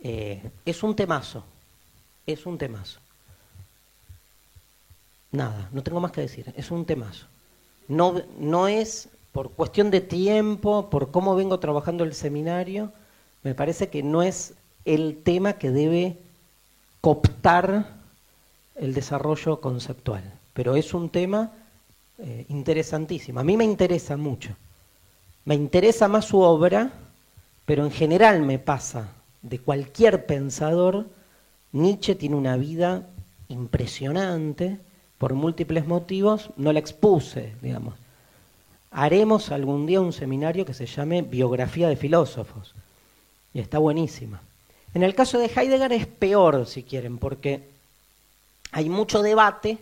[0.04, 1.44] Eh, es un temazo,
[2.26, 3.00] es un temazo.
[5.32, 7.28] Nada, no tengo más que decir, es un temazo.
[7.88, 12.92] No, no es por cuestión de tiempo, por cómo vengo trabajando el seminario,
[13.44, 14.54] me parece que no es
[14.86, 16.18] el tema que debe
[17.02, 17.88] cooptar
[18.76, 20.24] el desarrollo conceptual,
[20.54, 21.52] pero es un tema
[22.20, 23.40] eh, interesantísimo.
[23.40, 24.56] A mí me interesa mucho.
[25.46, 26.92] Me interesa más su obra,
[27.66, 29.10] pero en general me pasa
[29.42, 31.08] de cualquier pensador,
[31.72, 33.08] Nietzsche tiene una vida
[33.48, 34.80] impresionante,
[35.18, 37.96] por múltiples motivos, no la expuse, digamos.
[38.92, 42.74] Haremos algún día un seminario que se llame Biografía de Filósofos,
[43.54, 44.42] y está buenísima.
[44.94, 47.64] En el caso de Heidegger es peor, si quieren, porque
[48.72, 49.78] hay mucho debate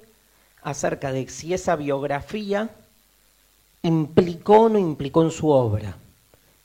[0.62, 2.70] acerca de si esa biografía
[3.82, 5.98] implicó o no implicó en su obra.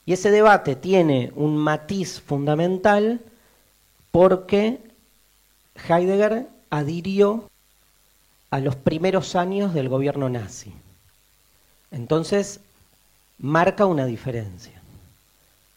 [0.05, 3.21] Y ese debate tiene un matiz fundamental
[4.11, 4.79] porque
[5.87, 7.49] Heidegger adhirió
[8.51, 10.71] a los primeros años del gobierno nazi.
[11.91, 12.59] Entonces,
[13.39, 14.81] marca una diferencia.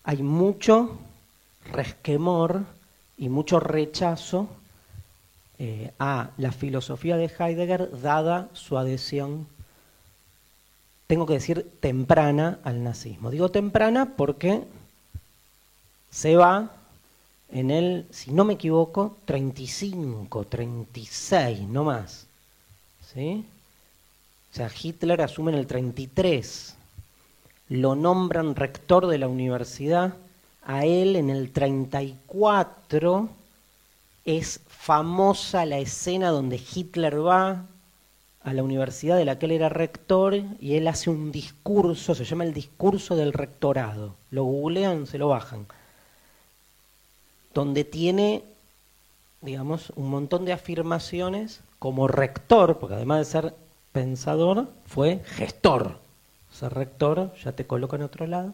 [0.04, 0.98] Hay mucho
[1.72, 2.64] resquemor
[3.16, 4.48] y mucho rechazo
[5.58, 9.46] eh, a la filosofía de Heidegger dada su adhesión
[11.08, 13.30] tengo que decir temprana al nazismo.
[13.30, 14.62] Digo temprana porque
[16.10, 16.70] se va
[17.50, 22.26] en el, si no me equivoco, 35, 36, no más.
[23.12, 23.46] ¿Sí?
[24.52, 26.76] O sea, Hitler asume en el 33,
[27.70, 30.14] lo nombran rector de la universidad,
[30.68, 33.28] a él en el 34
[34.26, 37.64] es famosa la escena donde Hitler va
[38.42, 42.26] a la universidad de la que él era rector y él hace un discurso, se
[42.26, 44.14] llama el discurso del rectorado.
[44.30, 45.66] Lo googlean, se lo bajan.
[47.54, 48.44] Donde tiene,
[49.40, 53.54] digamos, un montón de afirmaciones como rector, porque además de ser
[53.92, 55.98] pensador, fue gestor.
[56.52, 58.52] Ser rector ya te coloca en otro lado.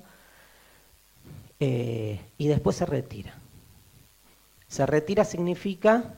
[1.67, 3.33] Eh, y después se retira.
[4.69, 6.13] Se retira significa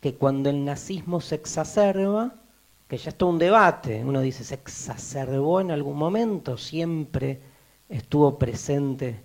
[0.00, 2.32] que cuando el nazismo se exacerba,
[2.88, 4.02] que ya es todo un debate.
[4.02, 6.56] Uno dice, ¿se exacerbó en algún momento?
[6.56, 7.40] Siempre
[7.90, 9.20] estuvo presente,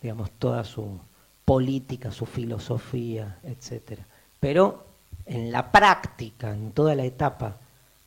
[0.00, 1.00] digamos, toda su
[1.44, 3.98] política, su filosofía, etc.
[4.38, 4.84] Pero
[5.26, 7.56] en la práctica, en toda la etapa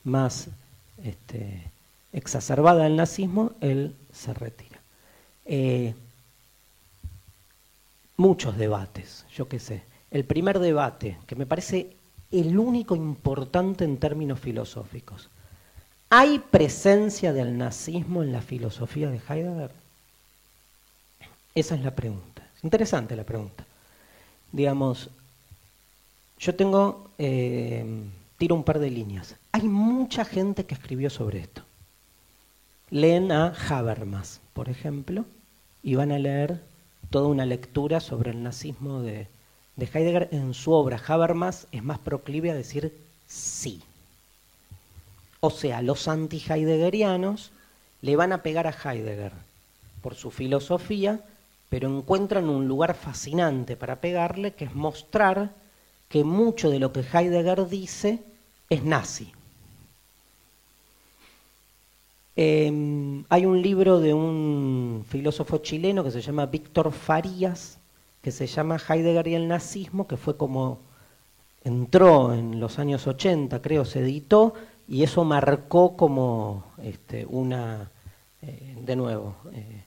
[0.06, 0.48] más
[1.04, 1.72] este,
[2.14, 4.80] exacerbada del nazismo, él se retira.
[5.46, 5.94] Eh,
[8.22, 9.84] muchos debates, yo qué sé.
[10.12, 11.98] El primer debate, que me parece
[12.32, 15.30] el único importante en términos filosóficos.
[16.10, 19.72] ¿Hay presencia del nazismo en la filosofía de Heidegger?
[21.56, 22.48] Esa es la pregunta.
[22.56, 23.66] Es interesante la pregunta.
[24.52, 25.10] Digamos,
[26.38, 27.84] yo tengo, eh,
[28.38, 29.36] tiro un par de líneas.
[29.52, 31.64] Hay mucha gente que escribió sobre esto.
[32.92, 35.26] Leen a Habermas, por ejemplo,
[35.82, 36.71] y van a leer
[37.12, 39.28] toda una lectura sobre el nazismo de,
[39.76, 42.98] de Heidegger en su obra Habermas es más proclive a decir
[43.28, 43.84] sí.
[45.42, 47.52] O sea, los anti-heideggerianos
[48.02, 49.34] le van a pegar a Heidegger
[50.02, 51.20] por su filosofía,
[51.70, 55.52] pero encuentran un lugar fascinante para pegarle, que es mostrar
[56.10, 58.20] que mucho de lo que Heidegger dice
[58.70, 59.32] es nazi.
[62.36, 67.80] Em, hay un libro de un filósofo chileno que se llama Víctor Farías,
[68.22, 70.80] que se llama Heidegger y el nazismo, que fue como
[71.64, 74.54] entró en los años 80, creo, se editó,
[74.88, 77.90] y eso marcó como este, una,
[78.42, 79.84] eh, de nuevo, eh,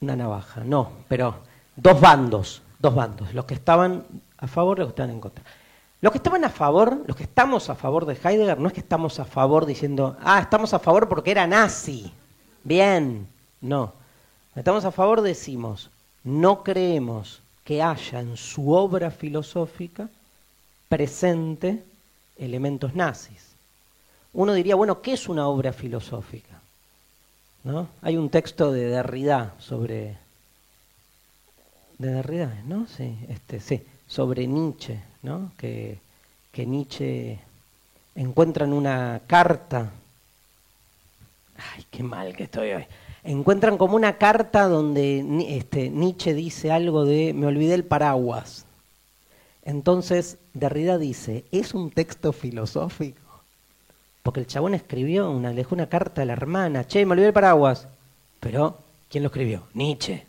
[0.00, 1.36] una navaja, no, pero
[1.76, 4.04] dos bandos, dos bandos, los que estaban
[4.38, 5.44] a favor y los que estaban en contra.
[6.02, 8.80] Los que estaban a favor, los que estamos a favor de Heidegger, no es que
[8.80, 12.12] estamos a favor diciendo, ah, estamos a favor porque era nazi.
[12.64, 13.28] Bien,
[13.60, 13.92] no.
[14.56, 15.90] Estamos a favor, decimos,
[16.24, 20.08] no creemos que haya en su obra filosófica
[20.88, 21.84] presente
[22.36, 23.52] elementos nazis.
[24.32, 26.60] Uno diría, bueno, ¿qué es una obra filosófica?
[27.62, 27.86] ¿No?
[28.02, 30.18] Hay un texto de Derrida sobre
[31.98, 32.88] de Derrida, ¿no?
[32.88, 35.52] Sí, este, sí, sobre Nietzsche, ¿no?
[35.56, 35.98] Que,
[36.50, 37.38] que Nietzsche
[38.14, 39.90] encuentra en una carta.
[41.56, 42.86] Ay, qué mal que estoy hoy
[43.24, 48.66] encuentran como una carta donde este, Nietzsche dice algo de me olvidé el paraguas.
[49.64, 53.20] Entonces Derrida dice, ¿es un texto filosófico?
[54.22, 57.28] Porque el chabón escribió, una, le dejó una carta a la hermana, che, me olvidé
[57.28, 57.86] el paraguas.
[58.40, 58.78] Pero,
[59.08, 59.64] ¿quién lo escribió?
[59.74, 60.24] Nietzsche.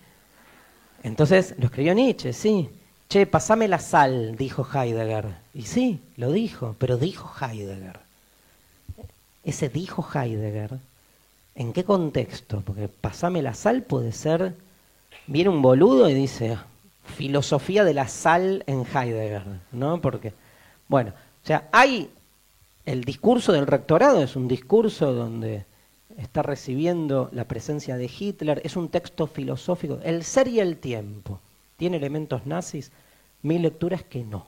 [1.04, 2.70] Entonces, lo escribió Nietzsche, sí.
[3.14, 5.36] Che, pasame la sal, dijo Heidegger.
[5.54, 8.00] Y sí, lo dijo, pero dijo Heidegger.
[9.44, 10.80] Ese dijo Heidegger,
[11.54, 12.64] ¿en qué contexto?
[12.66, 14.56] Porque pasame la sal puede ser,
[15.28, 16.58] viene un boludo y dice,
[17.06, 20.02] filosofía de la sal en Heidegger, ¿no?
[20.02, 20.34] Porque,
[20.88, 22.10] bueno, o sea, hay
[22.88, 25.66] el discurso del rectorado, es un discurso donde
[26.18, 30.00] está recibiendo la presencia de Hitler, es un texto filosófico.
[30.04, 31.40] El ser y el tiempo,
[31.78, 32.92] ¿tiene elementos nazis?
[33.42, 34.46] Mi lectura es que no.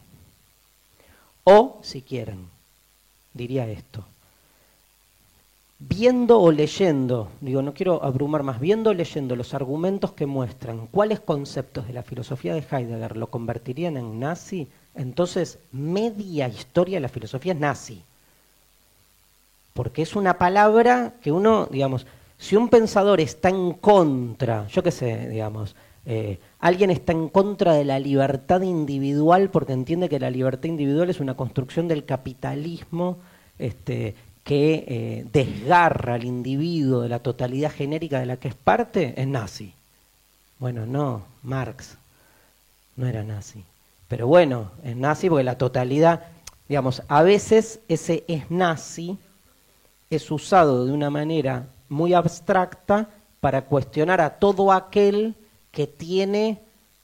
[1.43, 2.47] O, si quieren,
[3.33, 4.03] diría esto,
[5.79, 10.87] viendo o leyendo, digo, no quiero abrumar más, viendo o leyendo los argumentos que muestran
[10.87, 17.01] cuáles conceptos de la filosofía de Heidegger lo convertirían en nazi, entonces media historia de
[17.01, 18.01] la filosofía es nazi.
[19.73, 22.07] Porque es una palabra que uno, digamos,
[22.37, 25.75] si un pensador está en contra, yo qué sé, digamos,
[26.05, 31.11] eh, alguien está en contra de la libertad individual porque entiende que la libertad individual
[31.11, 33.19] es una construcción del capitalismo
[33.59, 39.13] este, que eh, desgarra al individuo de la totalidad genérica de la que es parte,
[39.15, 39.75] es nazi.
[40.57, 41.97] Bueno, no, Marx
[42.95, 43.63] no era nazi.
[44.07, 46.23] Pero bueno, es nazi porque la totalidad,
[46.67, 49.19] digamos, a veces ese es nazi
[50.09, 53.07] es usado de una manera muy abstracta
[53.39, 55.35] para cuestionar a todo aquel
[55.75, 56.57] que tiene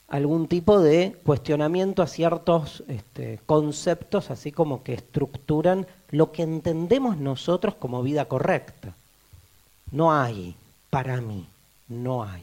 [0.08, 7.18] algún tipo de cuestionamiento a ciertos este, conceptos, así como que estructuran lo que entendemos
[7.18, 8.94] nosotros como vida correcta.
[9.90, 10.56] No hay,
[10.88, 11.46] para mí,
[11.86, 12.42] no hay.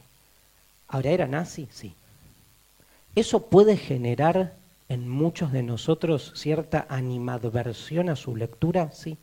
[0.88, 1.68] ¿Ahora era nazi?
[1.72, 1.94] Sí.
[3.16, 4.54] ¿Eso puede generar
[4.88, 8.92] en muchos de nosotros cierta animadversión a su lectura?
[8.92, 9.18] Sí.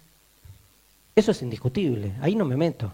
[1.14, 2.92] Eso es indiscutible, ahí no me meto.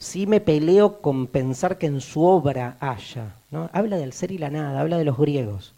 [0.00, 3.68] Sí me peleo con pensar que en su obra haya, ¿no?
[3.72, 5.74] Habla del ser y la nada, habla de los griegos.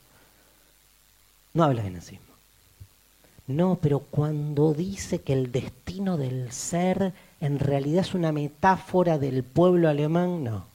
[1.53, 2.32] No habla de nazismo.
[3.49, 9.43] No, pero cuando dice que el destino del ser en realidad es una metáfora del
[9.43, 10.66] pueblo alemán, no.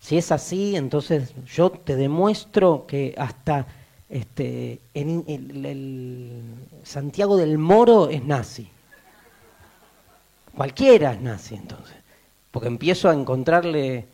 [0.00, 3.66] Si es así, entonces yo te demuestro que hasta
[4.08, 6.42] este, en, el
[6.84, 8.68] Santiago del Moro es nazi.
[10.54, 11.96] Cualquiera es nazi entonces.
[12.50, 14.06] Porque empiezo a encontrarle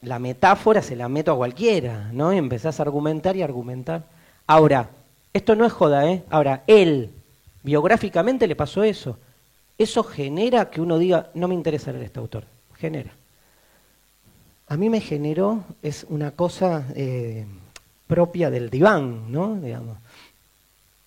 [0.00, 2.32] la metáfora, se la meto a cualquiera, ¿no?
[2.32, 4.04] Y empezás a argumentar y argumentar.
[4.46, 4.90] Ahora,
[5.32, 6.24] esto no es joda, ¿eh?
[6.30, 7.10] Ahora, él,
[7.62, 9.18] biográficamente le pasó eso.
[9.78, 12.44] Eso genera que uno diga, no me interesa leer este autor.
[12.78, 13.12] Genera.
[14.68, 17.46] A mí me generó, es una cosa eh,
[18.06, 19.56] propia del diván, ¿no?
[19.56, 19.98] Digamos.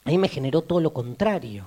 [0.05, 1.65] A mí me generó todo lo contrario.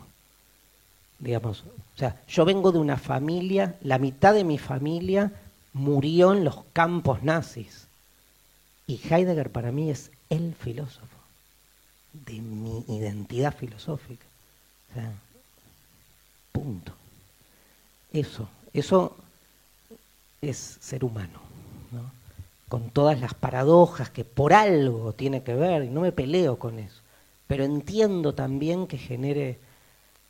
[1.19, 5.33] Digamos, o sea, yo vengo de una familia, la mitad de mi familia
[5.73, 7.87] murió en los campos nazis.
[8.87, 11.19] Y Heidegger para mí es el filósofo
[12.13, 14.25] de mi identidad filosófica.
[14.91, 15.13] O sea,
[16.53, 16.93] punto.
[18.13, 19.17] Eso, eso
[20.41, 21.41] es ser humano,
[21.91, 22.19] ¿no?
[22.69, 26.79] con todas las paradojas que por algo tiene que ver, y no me peleo con
[26.79, 27.01] eso,
[27.47, 29.59] pero entiendo también que genere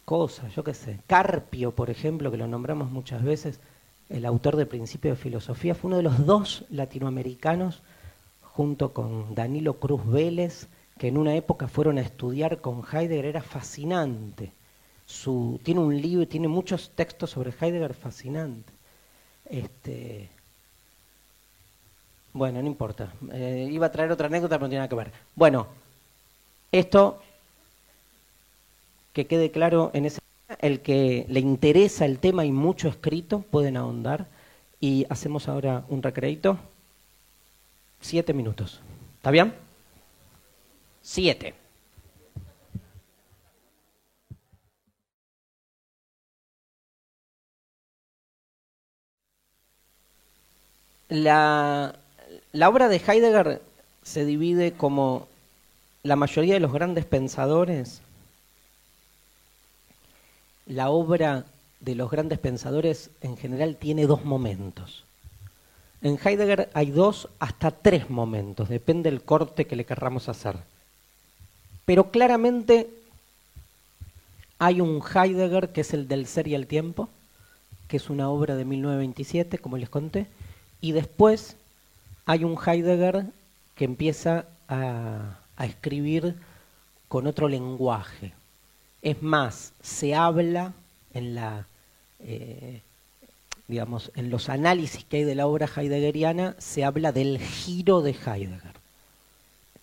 [0.09, 1.01] cosas, yo qué sé.
[1.07, 3.61] Carpio, por ejemplo, que lo nombramos muchas veces,
[4.09, 7.83] el autor de Principio de Filosofía, fue uno de los dos latinoamericanos,
[8.41, 13.43] junto con Danilo Cruz Vélez, que en una época fueron a estudiar con Heidegger, era
[13.43, 14.51] fascinante.
[15.05, 18.73] Su, tiene un libro, tiene muchos textos sobre Heidegger fascinante.
[19.45, 20.31] Este,
[22.33, 23.13] bueno, no importa.
[23.31, 25.13] Eh, iba a traer otra anécdota, pero no tiene nada que ver.
[25.37, 25.67] Bueno,
[26.73, 27.21] esto
[29.13, 30.21] que quede claro en ese
[30.61, 34.27] el que le interesa el tema y mucho escrito, pueden ahondar.
[34.81, 36.59] Y hacemos ahora un recreito.
[38.01, 38.81] Siete minutos.
[39.17, 39.53] ¿Está bien?
[41.03, 41.55] Siete.
[51.09, 51.95] La,
[52.53, 53.63] la, obra de Heidegger
[54.03, 55.27] se divide como
[56.03, 58.03] la mayoría de los grandes pensadores.
[60.69, 61.45] La obra
[61.81, 65.05] de los grandes pensadores en general tiene dos momentos.
[66.01, 70.57] En Heidegger hay dos hasta tres momentos, depende del corte que le querramos hacer.
[71.85, 72.89] Pero claramente
[74.59, 77.09] hay un Heidegger que es el del ser y el tiempo,
[77.89, 80.27] que es una obra de 1927, como les conté,
[80.81, 81.57] y después
[82.27, 83.25] hay un Heidegger
[83.75, 86.37] que empieza a, escribir
[87.09, 88.33] con otro lenguaje.
[89.09, 90.75] Es más, se habla
[91.15, 91.67] en la
[92.21, 92.83] eh,
[93.69, 98.11] digamos, en los análisis que hay de la obra heideggeriana, se habla del giro de
[98.13, 98.79] Heidegger.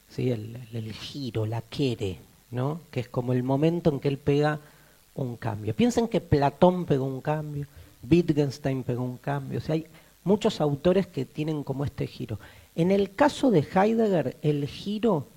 [0.10, 0.32] ¿Sí?
[0.32, 2.18] El, giro, la quiere,
[2.52, 2.82] ¿no?
[2.92, 4.60] que es como el momento en que él pega
[5.14, 5.76] un cambio.
[5.76, 7.68] Piensen que Platón pegó un cambio,
[8.10, 9.86] Wittgenstein pegó un cambio, o sea, hay
[10.24, 12.40] muchos autores que tienen como este giro.
[12.76, 15.28] En el caso de Heidegger, el giro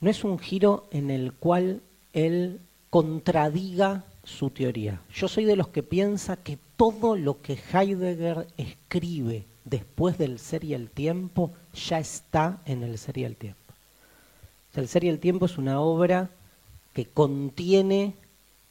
[0.00, 1.80] no es un giro en el cual
[2.12, 2.60] él
[2.90, 5.00] contradiga su teoría.
[5.14, 10.64] Yo soy de los que piensa que todo lo que Heidegger escribe después del ser
[10.64, 13.58] y el tiempo ya está en el ser y el tiempo.
[14.74, 16.30] el ser y el tiempo es una obra
[16.92, 18.14] que contiene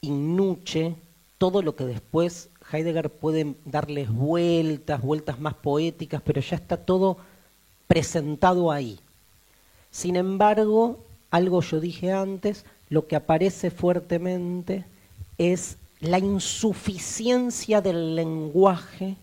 [0.02, 0.96] innuche
[1.38, 7.18] todo lo que después Heidegger puede darles vueltas, vueltas más poéticas, pero ya está todo
[7.88, 9.00] presentado ahí.
[9.92, 11.00] Sin embargo,
[11.32, 14.86] algo yo dije antes, lo que aparece fuertemente
[15.38, 19.16] es la insuficiencia del lenguaje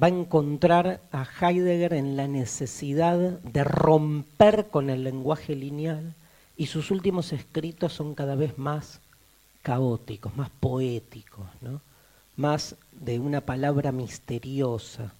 [0.00, 6.14] va a encontrar a Heidegger en la necesidad de romper con el lenguaje lineal
[6.56, 9.00] y sus últimos escritos son cada vez más
[9.62, 11.46] caóticos, más poéticos,
[12.36, 15.12] más de una palabra misteriosa.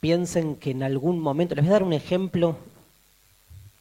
[0.00, 2.56] Piensen que en algún momento, les voy a dar un ejemplo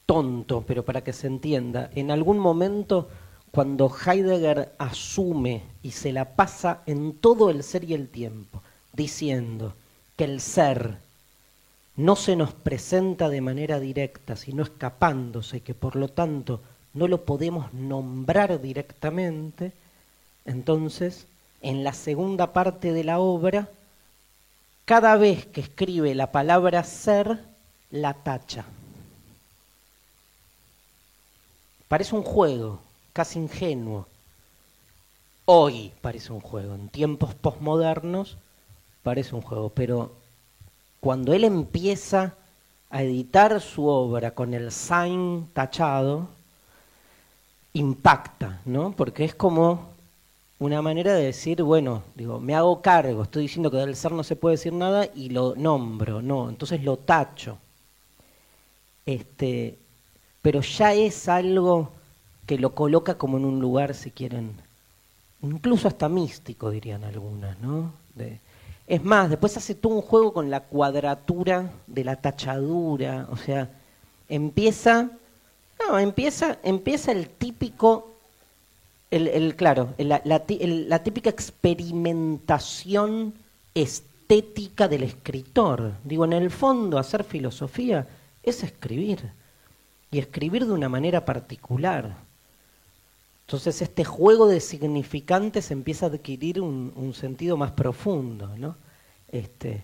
[0.10, 3.10] tonto, pero para que se entienda, en algún momento
[3.52, 9.76] cuando Heidegger asume y se la pasa en todo el ser y el tiempo, diciendo
[10.18, 10.98] que el ser
[11.95, 16.60] no se nos presenta de manera directa, sino escapándose, que por lo tanto
[16.95, 19.73] no lo podemos nombrar directamente,
[20.44, 21.27] entonces
[21.61, 23.69] en la segunda parte de la obra,
[24.86, 27.38] cada vez que escribe la palabra ser,
[27.91, 28.65] la tacha.
[31.90, 32.80] Parece un juego,
[33.14, 34.06] casi ingenuo.
[35.45, 38.38] Hoy parece un juego, en tiempos posmodernos
[39.02, 40.11] parece un juego, pero
[40.99, 42.36] cuando él empieza
[42.91, 46.28] a editar su obra con el sign tachado,
[47.74, 48.91] impacta, ¿no?
[48.91, 49.90] Porque es como
[50.60, 54.24] una manera de decir, bueno, digo, me hago cargo, estoy diciendo que del ser no
[54.24, 57.57] se puede decir nada y lo nombro, no, entonces lo tacho.
[59.07, 59.80] Este,
[60.41, 61.91] pero ya es algo
[62.45, 64.53] que lo coloca como en un lugar, si quieren,
[65.41, 67.91] incluso hasta místico, dirían algunas, ¿no?
[68.88, 73.70] es más, después hace todo un juego con la cuadratura de la tachadura, o sea,
[74.28, 75.11] empieza,
[75.80, 78.10] no, empieza, empieza el típico,
[79.11, 83.36] el, claro, la, la típica experimentación
[83.76, 85.94] estética del escritor.
[86.03, 88.07] Digo, en el fondo, hacer filosofía
[88.41, 89.20] es escribir,
[90.11, 92.15] y escribir de una manera particular.
[93.45, 98.76] Entonces este juego de significantes empieza a adquirir un, sentido más profundo, ¿no?
[99.31, 99.84] Este,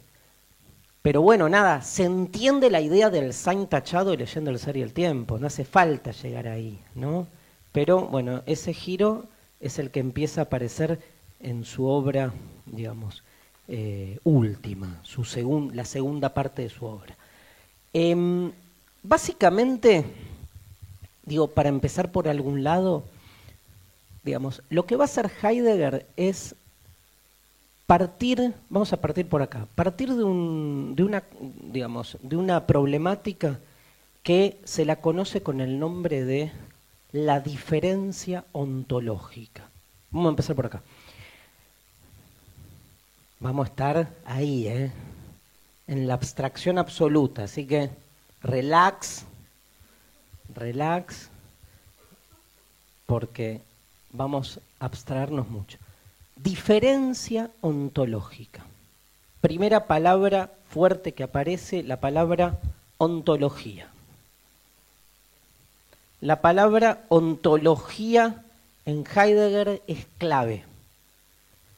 [1.01, 4.81] pero bueno, nada, se entiende la idea del Saint tachado y leyendo el ser y
[4.81, 7.27] el tiempo, no hace falta llegar ahí, ¿no?
[7.71, 9.25] Pero bueno, ese giro
[9.59, 10.99] es el que empieza a aparecer
[11.39, 12.33] en su obra,
[12.65, 13.23] digamos,
[13.67, 15.23] eh, última, su
[15.73, 17.15] la segunda parte de su obra.
[17.93, 18.51] Em,
[19.07, 20.05] básicamente,
[21.23, 23.03] digo, para empezar por algún lado,
[24.23, 26.55] digamos, lo que va a hacer Heidegger es
[27.85, 31.23] partir, vamos a partir por acá, partir de, un, de, una,
[31.71, 33.59] digamos, de una problemática
[34.23, 36.51] que se la conoce con el nombre de
[37.11, 39.69] la diferencia ontológica.
[40.09, 40.81] Vamos a empezar por acá.
[43.39, 44.91] Vamos a estar ahí, ¿eh?
[45.87, 47.89] en la abstracción absoluta, así que
[48.45, 49.25] relax,
[50.53, 51.29] relax,
[53.07, 53.61] porque
[54.11, 55.79] vamos a abstraernos mucho.
[56.35, 58.63] Diferencia ontológica.
[59.41, 62.59] Primera palabra fuerte que aparece, la palabra
[62.97, 63.87] ontología.
[66.21, 68.43] La palabra ontología
[68.85, 70.63] en Heidegger es clave.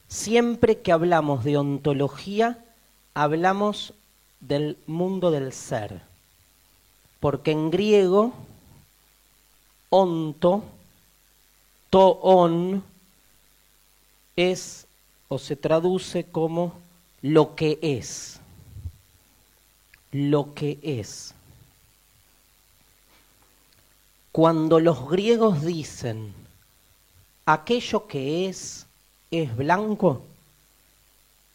[0.08, 2.58] Siempre que hablamos de ontología,
[3.14, 3.94] hablamos
[4.40, 6.07] del mundo del ser.
[7.20, 8.32] Porque en griego,
[9.90, 10.62] onto
[11.90, 12.82] Toon
[14.36, 14.86] es
[15.28, 16.74] o se traduce como
[17.22, 18.40] lo que es.
[20.12, 21.34] Lo que es.
[24.32, 26.32] Cuando los griegos dicen
[27.46, 28.86] aquello que es
[29.30, 30.22] es blanco,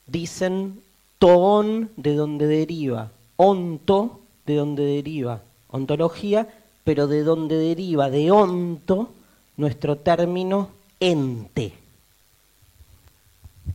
[0.06, 0.84] dicen
[1.18, 5.42] toon de donde deriva, onto de donde deriva
[5.74, 6.48] ontología,
[6.84, 9.10] pero de donde deriva de onto
[9.58, 10.70] nuestro término
[11.00, 11.74] ente.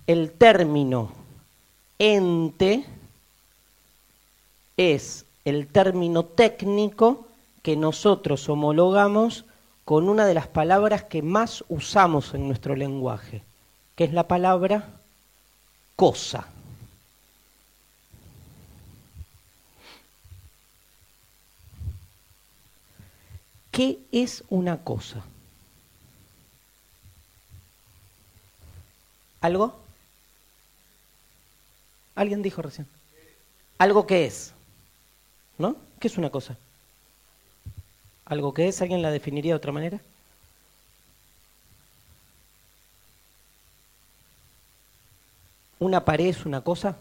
[0.07, 1.11] El término
[1.99, 2.85] ente
[4.77, 7.27] es el término técnico
[7.63, 9.45] que nosotros homologamos
[9.85, 13.43] con una de las palabras que más usamos en nuestro lenguaje,
[13.97, 14.89] que es la palabra
[15.97, 16.47] cosa.
[23.79, 25.23] ¿Qué es una cosa?
[29.41, 29.79] ¿Algo?
[32.17, 32.89] Alguien dijo recién.
[33.79, 34.53] Algo que es.
[35.59, 35.77] ¿No?
[36.01, 36.57] ¿Qué es una cosa?
[38.25, 38.83] ¿Algo que es?
[38.83, 40.01] ¿Alguien la definiría de otra manera?
[45.79, 46.97] ¿Una pared es una cosa?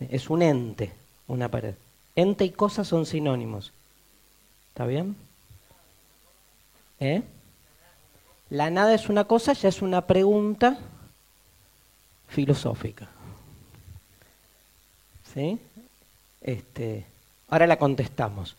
[0.00, 0.92] es un ente,
[1.28, 1.76] una pared.
[2.14, 3.72] Ente y cosa son sinónimos.
[4.74, 5.14] ¿Está bien?
[6.98, 7.22] ¿Eh?
[8.50, 10.80] La nada es una cosa, ya es una pregunta
[12.26, 13.08] filosófica.
[15.32, 15.60] ¿Sí?
[16.40, 17.06] Este,
[17.50, 18.56] ahora la contestamos.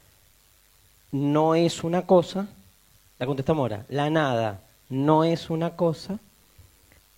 [1.12, 2.48] No es una cosa,
[3.20, 3.86] la contestamos ahora.
[3.90, 6.20] La nada no es una cosa,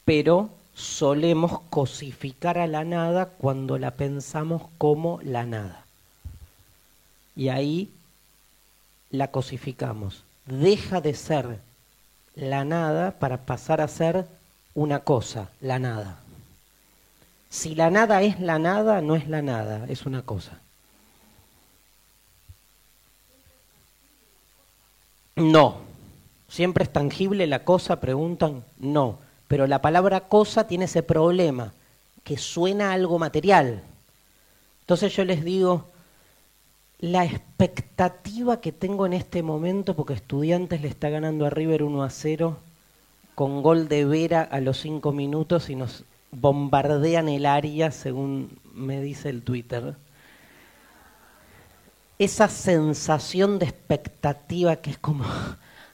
[0.05, 5.85] pero solemos cosificar a la nada cuando la pensamos como la nada.
[7.35, 7.91] Y ahí
[9.11, 10.23] la cosificamos.
[10.45, 11.59] Deja de ser
[12.35, 14.27] la nada para pasar a ser
[14.73, 16.19] una cosa, la nada.
[17.49, 20.59] Si la nada es la nada, no es la nada, es una cosa.
[25.35, 25.77] No.
[26.49, 27.99] ¿Siempre es tangible la cosa?
[27.99, 28.63] Preguntan.
[28.79, 29.19] No.
[29.47, 31.73] Pero la palabra cosa tiene ese problema,
[32.23, 33.81] que suena algo material.
[34.81, 35.85] Entonces yo les digo,
[36.99, 42.03] la expectativa que tengo en este momento, porque Estudiantes le está ganando a River 1
[42.03, 42.57] a 0,
[43.35, 49.01] con gol de Vera a los 5 minutos y nos bombardean el área, según me
[49.01, 49.95] dice el Twitter.
[52.17, 55.23] Esa sensación de expectativa que es como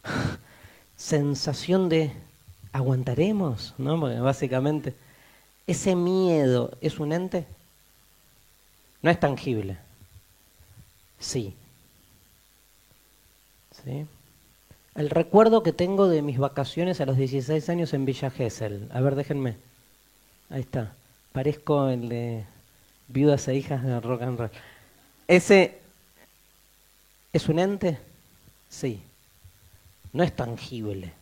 [0.95, 2.13] sensación de
[2.71, 3.99] aguantaremos, ¿no?
[3.99, 4.95] Porque básicamente
[5.67, 7.45] ese miedo es un ente,
[9.01, 9.77] no es tangible.
[11.23, 11.55] Sí.
[13.83, 14.05] ¿Sí?
[14.95, 18.89] El recuerdo que tengo de mis vacaciones a los 16 años en Villa Gesell.
[18.91, 19.55] A ver, déjenme.
[20.49, 20.93] Ahí está.
[21.31, 22.43] Parezco el de
[23.07, 24.51] Viudas e Hijas de Rock and Roll.
[25.27, 25.79] ¿Ese
[27.31, 27.97] es un ente?
[28.69, 29.01] Sí.
[30.11, 31.13] No es tangible.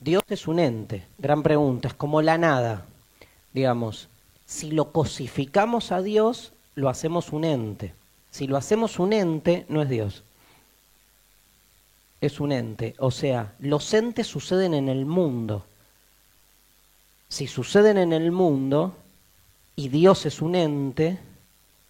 [0.00, 1.04] Dios es un ente.
[1.18, 1.88] Gran pregunta.
[1.88, 2.86] Es como la nada.
[3.52, 4.08] Digamos,
[4.46, 7.94] si lo cosificamos a Dios, lo hacemos un ente.
[8.30, 10.22] Si lo hacemos un ente, no es Dios.
[12.20, 12.94] Es un ente.
[12.98, 15.64] O sea, los entes suceden en el mundo.
[17.28, 18.94] Si suceden en el mundo
[19.74, 21.18] y Dios es un ente,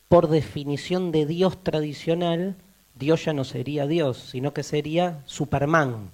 [0.09, 2.55] por definición de Dios tradicional,
[2.95, 6.11] Dios ya no sería Dios, sino que sería Superman.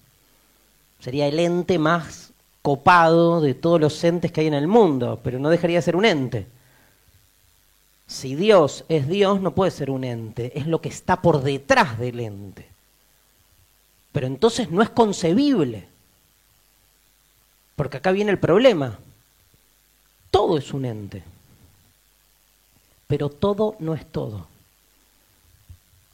[0.99, 2.33] Sería el ente más
[2.63, 5.97] copado de todos los entes que hay en el mundo, pero no dejaría de ser
[5.97, 6.47] un ente.
[8.13, 11.99] Si Dios es Dios, no puede ser un ente, es lo que está por detrás
[11.99, 12.69] del ente.
[14.13, 15.89] Pero entonces no es concebible.
[17.75, 18.99] Porque acá viene el problema.
[20.31, 21.25] Todo es un ente.
[23.07, 24.47] Pero todo no es todo.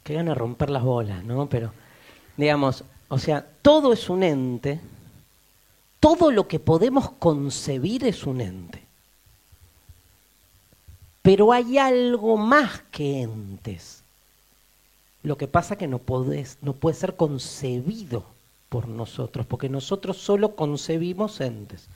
[0.05, 1.49] Que van a romper las bolas, ¿no?
[1.49, 1.73] Pero,
[2.37, 4.79] digamos, o sea, todo es un ente.
[5.99, 8.78] Todo lo que podemos concebir es un ente.
[11.21, 14.03] Pero hay algo más que entes.
[15.21, 16.01] Lo que pasa que no,
[16.61, 18.23] no puede ser concebido
[18.69, 21.87] por nosotros, porque nosotros solo concebimos entes.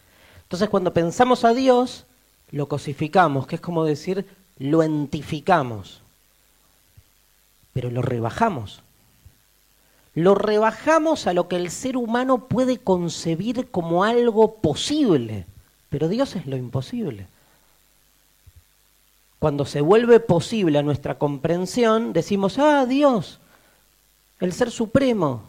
[0.43, 2.05] Entonces cuando pensamos a Dios,
[2.51, 4.25] lo cosificamos, que es como decir,
[4.59, 6.01] lo entificamos,
[7.71, 8.81] pero lo rebajamos.
[10.15, 15.47] Lo rebajamos a lo que el ser humano puede concebir como algo posible,
[15.89, 17.25] pero Dios es lo imposible
[19.43, 23.41] cuando se vuelve posible a nuestra comprensión, decimos, ah, Dios,
[24.39, 25.43] el Ser Supremo,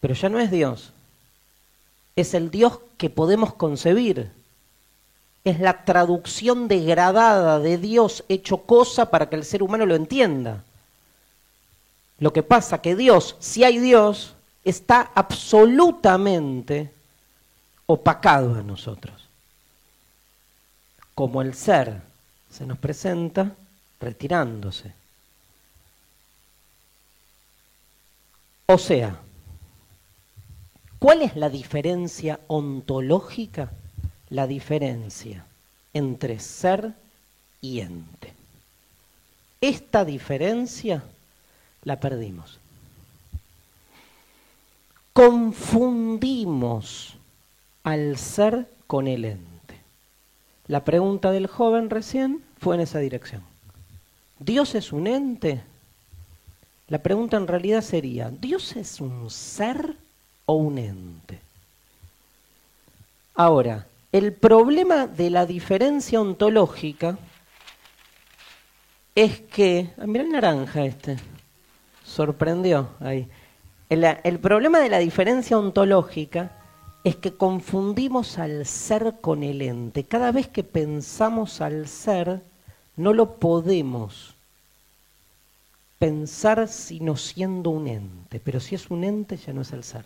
[0.00, 0.94] pero ya no es Dios,
[2.16, 4.30] es el Dios que podemos concebir,
[5.44, 10.64] es la traducción degradada de Dios hecho cosa para que el ser humano lo entienda.
[12.18, 14.32] Lo que pasa que Dios, si hay Dios,
[14.64, 16.90] está absolutamente
[17.84, 19.28] opacado a nosotros,
[21.14, 22.10] como el ser
[22.52, 23.56] se nos presenta
[23.98, 24.92] retirándose.
[28.66, 29.18] O sea,
[30.98, 33.72] ¿cuál es la diferencia ontológica?
[34.28, 35.44] La diferencia
[35.94, 36.94] entre ser
[37.60, 38.32] y ente.
[39.60, 41.02] Esta diferencia
[41.84, 42.58] la perdimos.
[45.12, 47.14] Confundimos
[47.84, 49.51] al ser con el ente.
[50.68, 53.42] La pregunta del joven recién fue en esa dirección.
[54.38, 55.62] ¿Dios es un ente?
[56.88, 59.96] La pregunta en realidad sería, ¿Dios es un ser
[60.46, 61.40] o un ente?
[63.34, 67.18] Ahora, el problema de la diferencia ontológica
[69.14, 71.16] es que, ah, mira el naranja este,
[72.04, 73.28] sorprendió ahí.
[73.88, 76.52] El, el, problema de la diferencia ontológica
[77.04, 80.04] es que confundimos al ser con el ente.
[80.04, 82.42] Cada vez que pensamos al ser,
[82.96, 84.34] no lo podemos
[85.98, 90.04] pensar sino siendo un ente, pero si es un ente ya no es el ser.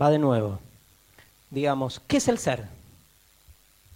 [0.00, 0.60] Va de nuevo
[1.50, 2.66] digamos, ¿qué es el ser?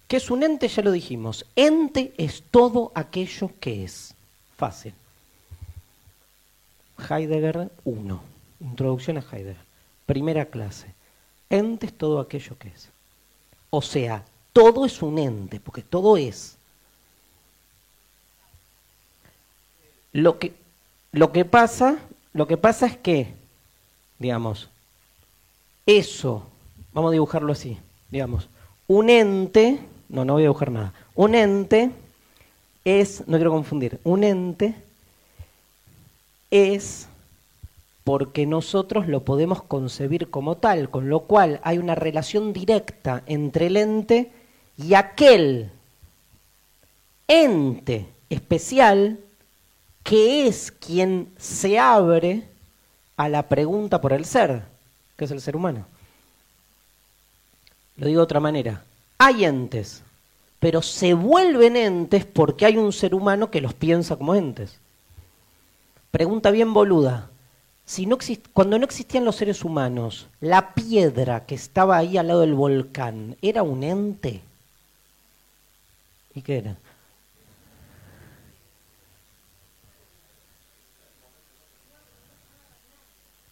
[0.09, 0.69] ¿Qué es un ente?
[0.69, 1.47] Ya lo dijimos.
[1.57, 4.15] Ente es todo aquello que es.
[4.57, 4.93] Fácil.
[7.09, 8.23] Heidegger 1.
[8.61, 9.57] Introducción a Heidegger.
[10.07, 10.93] Primera clase.
[11.51, 12.89] Ente es todo aquello que es.
[13.71, 16.57] O sea, todo es un ente, porque todo es.
[20.13, 20.55] Lo que,
[21.13, 21.99] lo que pasa,
[22.33, 23.35] lo que pasa es que,
[24.19, 24.69] digamos,
[25.87, 26.47] eso
[26.95, 27.77] Vamos a dibujarlo así,
[28.09, 28.49] digamos.
[28.87, 30.95] Un ente, no, no voy a dibujar nada.
[31.17, 31.91] Un ente
[32.85, 34.77] es, no quiero confundir, un ente
[36.53, 37.09] es
[38.05, 43.67] porque nosotros lo podemos concebir como tal, con lo cual hay una relación directa entre
[43.67, 44.31] el ente
[44.77, 45.71] y aquel
[47.27, 49.19] ente especial
[50.03, 52.47] que es quien se abre
[53.17, 54.63] a la pregunta por el ser,
[55.17, 55.87] que es el ser humano.
[57.97, 58.85] Lo digo de otra manera.
[59.17, 60.03] Hay entes,
[60.61, 64.79] pero se vuelven entes porque hay un ser humano que los piensa como entes.
[66.11, 67.31] Pregunta bien boluda.
[67.87, 68.19] Si no
[68.53, 73.37] cuando no existían los seres humanos, la piedra que estaba ahí al lado del volcán,
[73.43, 74.41] ¿era un ente?
[76.35, 76.77] ¿Y qué era?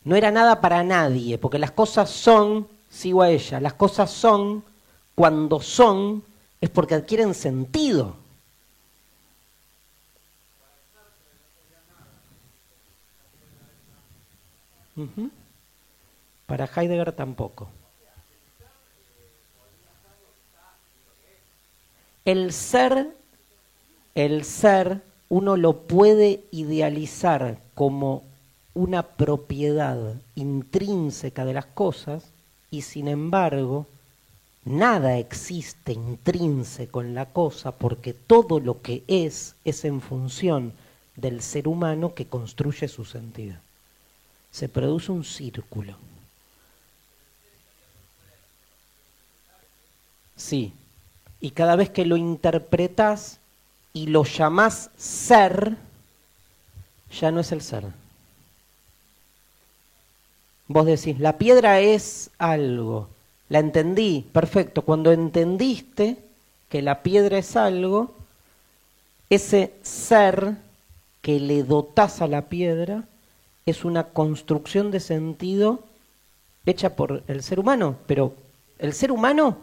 [0.05, 4.63] No era nada para nadie, porque las cosas son sigo a ella, las cosas son,
[5.15, 6.23] cuando son,
[6.61, 8.17] es porque adquieren sentido.
[16.47, 17.69] Para Heidegger tampoco.
[22.25, 23.17] El ser,
[24.15, 28.23] el ser, uno lo puede idealizar como
[28.75, 32.25] una propiedad intrínseca de las cosas
[32.71, 33.87] y sin embargo
[34.65, 40.73] nada existe intrínseco en la cosa porque todo lo que es es en función
[41.17, 43.57] del ser humano que construye su sentido.
[44.53, 45.97] Se produce un círculo.
[50.37, 50.73] Sí,
[51.41, 53.39] y cada vez que lo interpretas
[53.93, 55.77] y lo llamas ser,
[57.21, 57.85] ya no es el ser.
[60.69, 63.09] Vos decís, la piedra es algo.
[63.49, 64.83] La entendí, perfecto.
[64.83, 66.17] Cuando entendiste
[66.69, 68.15] que la piedra es algo,
[69.29, 70.57] ese ser
[71.21, 73.05] que le dotas a la piedra
[73.67, 75.81] es una construcción de sentido
[76.67, 78.35] hecha por el ser humano, pero
[78.79, 79.59] el ser humano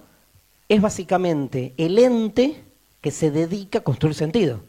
[0.67, 2.63] es básicamente el ente
[3.01, 4.61] que se dedica a construir sentido.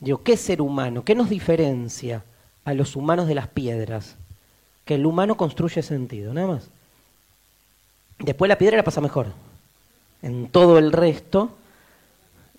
[0.00, 1.04] Digo, ¿qué ser humano?
[1.04, 2.24] ¿Qué nos diferencia
[2.64, 4.16] a los humanos de las piedras?
[4.90, 6.68] que el humano construye sentido, nada más.
[8.18, 9.28] Después la piedra la pasa mejor.
[10.20, 11.50] En todo el resto,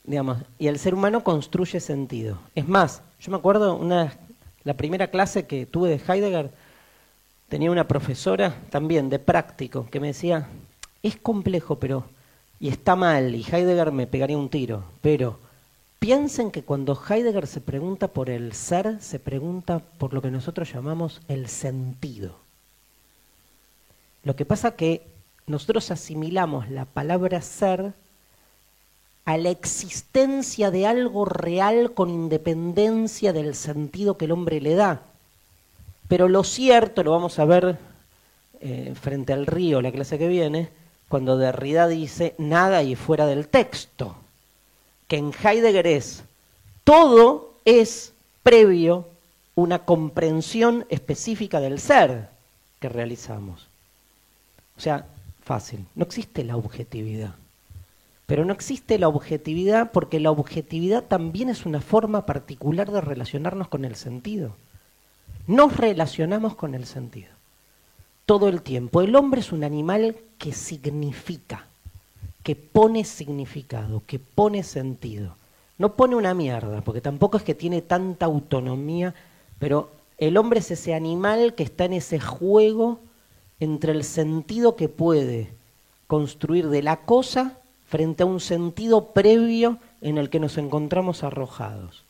[0.05, 2.39] digamos, y el ser humano construye sentido.
[2.55, 4.13] Es más, yo me acuerdo una
[4.63, 6.51] la primera clase que tuve de Heidegger
[7.49, 10.47] tenía una profesora también de práctico que me decía,
[11.03, 12.05] "Es complejo, pero
[12.59, 15.39] y está mal y Heidegger me pegaría un tiro, pero
[16.01, 20.73] Piensen que cuando Heidegger se pregunta por el ser, se pregunta por lo que nosotros
[20.73, 22.39] llamamos el sentido.
[24.23, 25.05] Lo que pasa que
[25.45, 27.93] nosotros asimilamos la palabra ser
[29.25, 35.01] a la existencia de algo real con independencia del sentido que el hombre le da.
[36.07, 37.77] Pero lo cierto, lo vamos a ver
[38.59, 40.69] eh, frente al río, la clase que viene,
[41.07, 44.15] cuando Derrida dice nada y fuera del texto
[45.11, 46.23] que en Heidegger es
[46.85, 49.09] todo es previo
[49.55, 52.29] una comprensión específica del ser
[52.79, 53.67] que realizamos.
[54.77, 55.05] O sea,
[55.43, 57.35] fácil, no existe la objetividad.
[58.31, 63.67] Pero no existe la objetividad porque la objetividad también es una forma particular de relacionarnos
[63.67, 64.55] con el sentido.
[65.47, 67.27] Nos relacionamos con el sentido.
[68.25, 69.01] Todo el tiempo.
[69.01, 71.65] El hombre es un animal que significa,
[72.41, 75.35] que pone significado, que pone sentido.
[75.77, 79.13] No pone una mierda, porque tampoco es que tiene tanta autonomía,
[79.59, 83.01] pero el hombre es ese animal que está en ese juego
[83.59, 85.49] entre el sentido que puede
[86.07, 87.57] construir de la cosa
[87.91, 92.05] frente a un sentido previo en el que nos encontramos arrojados.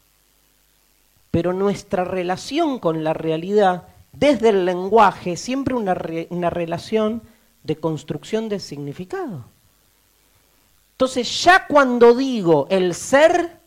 [1.31, 5.99] Pero nuestra relación con la realidad, desde el lenguaje, es siempre una,
[6.29, 7.23] una relación
[7.63, 9.43] de construcción de significado.
[10.91, 13.57] Entonces ya cuando digo el ser,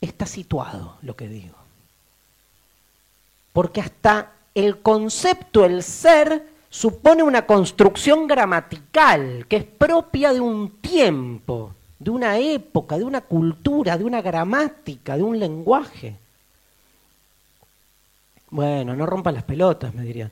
[0.00, 1.56] está situado lo que digo.
[3.52, 10.80] Porque hasta el concepto, el ser, supone una construcción gramatical que es propia de un
[10.80, 16.16] tiempo, de una época, de una cultura, de una gramática, de un lenguaje.
[18.48, 20.30] Bueno, no rompan las pelotas, me dirían.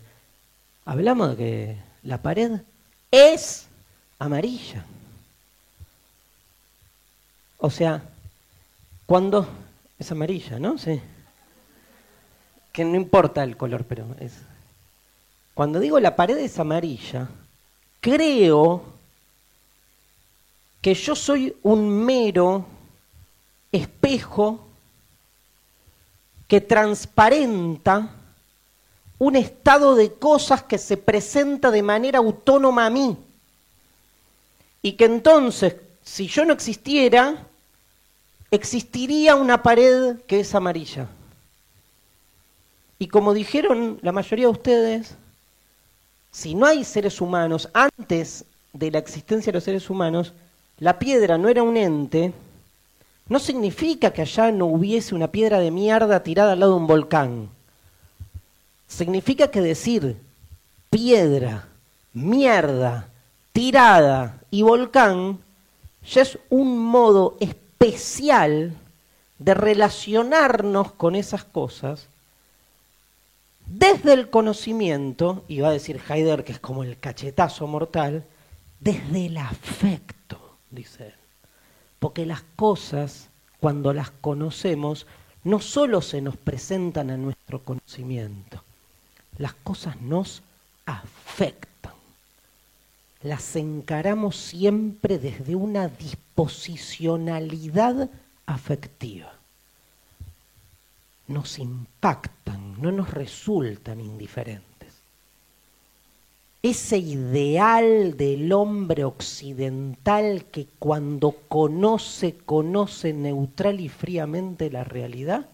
[0.86, 2.62] Hablamos de que la pared
[3.10, 3.66] es
[4.18, 4.86] amarilla.
[7.58, 8.02] O sea,
[9.04, 9.46] cuando
[9.98, 10.78] es amarilla, ¿no?
[10.78, 11.02] Sí.
[12.72, 14.40] Que no importa el color, pero es
[15.54, 17.28] cuando digo la pared es amarilla,
[18.00, 18.82] creo
[20.80, 22.64] que yo soy un mero
[23.70, 24.66] espejo
[26.48, 28.16] que transparenta
[29.18, 33.16] un estado de cosas que se presenta de manera autónoma a mí.
[34.82, 37.46] Y que entonces, si yo no existiera,
[38.50, 41.06] existiría una pared que es amarilla.
[42.98, 45.14] Y como dijeron la mayoría de ustedes,
[46.30, 50.32] si no hay seres humanos, antes de la existencia de los seres humanos,
[50.78, 52.32] la piedra no era un ente,
[53.28, 56.86] no significa que allá no hubiese una piedra de mierda tirada al lado de un
[56.86, 57.48] volcán.
[58.88, 60.16] Significa que decir
[60.90, 61.68] piedra,
[62.12, 63.08] mierda,
[63.52, 65.38] tirada y volcán
[66.04, 68.74] ya es un modo especial
[69.38, 72.06] de relacionarnos con esas cosas
[73.70, 78.24] desde el conocimiento, y va a decir Heidegger que es como el cachetazo mortal,
[78.80, 81.14] desde el afecto, dice él.
[82.00, 83.28] Porque las cosas,
[83.60, 85.06] cuando las conocemos,
[85.44, 88.60] no solo se nos presentan a nuestro conocimiento,
[89.38, 90.42] las cosas nos
[90.84, 91.94] afectan.
[93.22, 98.10] Las encaramos siempre desde una disposicionalidad
[98.46, 99.39] afectiva
[101.30, 105.02] nos impactan, no nos resultan indiferentes.
[106.62, 115.48] Ese ideal del hombre occidental que cuando conoce, conoce neutral y fríamente la realidad,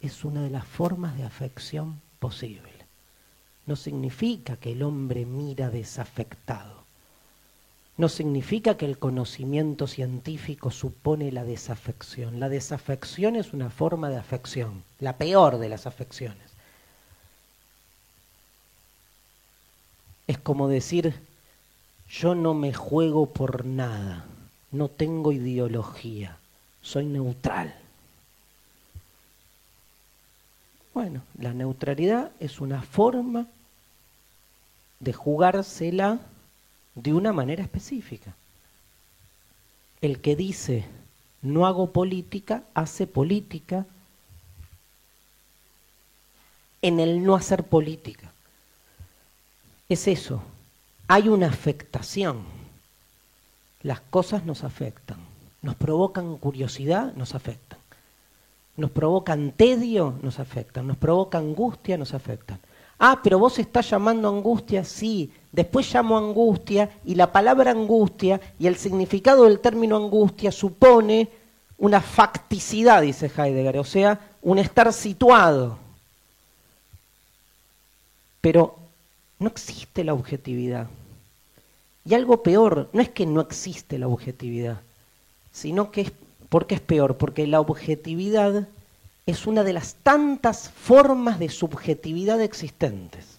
[0.00, 2.72] es una de las formas de afección posible.
[3.66, 6.77] No significa que el hombre mira desafectado
[7.98, 12.38] no significa que el conocimiento científico supone la desafección.
[12.38, 16.48] La desafección es una forma de afección, la peor de las afecciones.
[20.28, 21.12] Es como decir,
[22.08, 24.26] yo no me juego por nada,
[24.70, 26.38] no tengo ideología,
[26.82, 27.74] soy neutral.
[30.94, 33.48] Bueno, la neutralidad es una forma
[35.00, 36.20] de jugársela
[37.02, 38.34] de una manera específica.
[40.00, 40.84] El que dice
[41.40, 43.86] no hago política, hace política
[46.82, 48.32] en el no hacer política.
[49.88, 50.42] Es eso,
[51.06, 52.42] hay una afectación.
[53.82, 55.18] Las cosas nos afectan,
[55.62, 57.78] nos provocan curiosidad, nos afectan.
[58.76, 60.86] Nos provocan tedio, nos afectan.
[60.86, 62.60] Nos provoca angustia, nos afectan.
[62.98, 65.30] Ah, pero vos estás llamando angustia, sí.
[65.52, 71.28] Después llamo angustia y la palabra angustia y el significado del término angustia supone
[71.78, 75.78] una facticidad, dice Heidegger, o sea, un estar situado.
[78.40, 78.76] Pero
[79.38, 80.88] no existe la objetividad.
[82.04, 84.80] Y algo peor, no es que no existe la objetividad,
[85.52, 86.12] sino que es,
[86.48, 87.16] ¿por qué es peor?
[87.16, 88.66] Porque la objetividad
[89.28, 93.38] es una de las tantas formas de subjetividad existentes.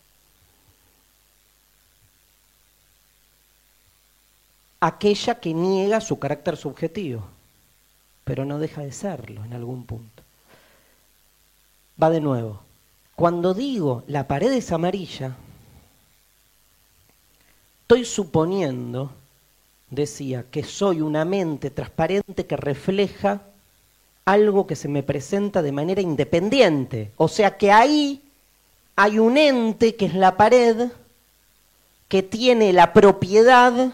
[4.79, 7.25] Aquella que niega su carácter subjetivo,
[8.23, 10.21] pero no deja de serlo en algún punto.
[12.01, 12.61] Va de nuevo.
[13.15, 15.35] Cuando digo la pared es amarilla,
[17.81, 19.11] estoy suponiendo,
[19.89, 23.41] decía, que soy una mente transparente que refleja
[24.31, 27.11] algo que se me presenta de manera independiente.
[27.17, 28.21] O sea que ahí
[28.95, 30.89] hay un ente que es la pared
[32.07, 33.91] que tiene la propiedad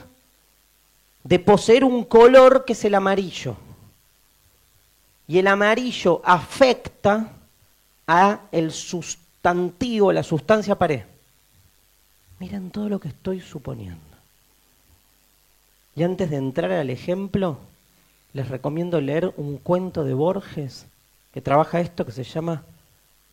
[1.23, 3.55] de poseer un color que es el amarillo.
[5.27, 7.31] Y el amarillo afecta
[8.07, 11.03] a el sustantivo, la sustancia pared.
[12.39, 13.99] Miren todo lo que estoy suponiendo.
[15.95, 17.57] Y antes de entrar al ejemplo,
[18.35, 20.87] les recomiendo leer un cuento de Borges
[21.31, 22.63] que trabaja esto que se llama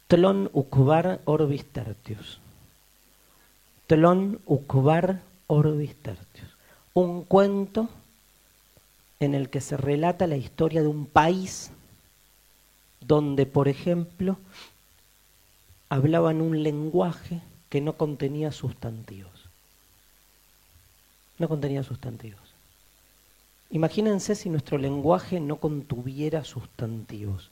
[0.07, 2.39] Tlon Ukvar Orbis Tertius.
[3.89, 6.49] Tlon Ukvar Orbis Tertius.
[6.95, 7.89] Un cuento
[9.19, 11.73] en el que se relata la historia de un país
[13.01, 14.37] donde, por ejemplo,
[15.89, 19.49] hablaban un lenguaje que no contenía sustantivos.
[21.39, 22.52] No contenía sustantivos.
[23.73, 27.51] Imagínense si nuestro lenguaje no contuviera sustantivos.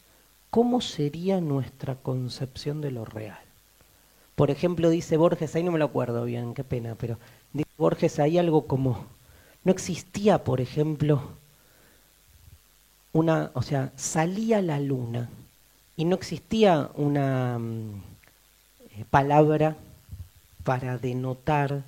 [0.51, 3.41] ¿Cómo sería nuestra concepción de lo real?
[4.37, 7.19] Por ejemplo, dice Borges, ahí no me lo acuerdo bien, qué pena, pero
[7.55, 9.07] dice Borges ahí algo como,
[9.65, 11.23] no existía, por ejemplo,
[13.15, 15.31] una, o sea, salía la luna
[15.97, 18.03] y no existía una mm,
[18.91, 19.77] eh, palabra
[20.65, 21.83] para denotar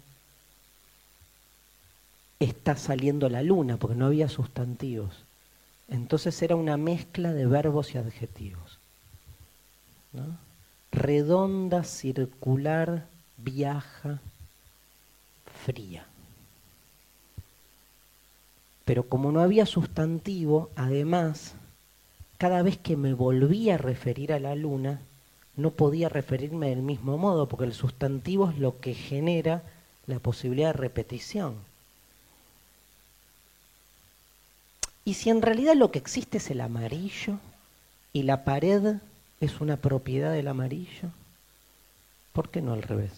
[2.45, 5.25] está saliendo la luna, porque no había sustantivos.
[5.89, 8.79] Entonces era una mezcla de verbos y adjetivos.
[10.91, 13.07] Redonda, circular,
[13.37, 14.21] viaja,
[15.65, 16.07] fría.
[18.85, 21.55] Pero como no había sustantivo, además,
[22.39, 25.01] cada vez que me volvía a referir a la luna,
[25.57, 29.63] no podía referirme del mismo modo, porque el sustantivo es lo que genera
[30.07, 31.72] la posibilidad de repetición.
[35.05, 37.39] Y si en realidad lo que existe es el amarillo
[38.13, 38.97] y la pared
[39.41, 41.11] es una propiedad del amarillo,
[42.33, 43.11] ¿por qué no al revés?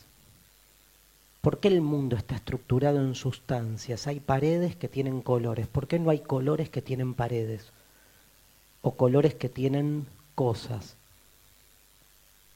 [1.42, 4.06] ¿Por qué el mundo está estructurado en sustancias?
[4.06, 5.66] Hay paredes que tienen colores.
[5.66, 7.66] ¿Por qué no hay colores que tienen paredes?
[8.80, 10.96] O colores que tienen cosas.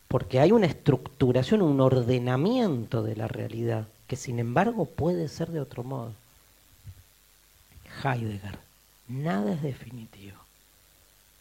[0.09, 5.61] Porque hay una estructuración, un ordenamiento de la realidad, que sin embargo puede ser de
[5.61, 6.13] otro modo.
[8.03, 8.68] Heidegger.
[9.09, 10.37] Nada es definitivo.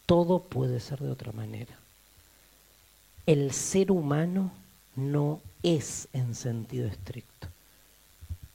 [0.05, 1.77] Todo puede ser de otra manera.
[3.25, 4.51] El ser humano
[4.95, 7.49] no es en sentido estricto.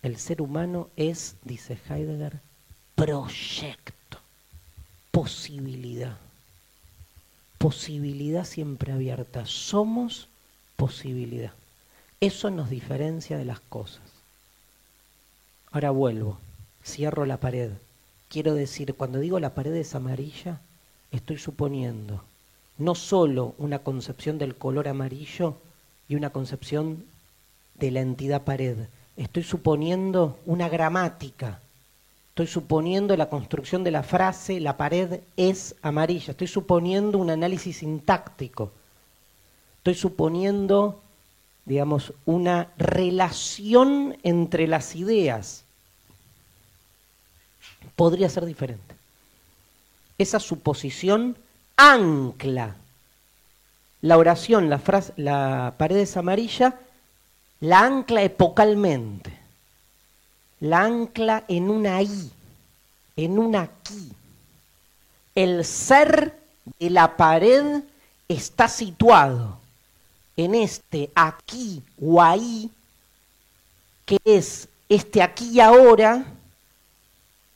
[0.00, 2.40] El ser humano es, dice Heidegger,
[2.94, 4.18] proyecto,
[5.10, 6.16] posibilidad.
[7.58, 9.44] Posibilidad siempre abierta.
[9.44, 10.28] Somos
[10.76, 11.52] posibilidad.
[12.20, 14.02] Eso nos diferencia de las cosas.
[15.70, 16.38] Ahora vuelvo,
[16.82, 17.72] cierro la pared
[18.32, 20.62] Quiero decir, cuando digo la pared es amarilla,
[21.10, 22.24] estoy suponiendo
[22.78, 25.58] no solo una concepción del color amarillo
[26.08, 27.04] y una concepción
[27.74, 28.78] de la entidad pared,
[29.18, 31.60] estoy suponiendo una gramática,
[32.30, 37.76] estoy suponiendo la construcción de la frase la pared es amarilla, estoy suponiendo un análisis
[37.76, 38.72] sintáctico,
[39.76, 41.02] estoy suponiendo,
[41.66, 45.61] digamos, una relación entre las ideas
[48.02, 48.96] podría ser diferente.
[50.18, 51.36] Esa suposición
[51.76, 52.74] ancla
[54.00, 56.80] la oración, la, frase, la pared es amarilla,
[57.60, 59.38] la ancla epocalmente,
[60.58, 62.32] la ancla en una I,
[63.14, 64.10] en un aquí.
[65.36, 66.36] El ser
[66.80, 67.84] de la pared
[68.26, 69.60] está situado
[70.36, 72.68] en este aquí o ahí,
[74.04, 76.26] que es este aquí y ahora,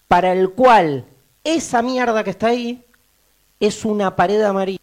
[0.09, 1.05] para el cual
[1.45, 2.83] esa mierda que está ahí
[3.61, 4.81] es una pared amarilla.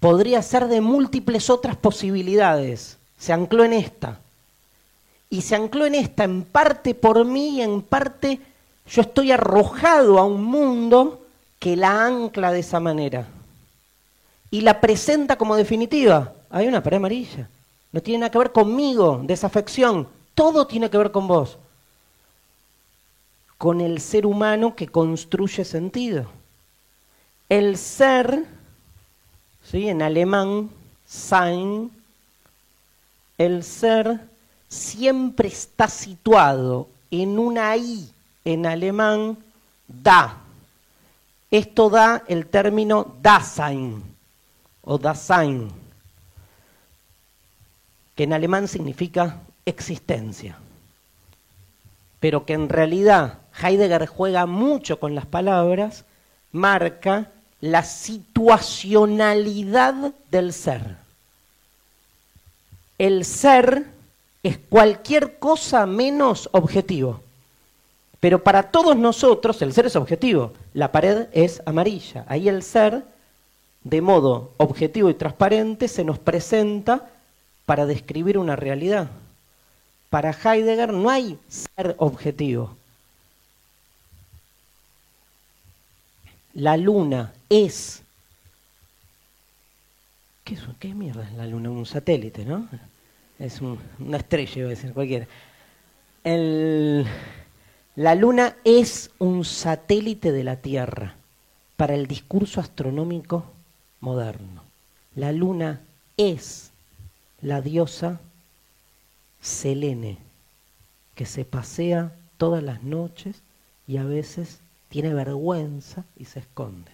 [0.00, 2.98] Podría ser de múltiples otras posibilidades.
[3.18, 4.18] Se ancló en esta.
[5.30, 8.40] Y se ancló en esta en parte por mí y en parte
[8.86, 11.24] yo estoy arrojado a un mundo
[11.58, 13.28] que la ancla de esa manera.
[14.50, 16.32] Y la presenta como definitiva.
[16.50, 17.48] Hay una pared amarilla.
[17.92, 20.08] No tiene nada que ver conmigo, desafección.
[20.34, 21.56] Todo tiene que ver con vos
[23.62, 26.26] con el ser humano que construye sentido.
[27.48, 28.44] El ser,
[29.62, 29.88] ¿sí?
[29.88, 30.68] en alemán,
[31.06, 31.92] sein,
[33.38, 34.20] el ser
[34.68, 38.10] siempre está situado en una I,
[38.44, 39.38] en alemán,
[39.86, 40.38] da.
[41.48, 44.02] Esto da el término Dasein
[44.82, 45.70] o Dasein.
[48.16, 50.58] que en alemán significa existencia,
[52.18, 56.04] pero que en realidad Heidegger juega mucho con las palabras,
[56.52, 57.30] marca
[57.60, 60.96] la situacionalidad del ser.
[62.98, 63.86] El ser
[64.42, 67.22] es cualquier cosa menos objetivo.
[68.20, 70.52] Pero para todos nosotros el ser es objetivo.
[70.74, 72.24] La pared es amarilla.
[72.28, 73.02] Ahí el ser,
[73.82, 77.10] de modo objetivo y transparente, se nos presenta
[77.66, 79.08] para describir una realidad.
[80.10, 82.76] Para Heidegger no hay ser objetivo.
[86.54, 88.02] La luna es...
[90.44, 91.70] ¿Qué, es, qué mierda es la luna?
[91.70, 92.68] Un satélite, ¿no?
[93.38, 95.26] Es una estrella, iba a decir cualquiera.
[96.24, 97.06] El
[97.94, 101.14] la Luna es un satélite de la Tierra
[101.76, 103.44] para el discurso astronómico
[104.00, 104.62] moderno.
[105.14, 105.82] La Luna
[106.16, 106.70] es
[107.42, 108.18] la diosa
[109.42, 110.16] Selene,
[111.14, 113.42] que se pasea todas las noches
[113.86, 114.60] y a veces
[114.92, 116.90] tiene vergüenza y se esconde,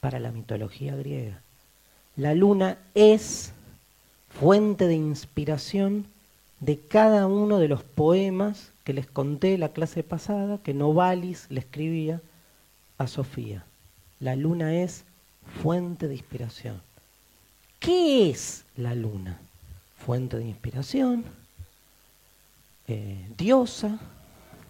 [0.00, 1.40] para la mitología griega.
[2.14, 3.52] La luna es
[4.38, 6.04] fuente de inspiración
[6.60, 11.60] de cada uno de los poemas que les conté la clase pasada, que Novalis le
[11.60, 12.20] escribía
[12.98, 13.64] a Sofía.
[14.20, 15.04] La luna es
[15.62, 16.82] fuente de inspiración.
[17.78, 19.40] ¿Qué es la luna?
[20.04, 21.24] Fuente de inspiración,
[22.88, 23.98] eh, diosa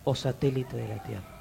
[0.04, 1.35] o satélite de la Tierra.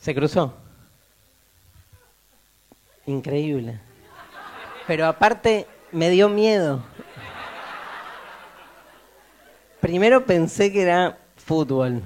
[0.00, 0.54] ¿Se cruzó?
[3.06, 3.78] Increíble.
[4.86, 6.82] Pero aparte me dio miedo.
[9.80, 12.02] Primero pensé que era fútbol.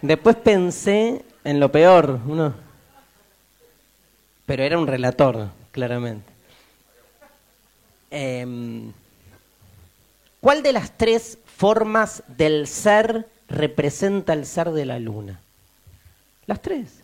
[0.00, 2.20] Después pensé en lo peor.
[2.26, 2.54] Uno...
[4.46, 6.30] Pero era un relator, claramente.
[8.10, 8.92] Em,
[10.40, 15.40] ¿Cuál de las tres formas del ser representa el ser de la luna?
[16.46, 17.03] Las tres.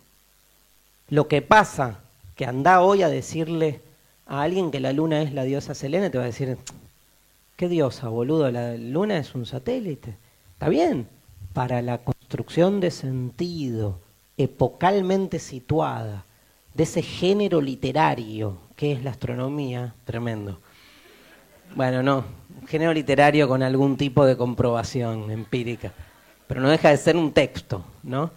[1.11, 1.99] Lo que pasa,
[2.35, 3.81] que anda hoy a decirle
[4.25, 6.57] a alguien que la luna es la diosa Selene, te va a decir,
[7.57, 8.49] ¿qué diosa, boludo?
[8.49, 10.15] La luna es un satélite.
[10.53, 11.09] Está bien,
[11.51, 13.99] para la construcción de sentido
[14.37, 16.23] epocalmente situada
[16.73, 20.61] de ese género literario que es la astronomía, tremendo.
[21.75, 22.23] Bueno, no,
[22.67, 25.91] género literario con algún tipo de comprobación empírica,
[26.47, 28.31] pero no deja de ser un texto, ¿no?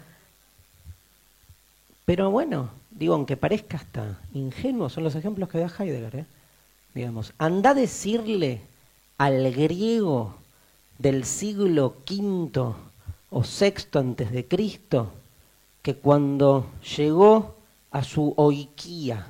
[2.04, 6.16] Pero bueno, digo, aunque parezca hasta ingenuo, son los ejemplos que da Heidegger.
[6.16, 6.26] ¿eh?
[6.94, 8.60] Digamos, anda a decirle
[9.18, 10.34] al griego
[10.98, 12.74] del siglo V
[13.30, 15.12] o VI antes de Cristo
[15.82, 17.56] que cuando llegó
[17.90, 19.26] a su oiquía,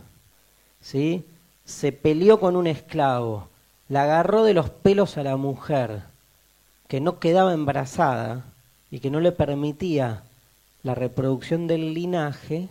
[0.80, 1.24] ¿sí?
[1.64, 3.48] se peleó con un esclavo,
[3.88, 6.02] la agarró de los pelos a la mujer,
[6.86, 8.44] que no quedaba embarazada
[8.90, 10.22] y que no le permitía
[10.84, 12.68] la reproducción del linaje,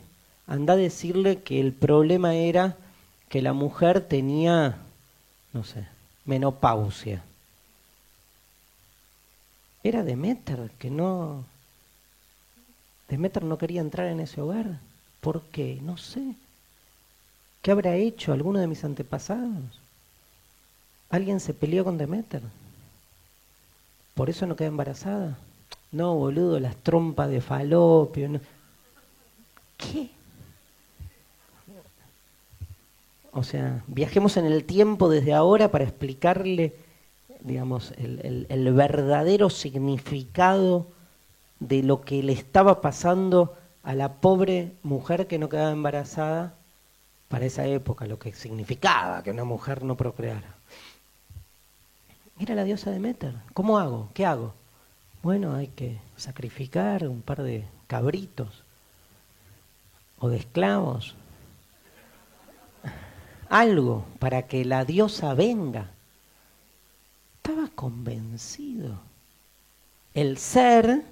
[0.48, 2.78] anda a decirle que el problema era
[3.28, 4.78] que la mujer tenía,
[5.52, 5.88] no sé,
[6.24, 7.24] menopausia.
[9.84, 11.44] Era Demeter, que no...
[13.10, 14.80] Demeter no quería entrar en ese hogar.
[15.20, 15.80] ¿Por qué?
[15.82, 16.36] No sé.
[17.62, 19.82] ¿Qué habrá hecho alguno de mis antepasados?
[21.10, 22.42] ¿Alguien se peleó con Demeter?
[24.14, 25.38] ¿Por eso no queda embarazada?
[25.94, 28.42] No, boludo, las trompas de falopio.
[29.78, 30.10] ¿Qué?
[33.32, 36.76] O sea, viajemos en el tiempo desde ahora para explicarle,
[37.42, 40.88] digamos, el, el, verdadero significado
[41.60, 46.56] de lo que le estaba pasando a la pobre mujer que no quedaba embarazada
[47.28, 50.56] para esa época, lo que significaba que una mujer no procreara.
[52.38, 54.10] Mira la diosa de Demeter, ¿cómo hago?
[54.14, 54.54] ¿Qué hago?
[55.24, 58.62] Bueno, hay que sacrificar un par de cabritos
[60.20, 61.16] o de esclavos.
[63.48, 65.90] Algo para que la diosa venga.
[67.38, 69.00] Estaba convencido.
[70.14, 71.06] El ser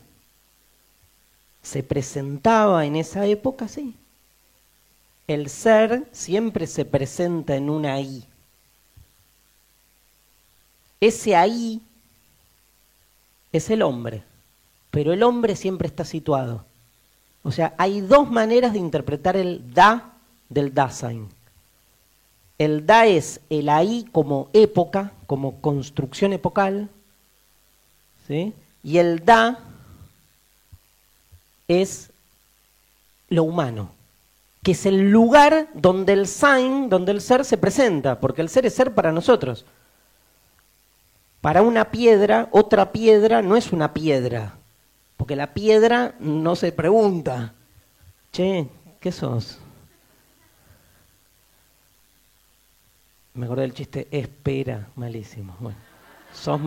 [1.62, 3.96] se presentaba en esa época así.
[5.26, 8.26] El ser siempre se presenta en una I.
[11.00, 11.82] Ese ahí
[13.52, 14.24] es el hombre,
[14.90, 16.66] pero el hombre siempre está situado.
[17.44, 20.14] O sea, hay dos maneras de interpretar el da
[20.50, 21.28] del Dasein.
[22.58, 26.90] El da es el ahí como época, como construcción epocal,
[28.28, 28.54] ¿sí?
[28.84, 29.60] y el da
[31.68, 32.12] es
[33.30, 33.92] lo humano,
[34.62, 38.66] que es el lugar donde el sign, donde el ser se presenta, porque el ser
[38.66, 39.66] es ser para nosotros.
[41.42, 44.54] Para una piedra, otra piedra no es una piedra,
[45.18, 47.54] porque la piedra no se pregunta,
[48.32, 48.68] che,
[49.00, 49.58] ¿qué sos?
[53.34, 55.56] Me acordé del chiste, espera, malísimo.
[55.60, 55.78] Bueno,
[56.34, 56.62] sos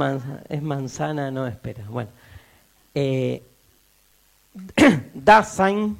[0.49, 1.85] es manzana, no espera.
[1.89, 2.11] Bueno,
[2.95, 3.43] eh,
[5.15, 5.97] Dasein,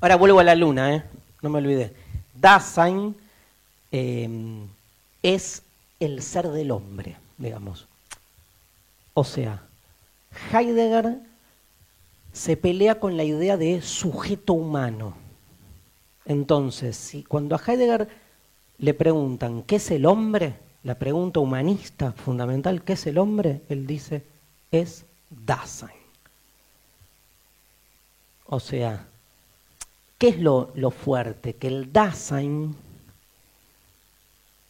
[0.00, 1.04] ahora vuelvo a la luna, ¿eh?
[1.42, 1.92] no me olvidé.
[2.34, 3.16] Dasein
[3.90, 4.28] eh,
[5.22, 5.62] es
[5.98, 7.88] el ser del hombre, digamos.
[9.14, 9.62] O sea,
[10.52, 11.18] Heidegger
[12.32, 15.16] se pelea con la idea de sujeto humano.
[16.24, 18.08] Entonces, si cuando a Heidegger
[18.78, 20.54] le preguntan, ¿qué es el hombre?
[20.84, 23.62] La pregunta humanista fundamental, ¿qué es el hombre?
[23.68, 24.22] Él dice,
[24.70, 25.90] es Dasein.
[28.46, 29.06] O sea,
[30.18, 31.54] ¿qué es lo, lo fuerte?
[31.54, 32.76] Que el Dasein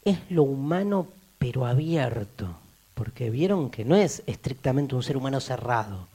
[0.04, 2.46] es lo humano pero abierto,
[2.94, 6.06] porque vieron que no es estrictamente un ser humano cerrado.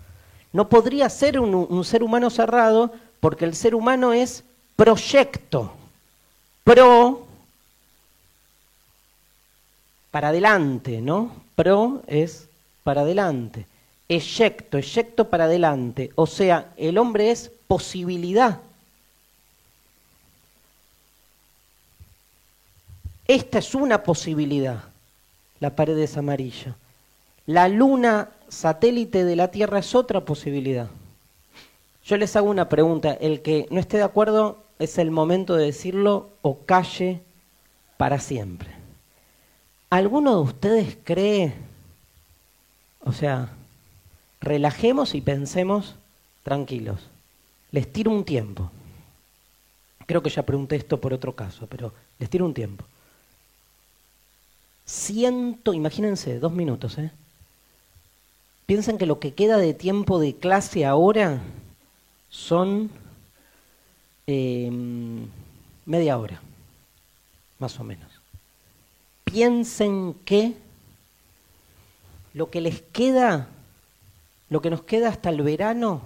[0.53, 4.43] No podría ser un, ser humano cerrado porque el ser humano es
[4.75, 5.73] proyecto,
[6.63, 7.25] pro
[10.11, 11.31] para adelante, ¿no?
[11.55, 12.47] Pro es
[12.83, 13.65] para adelante.
[14.07, 16.11] Eyecto, eyecto para adelante.
[16.13, 18.59] O sea, el hombre es posibilidad.
[23.27, 24.83] Esta es una posibilidad,
[25.59, 26.75] la pared es amarilla.
[27.45, 30.89] La luna satélite de la Tierra es otra posibilidad.
[32.03, 35.65] Yo les hago una pregunta, el que no esté de acuerdo es el momento de
[35.65, 37.21] decirlo o calle
[37.97, 38.69] para siempre.
[39.89, 41.53] ¿Alguno de ustedes cree,
[43.01, 43.49] o sea,
[44.41, 45.95] relajemos y pensemos
[46.43, 47.09] tranquilos?
[47.71, 48.71] Les tiro un tiempo.
[50.05, 52.85] Creo que ya pregunté esto por otro caso, pero les tiro un tiempo.
[54.85, 57.11] Ciento, imagínense, dos minutos, ¿eh?
[58.65, 61.41] Piensen que lo que queda de tiempo de clase ahora
[62.29, 62.89] son
[64.27, 65.27] em,
[65.85, 66.41] media hora,
[67.59, 68.15] más o menos
[69.35, 70.55] piensen que
[72.33, 73.49] lo que les queda,
[74.49, 76.01] lo que nos queda hasta el verano,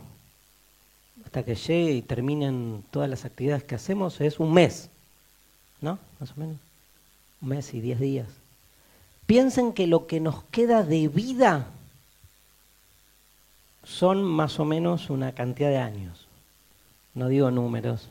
[1.24, 4.90] hasta que llegue y terminen todas las actividades que hacemos, es un mes,
[5.80, 6.00] ¿no?
[6.20, 6.58] Más o menos.
[7.40, 8.28] Un mes y diez días.
[9.30, 11.68] Piensen que lo que nos queda de vida
[13.84, 16.26] son más o menos una cantidad de años.
[17.14, 18.10] No digo números,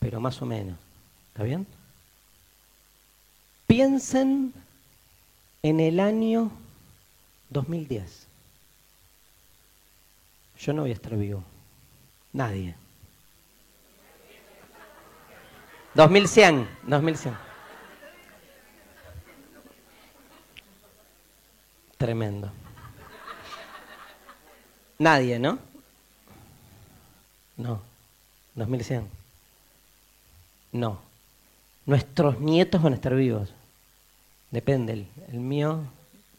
[0.00, 0.76] pero más o menos.
[1.28, 1.68] ¿Está bien?
[3.68, 4.52] Piensen
[5.62, 6.50] en el año
[7.50, 8.26] 2010.
[10.58, 11.44] Yo no voy a estar vivo.
[12.32, 12.74] Nadie.
[15.94, 17.47] 2100, 2100.
[21.98, 22.50] Tremendo.
[24.98, 25.58] Nadie, ¿no?
[27.56, 27.80] No.
[28.54, 29.08] 2100.
[30.72, 31.00] No.
[31.86, 33.52] Nuestros nietos van a estar vivos.
[34.50, 35.84] Depende, el, mío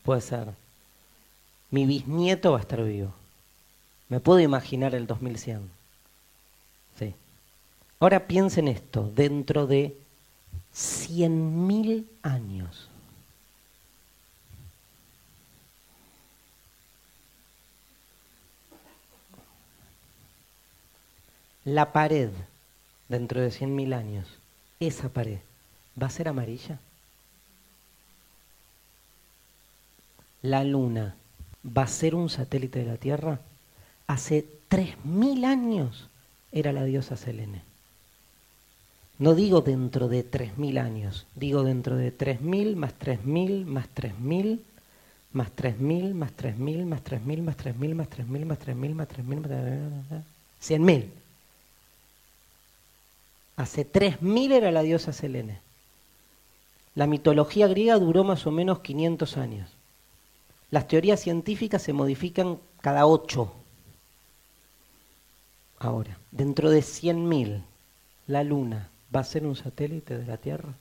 [0.04, 0.48] puede ser.
[1.72, 3.14] Mi bisnieto va a estar vivo.
[4.08, 5.70] Me puedo imaginar el 2100.
[6.98, 7.14] Sí.
[8.00, 9.96] Ahora piensen esto, dentro de
[10.74, 12.90] 100.000 años.
[21.70, 22.32] La pared,
[23.10, 24.28] dentro de 100.000 años,
[24.80, 25.38] esa pared,
[26.02, 26.80] ¿va a ser amarilla?
[30.42, 31.16] la Luna
[31.66, 33.40] va a ser un satélite de la Tierra,
[34.08, 36.08] hace 3.000 años
[36.52, 37.62] era la diosa Selene.
[39.20, 44.60] No digo dentro de 3.000 años, digo dentro de 3.000 más 3.000 más 3.000
[45.34, 49.36] más 3.000 más 3.000 más 3.000 más 3.000 más 3.000 más 3.000 más 3.000
[50.10, 50.24] más
[50.62, 51.10] 100.000.
[53.60, 55.60] Hace 3.000 era la diosa Selene.
[56.96, 59.70] La mitología griega duró más o menos 500 años.
[60.72, 63.54] Las teorías científicas se modifican cada ocho.
[65.78, 67.62] Ahora, dentro de 100.000,
[68.28, 70.74] la Luna va a ser un satélite de la Tierra.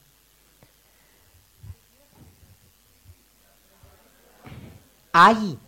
[5.12, 5.58] Hay,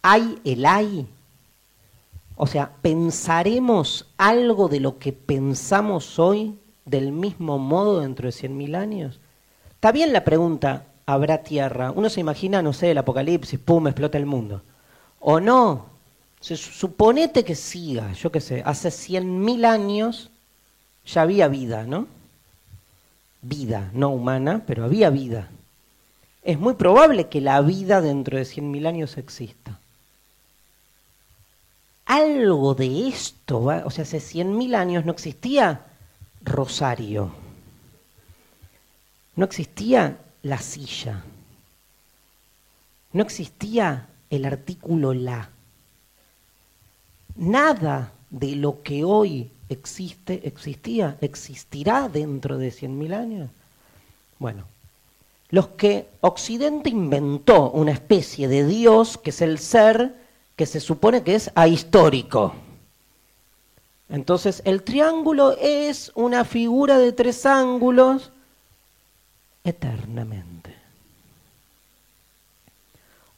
[0.00, 1.06] hay el hay.
[2.36, 8.76] O sea, pensaremos algo de lo que pensamos hoy del mismo modo dentro de 100.000
[8.76, 9.20] años?
[9.70, 11.92] Está bien la pregunta, ¿habrá tierra?
[11.92, 14.62] Uno se imagina, no sé, el apocalipsis, pum, explota el mundo.
[15.20, 15.86] ¿O no?
[16.40, 20.30] Se, suponete que siga, yo qué sé, hace 100.000 años
[21.06, 22.06] ya había vida, ¿no?
[23.42, 25.50] Vida, no humana, pero había vida.
[26.42, 29.78] Es muy probable que la vida dentro de 100.000 años exista
[32.06, 35.86] algo de esto, o sea, hace 100.000 años no existía
[36.42, 37.32] Rosario,
[39.36, 41.24] no existía la silla,
[43.12, 45.50] no existía el artículo la.
[47.36, 53.50] Nada de lo que hoy existe, existía, existirá dentro de 100.000 años.
[54.38, 54.64] Bueno,
[55.48, 60.23] los que Occidente inventó una especie de Dios, que es el ser,
[60.56, 62.54] que se supone que es ahistórico.
[64.08, 68.30] Entonces, el triángulo es una figura de tres ángulos
[69.64, 70.74] eternamente.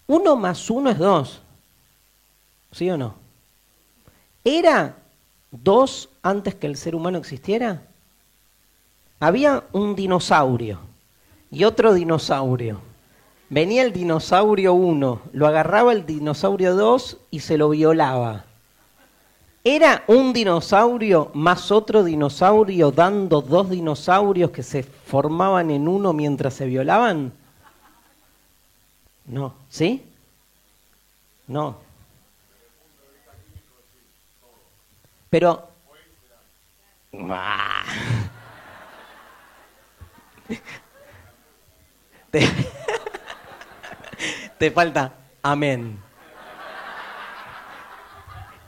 [0.08, 1.40] Uno más uno es dos.
[2.72, 3.14] ¿Sí o no?
[4.44, 4.96] ¿Era
[5.50, 7.82] dos antes que el ser humano existiera?
[9.18, 10.80] Había un dinosaurio
[11.50, 12.80] y otro dinosaurio.
[13.48, 18.44] Venía el dinosaurio 1, lo agarraba el dinosaurio 2 y se lo violaba.
[19.62, 26.54] ¿Era un dinosaurio más otro dinosaurio dando dos dinosaurios que se formaban en uno mientras
[26.54, 27.32] se violaban?
[29.26, 30.04] No, ¿sí?
[31.46, 31.78] No.
[35.30, 35.68] Pero...
[37.28, 37.84] Ah.
[44.58, 45.12] Te falta
[45.42, 45.98] amén.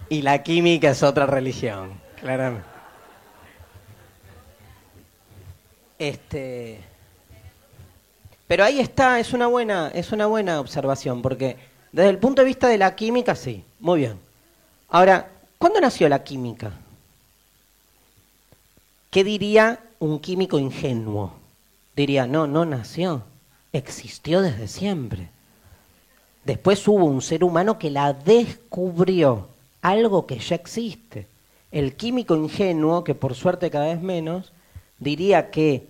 [0.08, 2.68] Y la química es otra religión, claramente.
[5.98, 6.80] Este,
[8.46, 11.56] pero ahí está, es una buena, es una buena observación, porque
[11.92, 14.18] desde el punto de vista de la química, sí, muy bien.
[14.88, 15.28] Ahora,
[15.58, 16.72] ¿cuándo nació la química?
[19.10, 21.34] ¿Qué diría un químico ingenuo?
[21.94, 23.24] Diría, no, no nació,
[23.72, 25.28] existió desde siempre.
[26.48, 29.48] Después hubo un ser humano que la descubrió,
[29.82, 31.26] algo que ya existe.
[31.70, 34.54] El químico ingenuo, que por suerte cada vez menos,
[34.98, 35.88] diría que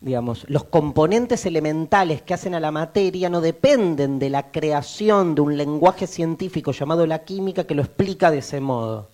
[0.00, 5.42] digamos, los componentes elementales que hacen a la materia no dependen de la creación de
[5.42, 9.08] un lenguaje científico llamado la química que lo explica de ese modo.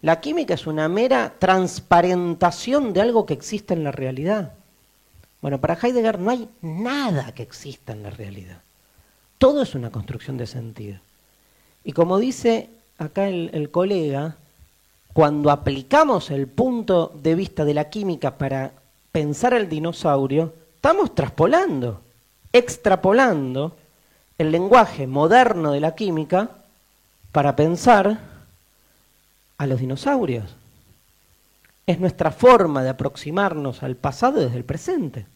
[0.00, 4.54] La química es una mera transparentación de algo que existe en la realidad.
[5.40, 8.62] Bueno, para Heidegger no hay nada que exista en la realidad.
[9.42, 11.00] Todo es una construcción de sentido.
[11.82, 14.36] Y como dice acá el, colega,
[15.12, 18.70] cuando aplicamos el punto de vista de la química para
[19.10, 22.02] pensar el dinosaurio, estamos traspolando,
[22.52, 23.76] extrapolando
[24.38, 26.48] el lenguaje moderno de la química
[27.32, 28.20] para pensar
[29.58, 30.54] a los dinosaurios.
[31.84, 35.26] Es nuestra forma de aproximarnos al pasado desde el presente.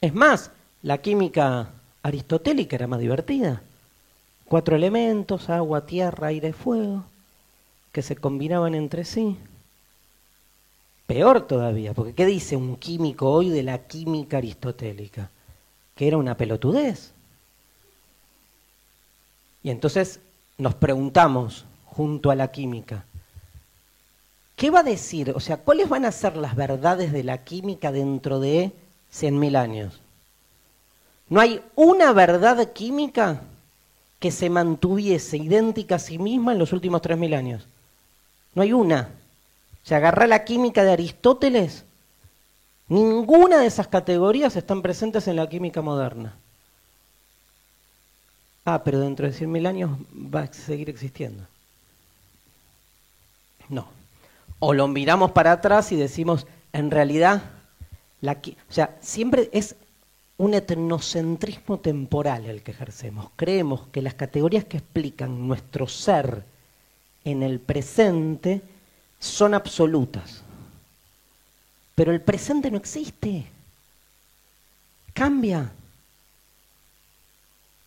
[0.00, 0.52] Es más,
[0.84, 1.70] la química
[2.02, 3.62] aristotélica era más divertida.
[4.46, 7.04] Cuatro elementos, agua, tierra, aire, fuego,
[7.92, 9.36] que se combinaban entre sí.
[11.06, 15.30] Peor todavía, porque ¿qué dice un químico hoy de la química aristotélica?
[15.94, 17.12] Que era una pelotudez.
[19.62, 20.20] Y entonces
[20.56, 23.04] nos preguntamos, junto a la química,
[24.56, 25.32] ¿qué va a decir?
[25.34, 28.72] O sea, ¿cuáles van a ser las verdades de la química dentro de
[29.12, 30.00] 100.000 años?
[31.30, 33.40] No hay una verdad química
[34.18, 37.66] que se mantuviese idéntica a sí misma en los últimos 3.000 años.
[38.54, 39.08] No hay una.
[39.84, 41.84] Se agarra la química de Aristóteles.
[42.88, 46.34] Ninguna de esas categorías están presentes en la química moderna.
[48.64, 51.44] Ah, pero dentro de 100.000 años va a seguir existiendo.
[53.68, 53.86] No.
[54.58, 57.42] O lo miramos para atrás y decimos, en realidad,
[58.20, 59.76] la, o sea, siempre es
[60.40, 63.28] un etnocentrismo temporal el que ejercemos.
[63.36, 66.44] Creemos que las categorías que explican nuestro ser
[67.26, 68.62] en el presente
[69.18, 70.40] son absolutas.
[71.94, 73.44] Pero el presente no existe.
[75.12, 75.70] Cambia.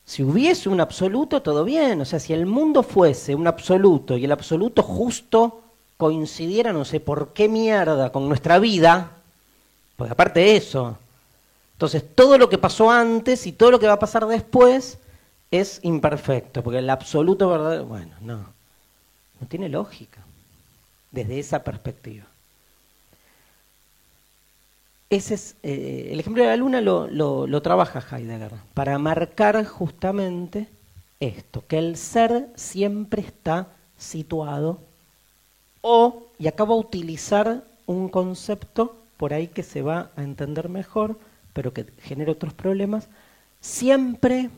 [0.05, 2.01] Si hubiese un absoluto, todo bien.
[2.01, 5.63] O sea, si el mundo fuese un absoluto y el absoluto justo
[5.97, 9.09] coincidiera, no sé por qué mierda, con nuestra vida,
[9.97, 10.99] pues aparte de eso,
[11.73, 14.99] entonces, todo lo que pasó antes y todo lo que va a pasar después
[15.51, 18.37] es imperfecto, porque el absoluto verdad, bueno, no,
[19.39, 20.21] no tiene lógica
[21.11, 22.25] desde esa perspectiva.
[25.09, 30.67] ese es, eh, el ejemplo de la luna lo, lo trabaja Heidegger para marcar justamente
[31.19, 33.67] esto, que el ser siempre está
[33.97, 34.79] situado
[35.81, 41.17] o, y acabo de utilizar un concepto por ahí que se va a entender mejor,
[41.53, 43.07] pero que genera otros problemas,
[43.61, 44.49] siempre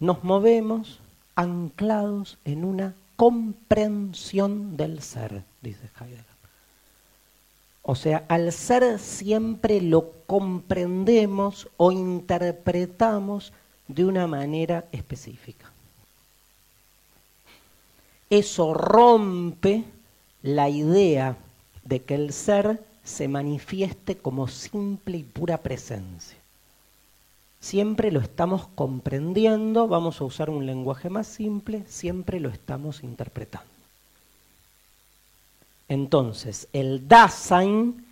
[0.00, 1.00] nos movemos
[1.34, 6.24] anclados en una comprensión del ser, dice Heidegger.
[7.82, 13.52] O sea, al ser siempre lo comprendemos o interpretamos
[13.88, 15.72] de una manera específica.
[18.30, 19.84] Eso rompe
[20.42, 21.36] la idea
[21.84, 26.36] de que el ser se manifieste como simple y pura presencia.
[27.60, 33.66] Siempre lo estamos comprendiendo, vamos a usar un lenguaje más simple, siempre lo estamos interpretando.
[35.88, 38.06] Entonces, el Dasein,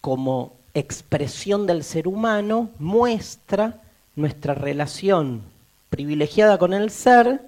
[0.00, 3.80] como expresión del ser humano, muestra
[4.16, 5.42] nuestra relación
[5.88, 7.40] privilegiada con el ser,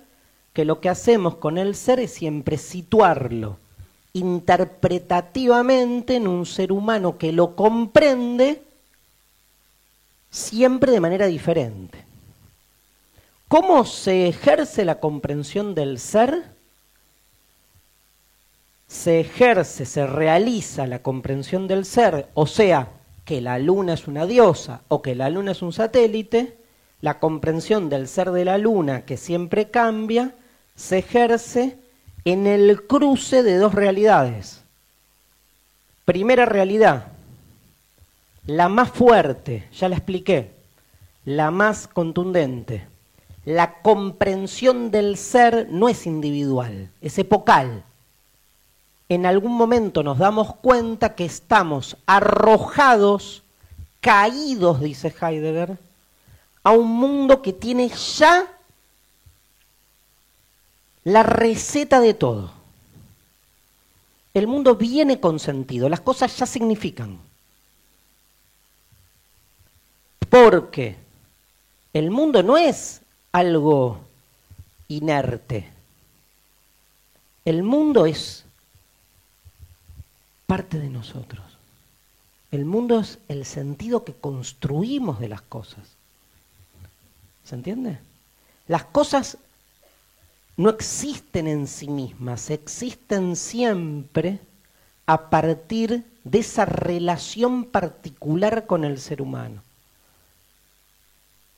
[0.55, 3.59] que lo que hacemos con el ser es siempre situarlo
[4.13, 8.63] interpretativamente en un ser humano que lo comprende
[10.31, 12.05] siempre de manera diferente.
[13.49, 16.43] ¿Cómo se ejerce la comprensión del ser?
[18.89, 22.89] Se ejerce, se realiza la comprensión del ser, o sea,
[23.25, 26.57] que la luna es una diosa o que la luna es un satélite,
[27.01, 30.35] la comprensión del ser de la luna, que siempre cambia,
[30.75, 31.77] se ejerce
[32.24, 34.62] en el cruce de dos realidades.
[36.05, 37.07] Primera realidad,
[38.47, 40.51] la más fuerte, ya la expliqué,
[41.24, 42.86] la más contundente.
[43.44, 47.82] La comprensión del ser no es individual, es epocal.
[49.09, 53.43] En algún momento nos damos cuenta que estamos arrojados,
[54.01, 55.77] caídos, dice Heidegger,
[56.62, 58.47] a un mundo que tiene ya
[61.05, 62.53] la receta de todo.
[64.35, 67.19] El mundo viene con sentido, las cosas ya significan.
[70.31, 70.97] Porque
[71.93, 73.03] el mundo no es
[73.33, 74.01] algo
[74.89, 75.69] inerte.
[77.45, 78.45] El mundo es
[80.47, 81.45] parte de nosotros.
[82.51, 85.83] El mundo es el sentido que construimos de las cosas.
[87.45, 87.99] ¿Se entiende?
[88.69, 89.37] Las cosas
[90.63, 94.39] no existen en sí mismas, existen siempre
[95.07, 99.61] a partir de esa relación particular con el ser humano,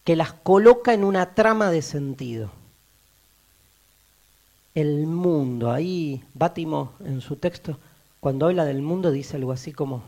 [0.05, 2.51] que las coloca en una trama de sentido.
[4.75, 7.79] El mundo, ahí Bátimo en su texto,
[8.21, 10.03] cuando habla del mundo, dice algo así como,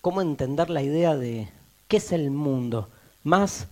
[0.00, 1.48] ¿cómo entender la idea de
[1.88, 2.88] qué es el mundo?
[3.24, 3.66] Más,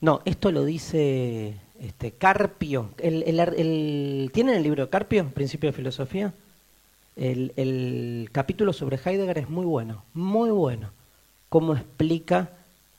[0.00, 6.32] no, esto lo dice este, Carpio, el, ¿tienen el libro Carpio, Principio de Filosofía?
[7.16, 10.90] El, capítulo sobre Heidegger es muy bueno, muy bueno,
[11.48, 12.50] cómo explica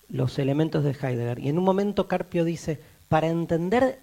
[0.09, 1.39] los elementos de Heidegger.
[1.39, 2.79] Y en un momento Carpio dice,
[3.09, 3.99] para entender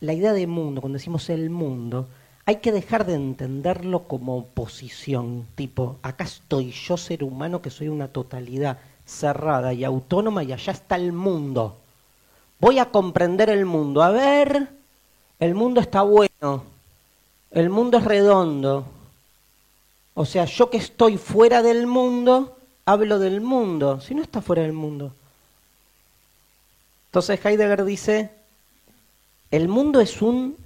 [0.00, 2.08] la idea de mundo, cuando decimos el mundo,
[2.44, 7.88] hay que dejar de entenderlo como posición, tipo, acá estoy yo ser humano que soy
[7.88, 11.78] una totalidad cerrada y autónoma y allá está el mundo.
[12.58, 14.02] Voy a comprender el mundo.
[14.02, 14.68] A ver,
[15.38, 16.64] el mundo está bueno,
[17.50, 18.86] el mundo es redondo.
[20.14, 22.56] O sea, yo que estoy fuera del mundo,
[22.86, 25.12] hablo del mundo, si no está fuera del mundo.
[27.08, 28.30] Entonces Heidegger dice,
[29.50, 30.56] el mundo es un,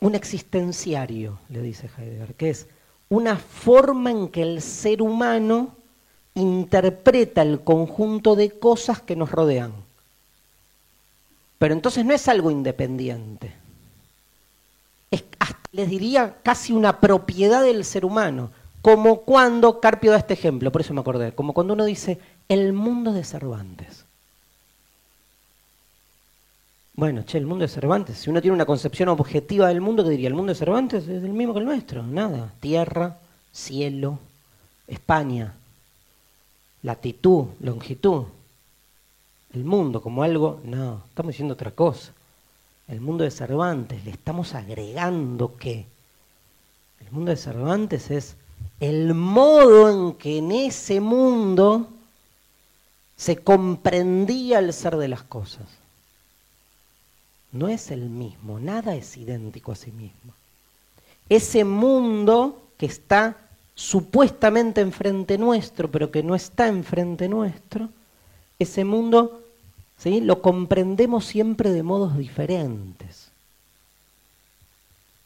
[0.00, 2.66] un existenciario, le dice Heidegger, que es
[3.08, 5.74] una forma en que el ser humano
[6.34, 9.83] interpreta el conjunto de cosas que nos rodean.
[11.58, 13.52] Pero entonces no es algo independiente.
[15.10, 15.24] Es,
[15.72, 18.50] les diría, casi una propiedad del ser humano.
[18.82, 22.18] Como cuando, Carpio da este ejemplo, por eso me acordé, como cuando uno dice,
[22.48, 24.04] el mundo de Cervantes.
[26.94, 30.10] Bueno, che, el mundo de Cervantes, si uno tiene una concepción objetiva del mundo, ¿qué
[30.10, 30.28] diría?
[30.28, 32.52] El mundo de Cervantes es el mismo que el nuestro, nada.
[32.60, 33.18] Tierra,
[33.52, 34.18] cielo,
[34.86, 35.54] España,
[36.82, 38.26] latitud, longitud
[39.54, 42.12] el mundo como algo, no, estamos diciendo otra cosa.
[42.88, 45.86] El mundo de Cervantes, le estamos agregando que
[47.00, 48.36] el mundo de Cervantes es
[48.80, 51.88] el modo en que en ese mundo
[53.16, 55.66] se comprendía el ser de las cosas.
[57.52, 60.34] No es el mismo, nada es idéntico a sí mismo.
[61.28, 63.36] Ese mundo que está
[63.76, 67.88] supuestamente enfrente nuestro, pero que no está enfrente nuestro,
[68.58, 69.43] ese mundo
[69.98, 70.20] ¿sí?
[70.20, 73.30] lo comprendemos siempre de modos diferentes.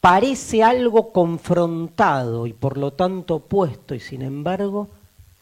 [0.01, 4.87] Parece algo confrontado y por lo tanto opuesto y sin embargo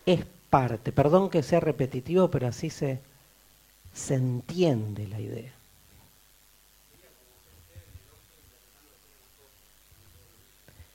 [0.06, 0.92] es parte.
[0.92, 3.00] Perdón que sea repetitivo, pero así se,
[3.94, 5.54] se entiende la idea.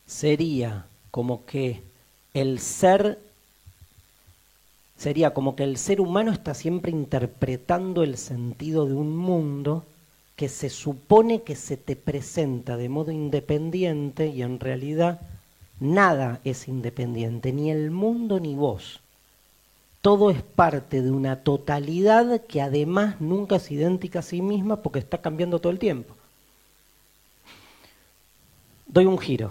[0.07, 1.83] Sería como que
[2.35, 3.19] el ser
[5.03, 9.85] sería como que el ser humano está siempre interpretando el sentido de un mundo
[10.37, 15.21] que se supone que se te presenta de modo independiente y en realidad
[15.81, 19.01] nada es independiente, ni el mundo ni vos.
[20.03, 25.01] Todo es parte de una totalidad que además nunca es idéntica a sí misma porque
[25.01, 26.15] está cambiando todo el tiempo.
[28.87, 29.51] Doy un giro.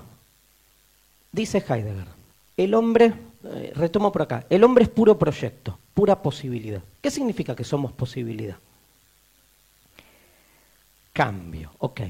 [1.34, 2.08] Dice Heidegger,
[2.56, 3.14] el hombre,
[3.44, 6.82] eh, retomo por acá, el hombre es puro proyecto, pura posibilidad.
[7.02, 8.58] ¿Qué significa que somos posibilidad?
[11.14, 12.02] Cambio, ok.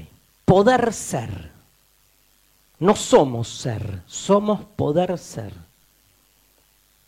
[0.44, 1.50] Poder ser.
[2.78, 5.52] No somos ser, somos poder ser.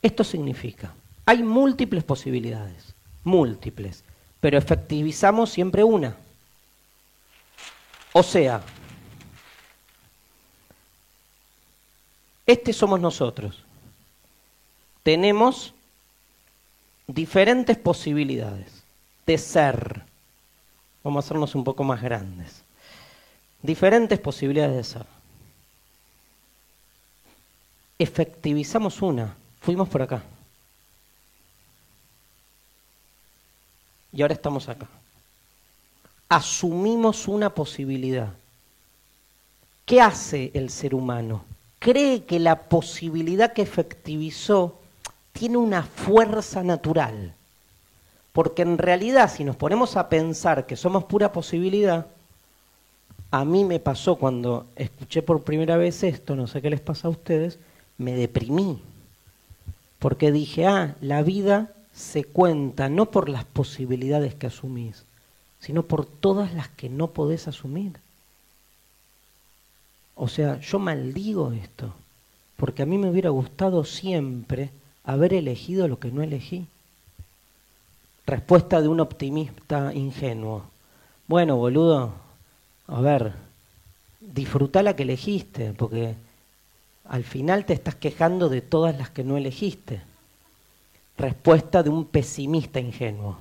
[0.01, 0.95] Esto significa,
[1.27, 2.95] hay múltiples posibilidades,
[3.25, 4.05] múltiples,
[4.41, 6.17] pero efectivizamos siempre una.
[8.13, 8.63] O sea,
[12.47, 13.64] Este somos nosotros.
[15.05, 15.73] Tenemos
[17.07, 18.83] diferentes posibilidades
[19.25, 20.03] de ser.
[21.05, 22.63] Vamos a hacernos un poco más grandes.
[23.63, 25.07] Diferentes posibilidades de ser.
[27.97, 29.37] Efectivizamos una.
[29.61, 30.25] Fuimos por acá.
[34.13, 34.89] Y ahora estamos acá.
[36.29, 38.33] Asumimos una posibilidad.
[39.87, 41.45] ¿Qué hace el ser humano?
[41.85, 44.81] cree que la posibilidad que efectivizó
[45.35, 47.35] tiene una fuerza natural.
[48.33, 52.07] Porque en realidad, si nos ponemos a pensar que somos pura posibilidad,
[53.31, 57.09] a mí me pasó cuando escuché por primera vez esto, no sé qué les pasa
[57.09, 57.59] a ustedes,
[57.99, 58.81] me deprimí.
[59.99, 65.05] Porque dije, ah, la vida se cuenta no por las posibilidades que asumís,
[65.59, 67.93] sino por todas las que no podés asumir.
[70.15, 71.93] O sea, yo maldigo esto,
[72.57, 74.71] porque a mí me hubiera gustado siempre
[75.05, 76.67] haber elegido lo que no elegí.
[78.27, 80.65] Respuesta de un optimista ingenuo.
[81.27, 82.15] Bueno, boludo,
[82.87, 83.35] a ver,
[84.21, 86.15] disfruta la que elegiste, porque
[87.05, 90.01] al final te estás quejando de todas las que no elegiste.
[91.19, 93.37] Respuesta de un pesimista ingenuo.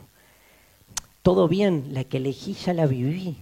[1.21, 3.37] Todo bien, la que elegí ya la viví.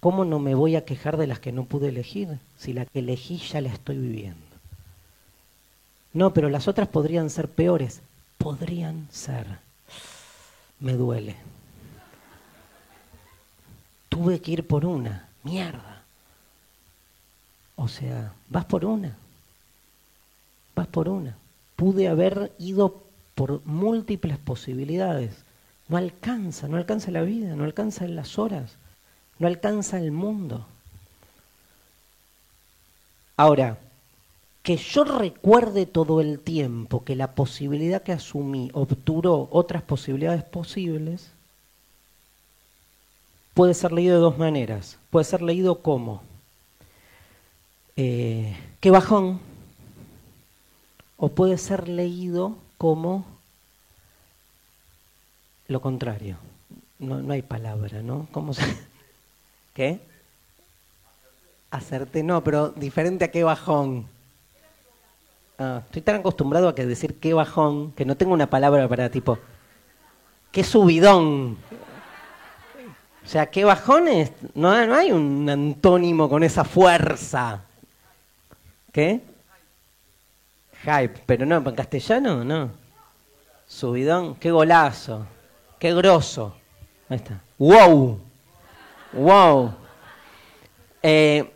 [0.00, 2.98] ¿Cómo no me voy a quejar de las que no pude elegir si la que
[2.98, 4.45] elegí ya la estoy viviendo?
[6.16, 8.00] No, pero las otras podrían ser peores.
[8.38, 9.46] Podrían ser.
[10.80, 11.36] Me duele.
[14.08, 15.28] Tuve que ir por una.
[15.42, 16.02] Mierda.
[17.76, 19.16] O sea, vas por una.
[20.74, 21.36] Vas por una.
[21.76, 23.02] Pude haber ido
[23.34, 25.34] por múltiples posibilidades.
[25.88, 28.76] No alcanza, no alcanza la vida, no alcanza las horas
[29.38, 30.66] no alcanza el mundo.
[33.36, 33.78] Ahora,
[34.66, 41.30] que yo recuerde todo el tiempo que la posibilidad que asumí obturó otras posibilidades posibles,
[43.54, 44.98] puede ser leído de dos maneras.
[45.10, 46.20] Puede ser leído como,
[47.94, 49.38] eh, qué bajón,
[51.16, 53.24] o puede ser leído como
[55.68, 56.38] lo contrario.
[56.98, 58.26] No, no hay palabra, ¿no?
[58.32, 58.62] ¿Cómo se...
[59.74, 60.00] ¿Qué?
[61.70, 64.15] Hacerte, no, pero diferente a qué bajón.
[65.58, 69.10] Ah, estoy tan acostumbrado a que decir qué bajón que no tengo una palabra para
[69.10, 69.38] tipo,
[70.52, 71.56] qué subidón.
[73.24, 77.62] O sea, qué bajones, no, no hay un antónimo con esa fuerza.
[78.92, 79.20] ¿Qué?
[80.82, 82.70] Hype, pero no, en castellano no.
[83.66, 85.26] Subidón, qué golazo,
[85.78, 86.54] qué grosso.
[87.08, 87.40] Ahí está.
[87.58, 88.20] ¡Wow!
[89.12, 89.74] Wow.
[91.02, 91.50] Eh,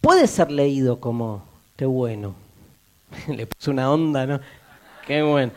[0.00, 1.44] puede ser leído como,
[1.76, 2.47] qué bueno.
[3.28, 4.40] Le puse una onda, ¿no?
[5.06, 5.52] Qué bueno.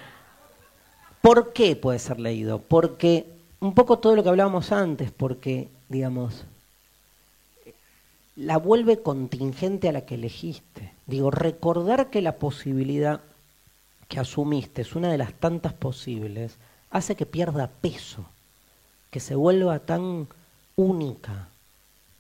[1.21, 2.59] ¿Por qué puede ser leído?
[2.59, 3.27] Porque
[3.59, 6.45] un poco todo lo que hablábamos antes, porque, digamos,
[8.35, 10.93] la vuelve contingente a la que elegiste.
[11.05, 13.21] Digo, recordar que la posibilidad
[14.07, 16.57] que asumiste es una de las tantas posibles,
[16.89, 18.25] hace que pierda peso,
[19.09, 20.27] que se vuelva tan
[20.75, 21.47] única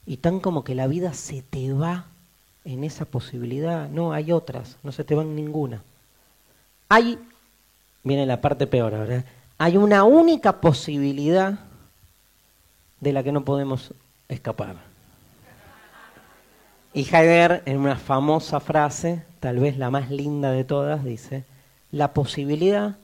[0.05, 2.05] y tan como que la vida se te va
[2.65, 3.89] en esa posibilidad.
[3.89, 5.81] No, hay otras, no se te van ninguna.
[6.89, 7.17] Hay,
[8.03, 9.23] viene la parte peor ahora,
[9.57, 11.59] hay una única posibilidad
[12.99, 13.93] de la que no podemos
[14.27, 14.75] escapar.
[16.93, 21.45] Y Heidegger, en una famosa frase, tal vez la más linda de todas, dice,
[21.91, 22.97] la posibilidad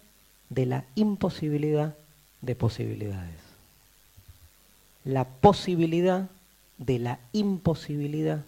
[0.50, 1.96] de la imposibilidad
[2.42, 3.40] de posibilidades.
[5.06, 6.28] La posibilidad
[6.78, 8.44] de la imposibilidad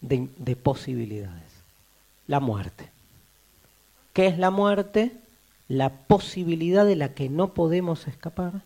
[0.00, 1.50] de, de posibilidades.
[2.26, 2.88] La muerte.
[4.12, 5.12] ¿Qué es la muerte?
[5.68, 8.62] La posibilidad de la que no podemos escapar,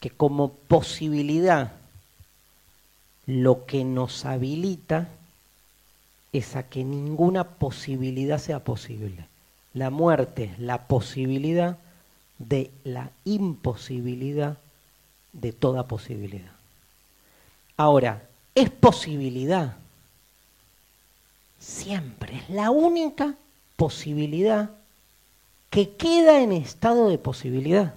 [0.00, 1.72] que como posibilidad
[3.26, 5.08] lo que nos habilita
[6.32, 9.26] es a que ninguna posibilidad sea posible.
[9.74, 11.78] La muerte es la posibilidad
[12.38, 14.58] de la imposibilidad
[15.32, 16.52] de toda posibilidad.
[17.76, 18.27] Ahora,
[18.60, 19.76] es posibilidad.
[21.60, 23.34] Siempre es la única
[23.76, 24.70] posibilidad
[25.70, 27.94] que queda en estado de posibilidad.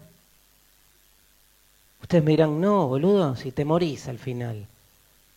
[2.01, 4.67] Ustedes me dirán, no, boludo, si te morís al final.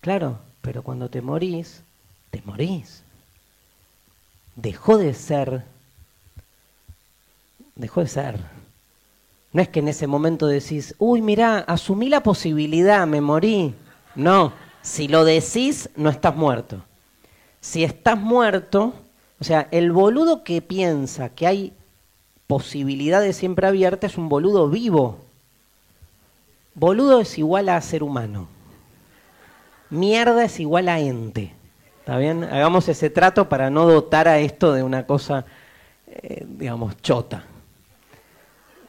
[0.01, 1.83] Claro, pero cuando te morís,
[2.31, 3.03] te morís.
[4.57, 5.65] Dejó de ser,
[7.77, 8.41] dejó de ser.
[9.53, 13.75] No es que en ese momento decís, uy, mirá, asumí la posibilidad, me morí.
[14.17, 14.53] No,
[14.85, 16.85] si lo decís, no estás muerto.
[17.59, 18.93] Si estás muerto,
[19.41, 21.73] o sea, el boludo que piensa que hay
[22.47, 25.21] posibilidades siempre abiertas es un boludo vivo.
[26.75, 28.47] Boludo es igual a ser humano.
[29.89, 31.55] Mierda es igual a ente.
[32.01, 32.45] ¿Está bien?
[32.45, 35.47] Hagamos ese trato para no dotar a esto de una cosa,
[36.07, 37.45] eh, digamos, chota.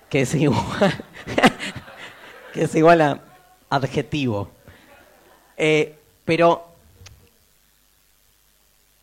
[0.09, 0.93] Que es igual,
[2.53, 3.21] que es igual a
[3.69, 4.54] adjetivo.
[5.57, 6.65] Eh, pero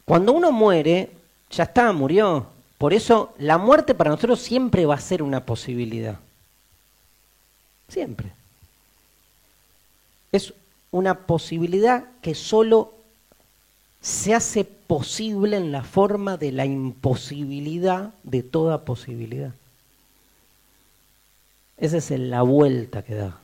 [0.05, 1.11] cuando uno muere,
[1.51, 2.47] ya está, murió.
[2.79, 6.19] Por eso la muerte para nosotros siempre va a ser una posibilidad.
[7.89, 8.33] Siempre.
[10.33, 10.53] Es
[10.91, 12.93] una posibilidad que solo
[14.01, 19.53] se hace posible en la forma de la imposibilidad de toda posibilidad.
[21.79, 23.39] Esa es la vuelta que da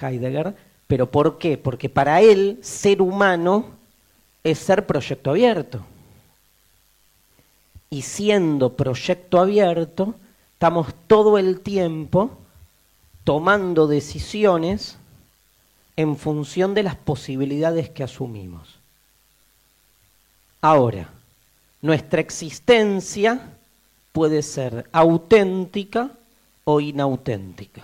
[0.00, 0.54] Heidegger.
[0.86, 1.58] ¿Pero por qué?
[1.58, 3.66] Porque para él, ser humano
[4.44, 5.84] es ser proyecto abierto.
[7.90, 10.14] Y siendo proyecto abierto,
[10.52, 12.30] estamos todo el tiempo
[13.24, 14.96] tomando decisiones
[15.96, 18.78] en función de las posibilidades que asumimos.
[20.60, 21.08] Ahora,
[21.82, 23.40] nuestra existencia
[24.12, 26.10] puede ser auténtica
[26.64, 27.82] o inauténtica.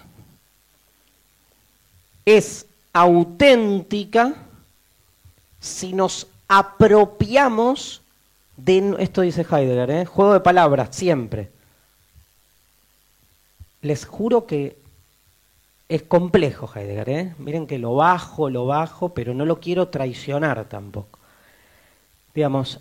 [2.25, 4.35] Es auténtica
[5.61, 8.03] si nos apropiamos
[8.57, 10.05] de, esto dice Heidegger, ¿eh?
[10.05, 11.51] juego de palabras, siempre.
[13.81, 14.77] Les juro que
[15.89, 17.35] es complejo Heidegger, ¿eh?
[17.39, 21.19] miren que lo bajo, lo bajo, pero no lo quiero traicionar tampoco.
[22.35, 22.81] Digamos,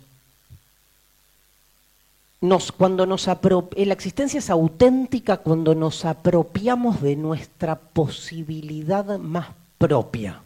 [2.76, 10.40] cuando nos eh, la existencia es auténtica cuando nos apropiamos de nuestra posibilidad más propia.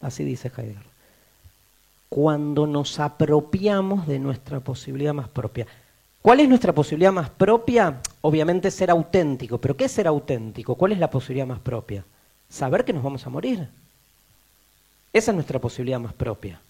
[0.00, 0.92] Así dice Heidegger
[2.12, 5.66] cuando nos apropiamos de nuestra posibilidad más propia.
[6.20, 8.02] ¿Cuál es nuestra posibilidad más propia?
[8.20, 10.74] Obviamente ser auténtico, pero ¿qué es ser auténtico?
[10.74, 12.04] ¿Cuál es la posibilidad más propia?
[12.50, 13.66] Saber que nos vamos a morir.
[15.10, 16.60] Esa es nuestra posibilidad más propia.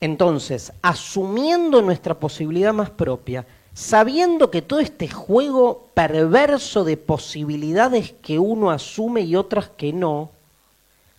[0.00, 8.38] Entonces, asumiendo nuestra posibilidad más propia, sabiendo que todo este juego perverso de posibilidades que
[8.38, 10.30] uno asume y otras que no,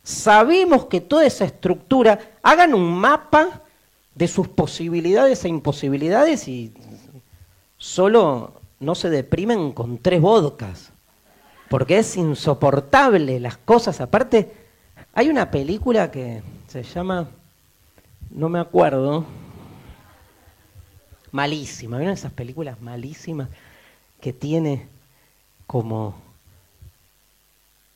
[0.10, 3.62] sabemos que toda esa estructura, hagan un mapa
[4.16, 6.74] de sus posibilidades e imposibilidades y
[7.78, 10.92] solo no se deprimen con tres vodkas,
[11.70, 14.02] porque es insoportable las cosas.
[14.02, 14.52] Aparte,
[15.14, 17.30] hay una película que se llama,
[18.32, 19.26] no me acuerdo,
[21.32, 23.48] malísima, ¿vieron esas películas malísimas
[24.20, 24.88] que tiene
[25.68, 26.16] como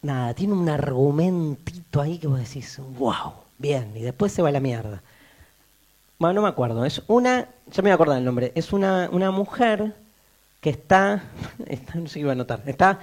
[0.04, 4.52] nada, tiene un argumentito ahí que vos decís, wow, bien, y después se va a
[4.52, 5.02] la mierda.
[6.20, 9.10] Bueno, no me acuerdo, es una, ya me voy a acordar el nombre, es una,
[9.12, 9.96] una mujer
[10.62, 11.24] que está,
[11.96, 13.00] no sé qué iba a notar, está,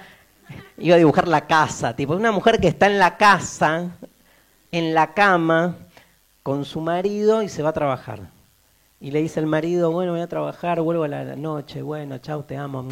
[0.77, 3.91] iba a dibujar la casa, tipo, una mujer que está en la casa,
[4.71, 5.75] en la cama,
[6.43, 8.19] con su marido y se va a trabajar.
[8.99, 12.43] Y le dice el marido, bueno, voy a trabajar, vuelvo a la noche, bueno, chao,
[12.43, 12.85] te amo.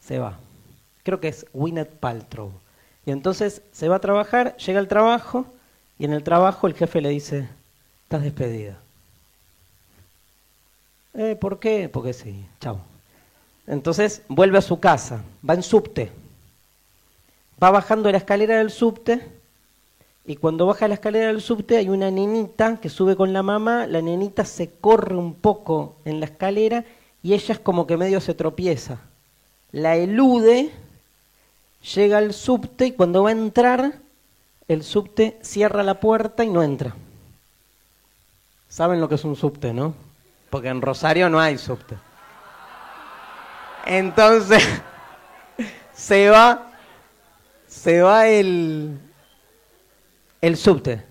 [0.00, 0.36] Se va
[1.06, 2.50] creo que es Gwyneth Paltrow.
[3.06, 5.46] Y entonces se va a trabajar, llega al trabajo
[5.98, 7.48] y en el trabajo el jefe le dice,
[8.06, 8.78] Estás despedida.
[11.14, 11.88] Eh, ¿Por qué?
[11.88, 12.78] Porque sí, chao.
[13.66, 16.12] Entonces vuelve a su casa, va en subte.
[17.60, 19.26] Va bajando la escalera del subte
[20.24, 23.88] y cuando baja la escalera del subte hay una nenita que sube con la mamá,
[23.88, 26.84] la nenita se corre un poco en la escalera
[27.24, 29.00] y ella es como que medio se tropieza.
[29.72, 30.70] La elude,
[31.94, 34.00] llega al subte y cuando va a entrar,
[34.68, 36.94] el subte cierra la puerta y no entra.
[38.68, 39.94] ¿Saben lo que es un subte, no?
[40.50, 41.96] Porque en Rosario no hay subte.
[43.86, 44.66] Entonces,
[45.94, 46.72] se va,
[47.68, 48.98] se va el,
[50.40, 51.04] el subte.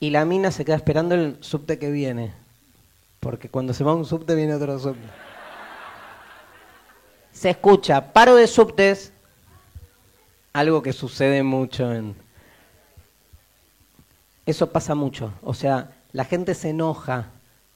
[0.00, 2.34] Y la mina se queda esperando el subte que viene.
[3.20, 5.08] Porque cuando se va un subte viene otro subte.
[7.32, 9.13] Se escucha paro de subtes,
[10.54, 12.14] algo que sucede mucho en...
[14.46, 15.32] Eso pasa mucho.
[15.42, 17.30] O sea, la gente se enoja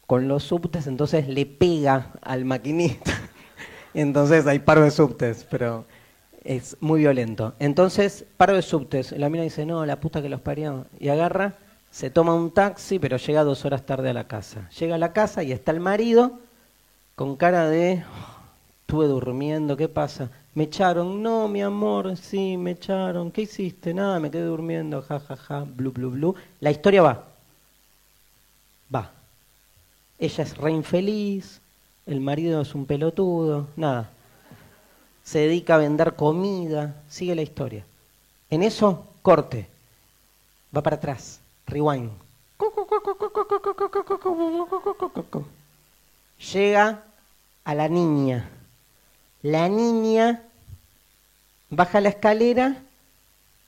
[0.07, 3.13] con los subtes, entonces le pega al maquinista.
[3.95, 5.87] entonces hay paro de subtes, pero
[6.45, 7.55] es muy violento.
[7.59, 9.13] Entonces, paro de subtes.
[9.13, 10.87] La mina dice, no, la puta que los parió.
[11.01, 11.55] Y agarra,
[11.91, 14.69] se toma un taxi, pero llega dos horas tarde a la casa.
[14.79, 16.39] Llega a la casa y está el marido
[17.17, 18.39] con cara de, oh,
[18.83, 20.31] estuve durmiendo, ¿qué pasa?
[20.59, 23.31] Me echaron, no, mi amor, sí, me echaron.
[23.31, 23.95] ¿Qué hiciste?
[23.95, 26.35] Nada, me quedé durmiendo, ja, ja, ja, blu, blu, blu.
[26.59, 27.25] La historia va.
[28.93, 29.09] Va.
[30.19, 31.61] Ella es re infeliz,
[32.07, 34.11] el marido es un pelotudo, nada.
[35.23, 37.87] Se dedica a vender comida, sigue la historia.
[38.51, 39.69] En eso, corte.
[40.77, 42.11] Va para atrás, rewind.
[46.53, 47.05] Llega
[47.63, 48.51] a la niña.
[49.43, 50.43] La niña
[51.71, 52.83] baja la escalera,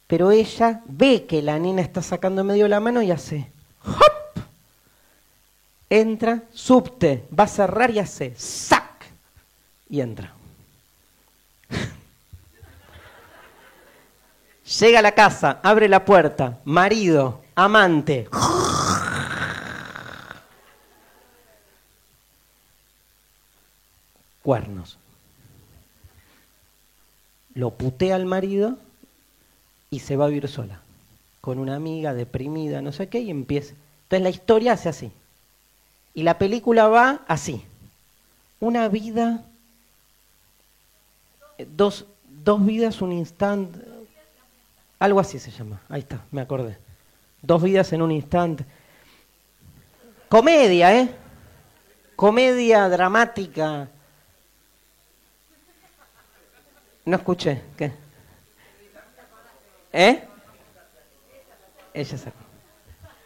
[0.07, 3.51] pero ella ve que la nena está sacando medio la mano y hace
[3.85, 4.43] ¡hop!
[5.89, 9.05] Entra, subte, va a cerrar y hace ¡sac!
[9.89, 10.33] Y entra.
[14.81, 18.29] Llega a la casa, abre la puerta, marido, amante.
[24.43, 24.99] Cuernos.
[27.55, 28.79] Lo putea al marido
[29.91, 30.81] y se va a vivir sola.
[31.41, 33.75] Con una amiga deprimida, no sé qué, y empieza.
[34.05, 35.13] Entonces la historia hace así.
[36.15, 37.63] Y la película va así.
[38.61, 39.43] Una vida,
[41.77, 42.07] dos,
[42.45, 43.79] dos vidas, un instante,
[44.99, 45.81] algo así se llama.
[45.89, 46.77] Ahí está, me acordé.
[47.43, 48.65] Dos vidas en un instante.
[50.29, 51.11] Comedia, ¿eh?
[52.17, 53.89] Comedia dramática.
[57.11, 57.61] No escuché.
[57.77, 57.91] ¿Qué?
[59.93, 60.29] ¿Eh?
[61.93, 62.37] Ella sacó.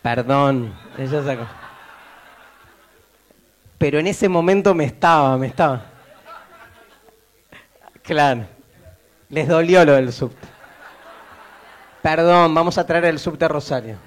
[0.01, 1.47] Perdón, ella sacó.
[3.77, 5.85] Pero en ese momento me estaba, me estaba.
[8.03, 8.47] Claro.
[9.29, 10.49] Les dolió lo del subte.
[12.01, 13.99] Perdón, vamos a traer el subte Rosario.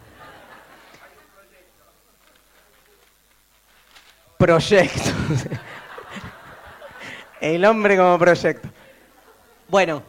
[4.40, 5.12] Proyecto.
[7.42, 8.70] el hombre como proyecto.
[9.70, 10.02] Bueno,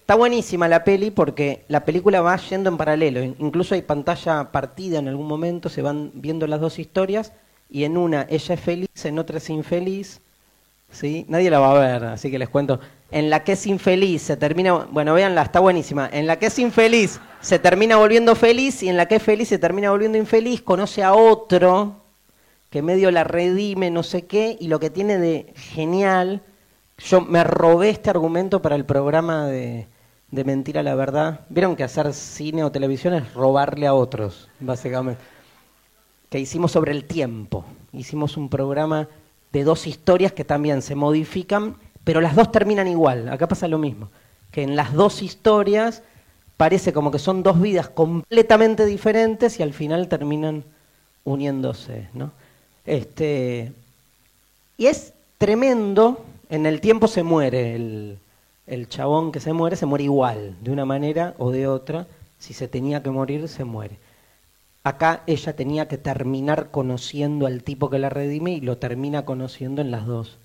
[0.00, 3.22] está buenísima la peli porque la película va yendo en paralelo.
[3.22, 7.32] Incluso hay pantalla partida en algún momento, se van viendo las dos historias
[7.70, 10.20] y en una ella es feliz, en otra es infeliz.
[10.90, 11.24] ¿sí?
[11.28, 12.80] Nadie la va a ver, así que les cuento
[13.12, 16.58] en la que es infeliz se termina, bueno, véanla, está buenísima, en la que es
[16.58, 20.62] infeliz se termina volviendo feliz y en la que es feliz se termina volviendo infeliz,
[20.62, 21.96] conoce a otro
[22.70, 26.40] que medio la redime, no sé qué, y lo que tiene de genial,
[27.04, 29.86] yo me robé este argumento para el programa de,
[30.30, 31.40] de Mentira la Verdad.
[31.48, 35.22] Vieron que hacer cine o televisión es robarle a otros, básicamente.
[36.30, 37.64] Que hicimos sobre el tiempo.
[37.92, 39.08] Hicimos un programa
[39.52, 43.28] de dos historias que también se modifican pero las dos terminan igual.
[43.28, 44.08] Acá pasa lo mismo,
[44.50, 46.02] que en las dos historias
[46.56, 50.64] parece como que son dos vidas completamente diferentes y al final terminan
[51.24, 52.32] uniéndose, ¿no?
[52.84, 53.72] Este,
[54.76, 58.18] y es tremendo, en el tiempo se muere, el,
[58.66, 62.06] el chabón que se muere se muere igual, de una manera o de otra,
[62.38, 63.98] si se tenía que morir, se muere.
[64.84, 69.80] Acá ella tenía que terminar conociendo al tipo que la redime y lo termina conociendo
[69.80, 70.38] en las dos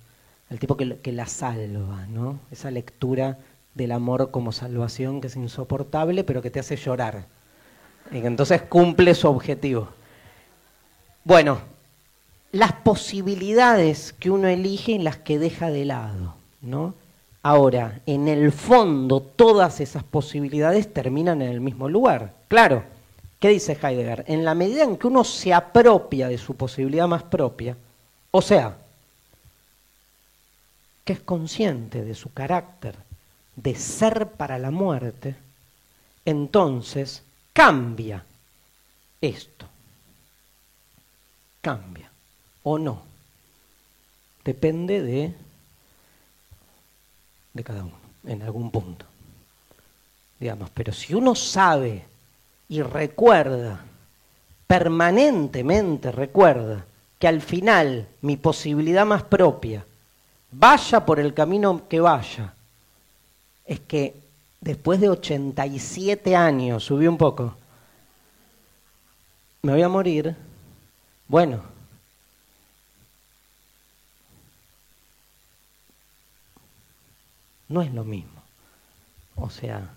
[0.50, 2.40] el tipo que, que, la salva, ¿no?
[2.52, 3.38] Esa lectura
[3.74, 7.26] del amor como salvación que es insoportable, pero que te hace llorar.
[8.14, 9.90] Y entonces cumple su objetivo.
[11.26, 11.60] Bueno,
[12.58, 16.96] las posibilidades que uno elige y las que deja de lado, ¿no?
[17.44, 22.34] Ahora, en el fondo, todas esas posibilidades terminan en el mismo lugar.
[22.48, 22.84] Claro,
[23.40, 24.26] ¿Qué dice Heidegger?
[24.28, 27.78] En la medida en que uno se apropia de su posibilidad más propia,
[28.32, 28.76] o sea,
[31.06, 32.96] que es consciente de su carácter
[33.56, 35.36] de ser para la muerte,
[36.26, 37.22] entonces
[37.54, 38.26] cambia
[39.22, 39.68] esto.
[41.62, 42.07] Cambia
[42.70, 43.02] o no.
[44.44, 45.34] Depende de,
[47.54, 49.06] de cada uno, en algún punto.
[50.38, 52.04] Digamos, pero si uno sabe
[52.68, 53.80] y recuerda,
[54.68, 56.86] permanentemente recuerda,
[57.18, 59.86] que al final mi posibilidad más propia,
[60.52, 62.54] vaya por el camino que vaya,
[63.66, 64.14] es que
[64.60, 67.56] después de 87 años, subí un poco,
[69.64, 70.36] me voy a morir,
[71.28, 71.77] bueno,
[77.70, 78.42] no es lo mismo.
[79.36, 79.90] O sea,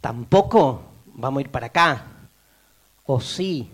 [0.00, 0.82] tampoco
[1.14, 2.04] vamos a ir para acá,
[3.06, 3.68] o sí.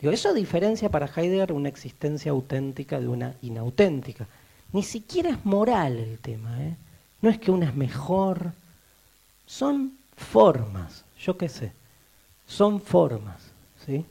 [0.00, 4.26] Digo, eso diferencia para Heidegger una existencia auténtica de una inauténtica.
[4.72, 6.76] Ni siquiera es moral el tema, ¿eh?
[7.20, 8.52] No es que una es mejor,
[9.46, 11.72] son formas, yo qué sé,
[12.46, 13.42] son formas,
[13.86, 14.04] ¿sí?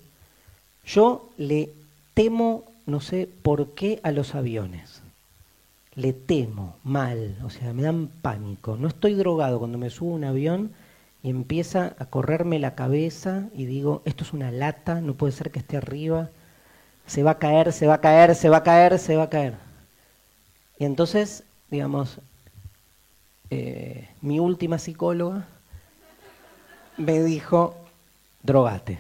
[0.86, 1.72] Yo le
[2.14, 5.01] temo, no sé por qué, a los aviones.
[5.96, 8.78] Le temo mal, o sea, me dan pánico.
[8.78, 10.72] No estoy drogado cuando me subo a un avión
[11.24, 15.52] y empieza a correrme la cabeza y digo, esto es una lata, no puede ser
[15.52, 16.30] que esté arriba,
[17.06, 19.30] se va a caer, se va a caer, se va a caer, se va a
[19.30, 19.56] caer.
[20.80, 22.20] Y entonces, digamos,
[23.50, 25.46] eh, mi última psicóloga
[26.98, 27.76] me dijo,
[28.44, 28.98] drogate.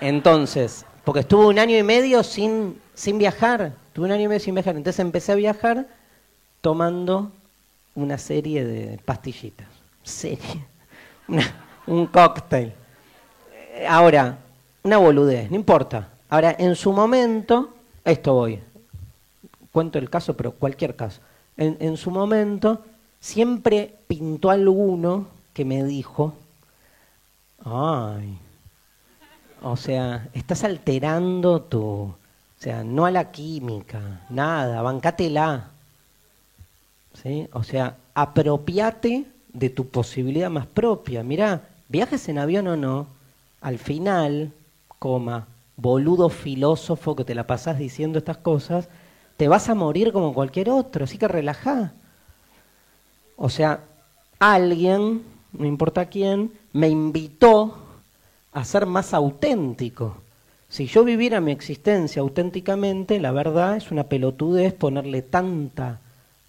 [0.00, 4.40] Entonces, porque estuve un año y medio sin, sin viajar, estuve un año y medio
[4.40, 5.86] sin viajar, entonces empecé a viajar
[6.60, 7.32] tomando
[7.94, 9.66] una serie de pastillitas.
[10.02, 10.66] Serie
[11.86, 12.74] un cóctel.
[13.88, 14.36] Ahora,
[14.82, 16.10] una boludez, no importa.
[16.28, 17.70] Ahora, en su momento,
[18.04, 18.60] esto voy,
[19.72, 21.22] cuento el caso, pero cualquier caso.
[21.56, 22.84] En, su momento,
[23.18, 26.34] siempre pintó alguno que me dijo,
[27.64, 28.38] ay,
[29.62, 32.12] o sea, estás alterando tu,
[32.66, 35.70] sea, no a la química, nada, bancátela.
[37.22, 37.46] ¿Sí?
[37.52, 41.22] O sea, apropiate de tu posibilidad más propia.
[41.22, 43.06] Mirá, viajes en avión o no,
[43.60, 44.52] al final,
[44.98, 45.46] coma,
[45.76, 48.88] boludo filósofo que te la pasás diciendo estas cosas,
[49.36, 51.92] te vas a morir como cualquier otro, así que relajá.
[53.36, 53.84] O sea,
[54.40, 55.22] alguien,
[55.52, 57.78] no importa quién, me invitó
[58.52, 60.16] a ser más auténtico.
[60.76, 66.00] Si yo viviera mi existencia auténticamente, la verdad es una pelotudez ponerle tanta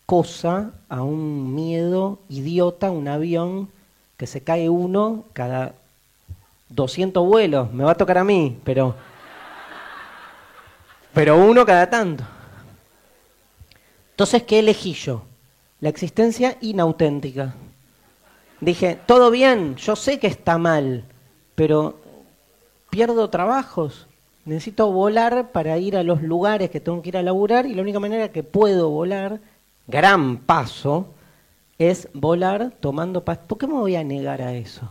[0.05, 3.69] cosa a un miedo idiota, un avión
[4.17, 5.75] que se cae uno cada
[6.67, 7.71] 200 vuelos.
[7.71, 8.95] Me va a tocar a mí, pero,
[11.13, 12.25] pero uno cada tanto.
[14.09, 15.23] Entonces, ¿qué elegí yo?
[15.79, 17.55] La existencia inauténtica.
[18.59, 21.05] Dije, todo bien, yo sé que está mal,
[21.55, 21.95] pero
[22.89, 24.06] pierdo trabajos.
[24.47, 27.81] Necesito volar para ir a los lugares que tengo que ir a laburar y la
[27.81, 29.41] única manera que puedo volar
[29.87, 31.07] gran paso
[31.77, 33.39] es volar tomando paz.
[33.45, 34.89] ¿Por qué me voy a negar a eso?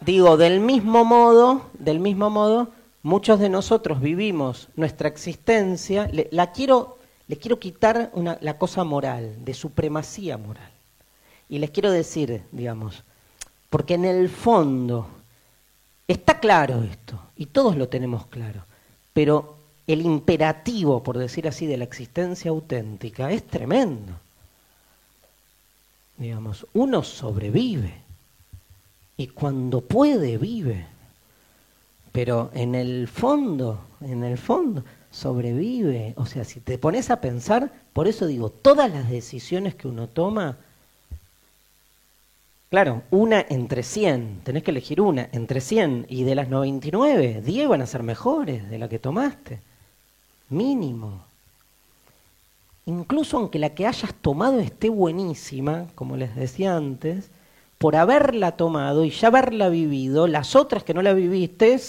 [0.00, 2.72] Digo, del mismo modo, del mismo modo,
[3.04, 6.98] muchos de nosotros vivimos nuestra existencia, le, la quiero,
[7.28, 10.72] les quiero quitar una, la cosa moral, de supremacía moral.
[11.48, 13.04] Y les quiero decir, digamos,
[13.70, 15.06] porque en el fondo
[16.08, 18.64] está claro esto, y todos lo tenemos claro,
[19.12, 24.14] pero el imperativo, por decir así, de la existencia auténtica es tremendo.
[26.16, 27.94] Digamos, uno sobrevive
[29.16, 30.86] y cuando puede vive,
[32.10, 36.14] pero en el fondo, en el fondo, sobrevive.
[36.16, 40.08] O sea, si te pones a pensar, por eso digo, todas las decisiones que uno
[40.08, 40.56] toma,
[42.76, 47.68] claro, una entre 100, tenés que elegir una entre 100 y de las 99, 10
[47.68, 49.60] van a ser mejores de la que tomaste
[50.50, 51.24] mínimo.
[52.84, 57.30] Incluso aunque la que hayas tomado esté buenísima, como les decía antes,
[57.78, 61.80] por haberla tomado y ya haberla vivido, las otras que no la viviste,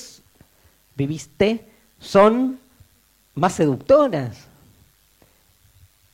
[0.96, 1.66] viviste,
[2.00, 2.60] son
[3.36, 4.48] más seductoras.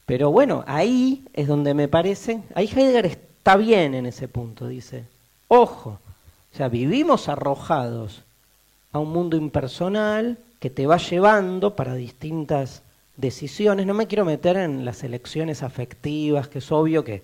[0.08, 5.04] Pero bueno, ahí es donde me parece, ahí Heidegger está bien en ese punto, dice,
[5.50, 6.00] ojo,
[6.54, 8.22] o sea, vivimos arrojados
[8.94, 12.84] a un mundo impersonal, que te va llevando para distintas
[13.18, 13.86] decisiones.
[13.86, 17.22] No me quiero meter en las elecciones afectivas, que es obvio que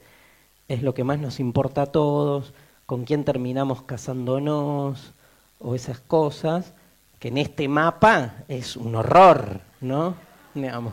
[0.68, 2.52] es lo que más nos importa a todos,
[2.86, 5.14] con quién terminamos casándonos
[5.62, 6.74] o esas cosas,
[7.18, 10.16] que en este mapa es un horror, ¿no?
[10.54, 10.92] Digamos,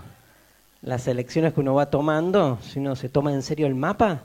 [0.83, 4.23] las elecciones que uno va tomando, si uno se toma en serio el mapa,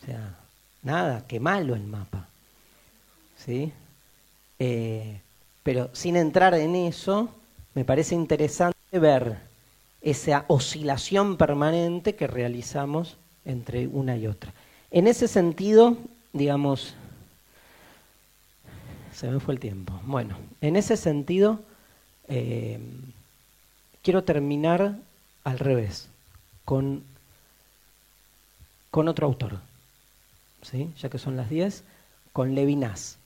[0.00, 0.36] o sea,
[0.82, 2.28] nada, qué malo el mapa.
[3.36, 3.72] ¿Sí?
[4.58, 5.20] Eh,
[5.62, 7.28] pero sin entrar en eso,
[7.74, 9.38] me parece interesante ver
[10.00, 14.52] esa oscilación permanente que realizamos entre una y otra.
[14.90, 15.96] En ese sentido,
[16.32, 16.94] digamos,
[19.14, 20.00] se me fue el tiempo.
[20.04, 21.60] Bueno, en ese sentido,
[22.28, 22.78] eh,
[24.02, 24.96] quiero terminar
[25.44, 26.08] al revés,
[26.64, 27.02] con,
[28.90, 29.58] con otro autor,
[30.62, 30.92] ¿sí?
[30.98, 31.84] ya que son las 10,
[32.32, 33.18] con Levinas.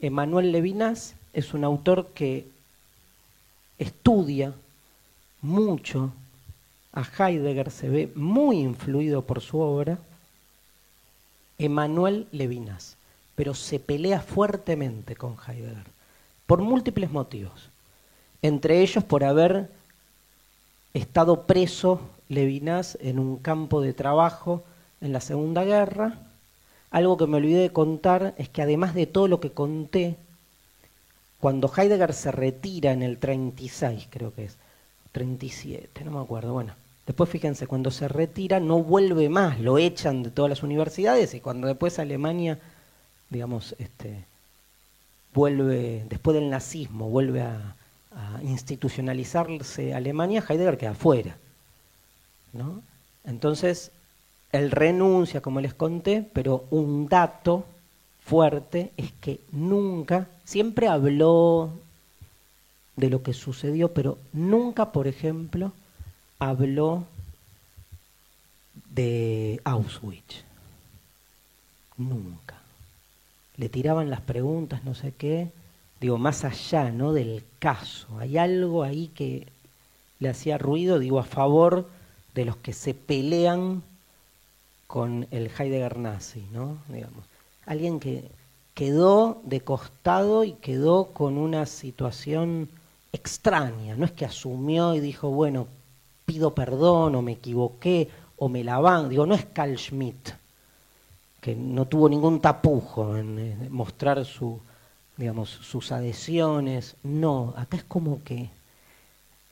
[0.00, 2.46] Emanuel Levinas es un autor que
[3.78, 4.54] estudia
[5.40, 6.12] mucho
[6.92, 9.98] a Heidegger, se ve muy influido por su obra,
[11.58, 12.96] Emanuel Levinas,
[13.34, 15.86] pero se pelea fuertemente con Heidegger,
[16.46, 17.70] por múltiples motivos,
[18.42, 19.70] entre ellos por haber
[20.94, 24.64] estado preso Levinas en un campo de trabajo
[25.00, 26.18] en la Segunda Guerra.
[26.90, 30.16] Algo que me olvidé de contar es que además de todo lo que conté,
[31.40, 34.56] cuando Heidegger se retira en el 36, creo que es,
[35.12, 36.74] 37, no me acuerdo, bueno,
[37.06, 41.40] después fíjense, cuando se retira no vuelve más, lo echan de todas las universidades y
[41.40, 42.58] cuando después Alemania,
[43.30, 44.24] digamos, este,
[45.34, 47.74] vuelve, después del nazismo, vuelve a,
[48.42, 51.36] institucionalizarse Alemania, Heidegger queda afuera.
[52.52, 52.82] ¿no?
[53.24, 53.92] Entonces,
[54.52, 57.64] él renuncia, como les conté, pero un dato
[58.24, 61.70] fuerte es que nunca, siempre habló
[62.96, 65.72] de lo que sucedió, pero nunca, por ejemplo,
[66.38, 67.04] habló
[68.90, 70.44] de Auschwitz.
[71.96, 72.56] Nunca.
[73.56, 75.50] Le tiraban las preguntas, no sé qué,
[76.00, 77.12] digo, más allá ¿no?
[77.12, 78.06] del caso.
[78.18, 79.46] Hay algo ahí que
[80.20, 81.88] le hacía ruido, digo, a favor
[82.34, 83.82] de los que se pelean
[84.88, 86.78] con el Heidegger nazi, ¿no?
[86.88, 87.24] Digamos.
[87.66, 88.28] Alguien que
[88.74, 92.68] quedó de costado y quedó con una situación
[93.12, 95.66] extraña, no es que asumió y dijo, bueno,
[96.24, 98.08] pido perdón o me equivoqué
[98.38, 100.30] o me la van, digo, no es Carl Schmitt,
[101.40, 104.58] que no tuvo ningún tapujo en mostrar su,
[105.16, 106.96] digamos, sus adhesiones.
[107.02, 108.48] No, acá es como que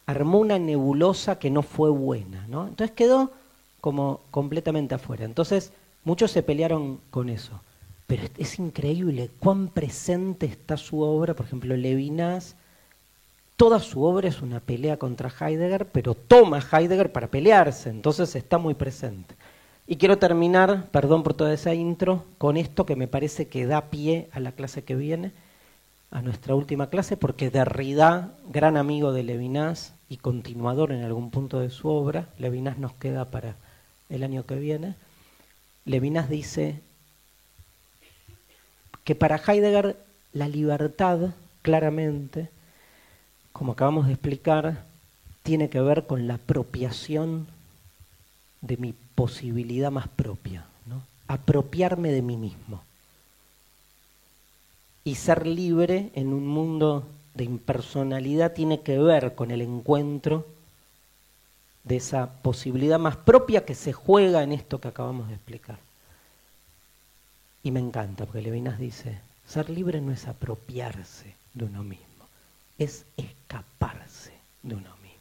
[0.07, 2.69] armó una nebulosa que no fue buena, ¿no?
[2.69, 3.33] Entonces quedó
[3.87, 5.25] como completamente afuera.
[5.25, 5.71] Entonces,
[6.03, 7.61] muchos se pelearon con eso.
[8.09, 12.57] Pero es, increíble cuán presente está su obra, por ejemplo, Levinas,
[13.55, 18.59] toda su obra es una pelea contra Heidegger, pero toma Heidegger para pelearse, entonces está
[18.59, 19.37] muy presente.
[19.87, 23.83] Y quiero terminar, perdón por toda esa intro, con esto que me parece que da
[23.83, 25.31] pie a la clase que viene,
[26.11, 31.61] a nuestra última clase porque Derrida, gran amigo de Levinas y continuador en algún punto
[31.61, 33.55] de su obra, Levinas nos queda para
[34.09, 34.95] el año que viene,
[35.85, 36.81] Levinas dice
[39.05, 39.97] que para Heidegger
[40.33, 41.31] la libertad,
[41.63, 42.49] claramente,
[43.53, 44.85] como acabamos de explicar,
[45.43, 47.47] tiene que ver con la apropiación
[48.61, 51.03] de mi posibilidad más propia, ¿no?
[51.29, 52.83] apropiarme de mí mismo
[55.07, 60.45] y ser libre en un mundo de impersonalidad tiene que ver con el encuentro
[61.87, 65.79] de esa posibilidad más propia que se juega en esto que acabamos de explicar.
[67.63, 72.27] Y me encanta, porque Levinas dice, ser libre no es apropiarse de uno mismo,
[72.79, 74.33] es escaparse
[74.63, 75.17] de uno mismo.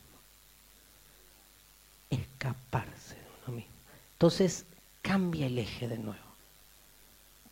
[2.10, 3.72] Escaparse de uno mismo.
[4.14, 4.66] Entonces
[5.02, 6.26] cambia el eje de nuevo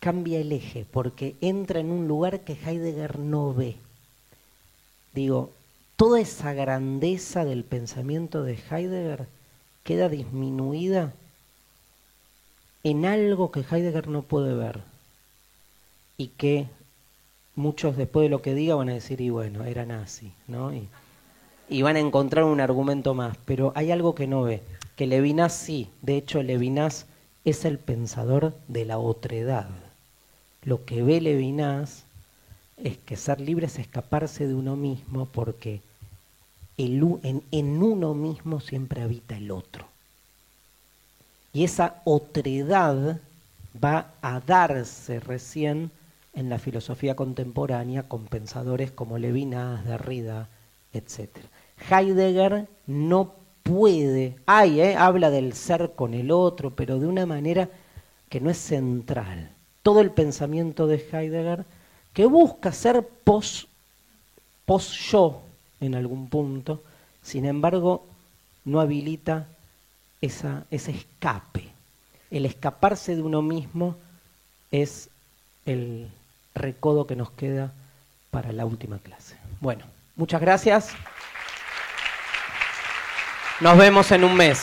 [0.04, 3.76] cambia el eje porque entra en un lugar que Heidegger no ve.
[5.14, 5.50] Digo,
[5.96, 9.26] toda esa grandeza del pensamiento de Heidegger
[9.84, 11.12] queda disminuida
[12.82, 14.80] en algo que Heidegger no puede ver
[16.16, 16.66] y que
[17.54, 20.74] muchos después de lo que diga van a decir, y bueno, era nazi, ¿no?
[20.74, 20.88] Y,
[21.68, 24.62] y van a encontrar un argumento más, pero hay algo que no ve,
[24.96, 27.06] que Levinas sí, de hecho Levinas
[27.44, 29.68] es el pensador de la otredad.
[30.62, 32.03] Lo que ve Levinas
[32.76, 35.80] es que ser libre es escaparse de uno mismo porque
[36.76, 39.86] en, en uno mismo siempre habita el otro.
[41.52, 43.20] Y esa otredad
[43.82, 45.90] va a darse recién
[46.34, 50.48] en la filosofía contemporánea con pensadores como Levinas, Derrida,
[50.92, 51.30] etc.
[51.90, 57.68] Heidegger no puede, hay, eh, habla del ser con el otro, pero de una manera
[58.28, 59.50] que no es central.
[59.82, 61.64] Todo el pensamiento de Heidegger
[62.14, 63.66] que busca ser pos,
[64.64, 65.42] pos yo
[65.80, 66.82] en algún punto,
[67.22, 68.06] sin embargo,
[68.64, 69.48] no habilita
[70.20, 71.68] esa, ese escape.
[72.30, 73.96] El escaparse de uno mismo
[74.70, 75.10] es
[75.66, 76.08] el
[76.54, 77.72] recodo que nos queda
[78.30, 79.36] para la última clase.
[79.60, 79.84] Bueno,
[80.16, 80.90] muchas gracias.
[83.60, 84.62] Nos vemos en un mes.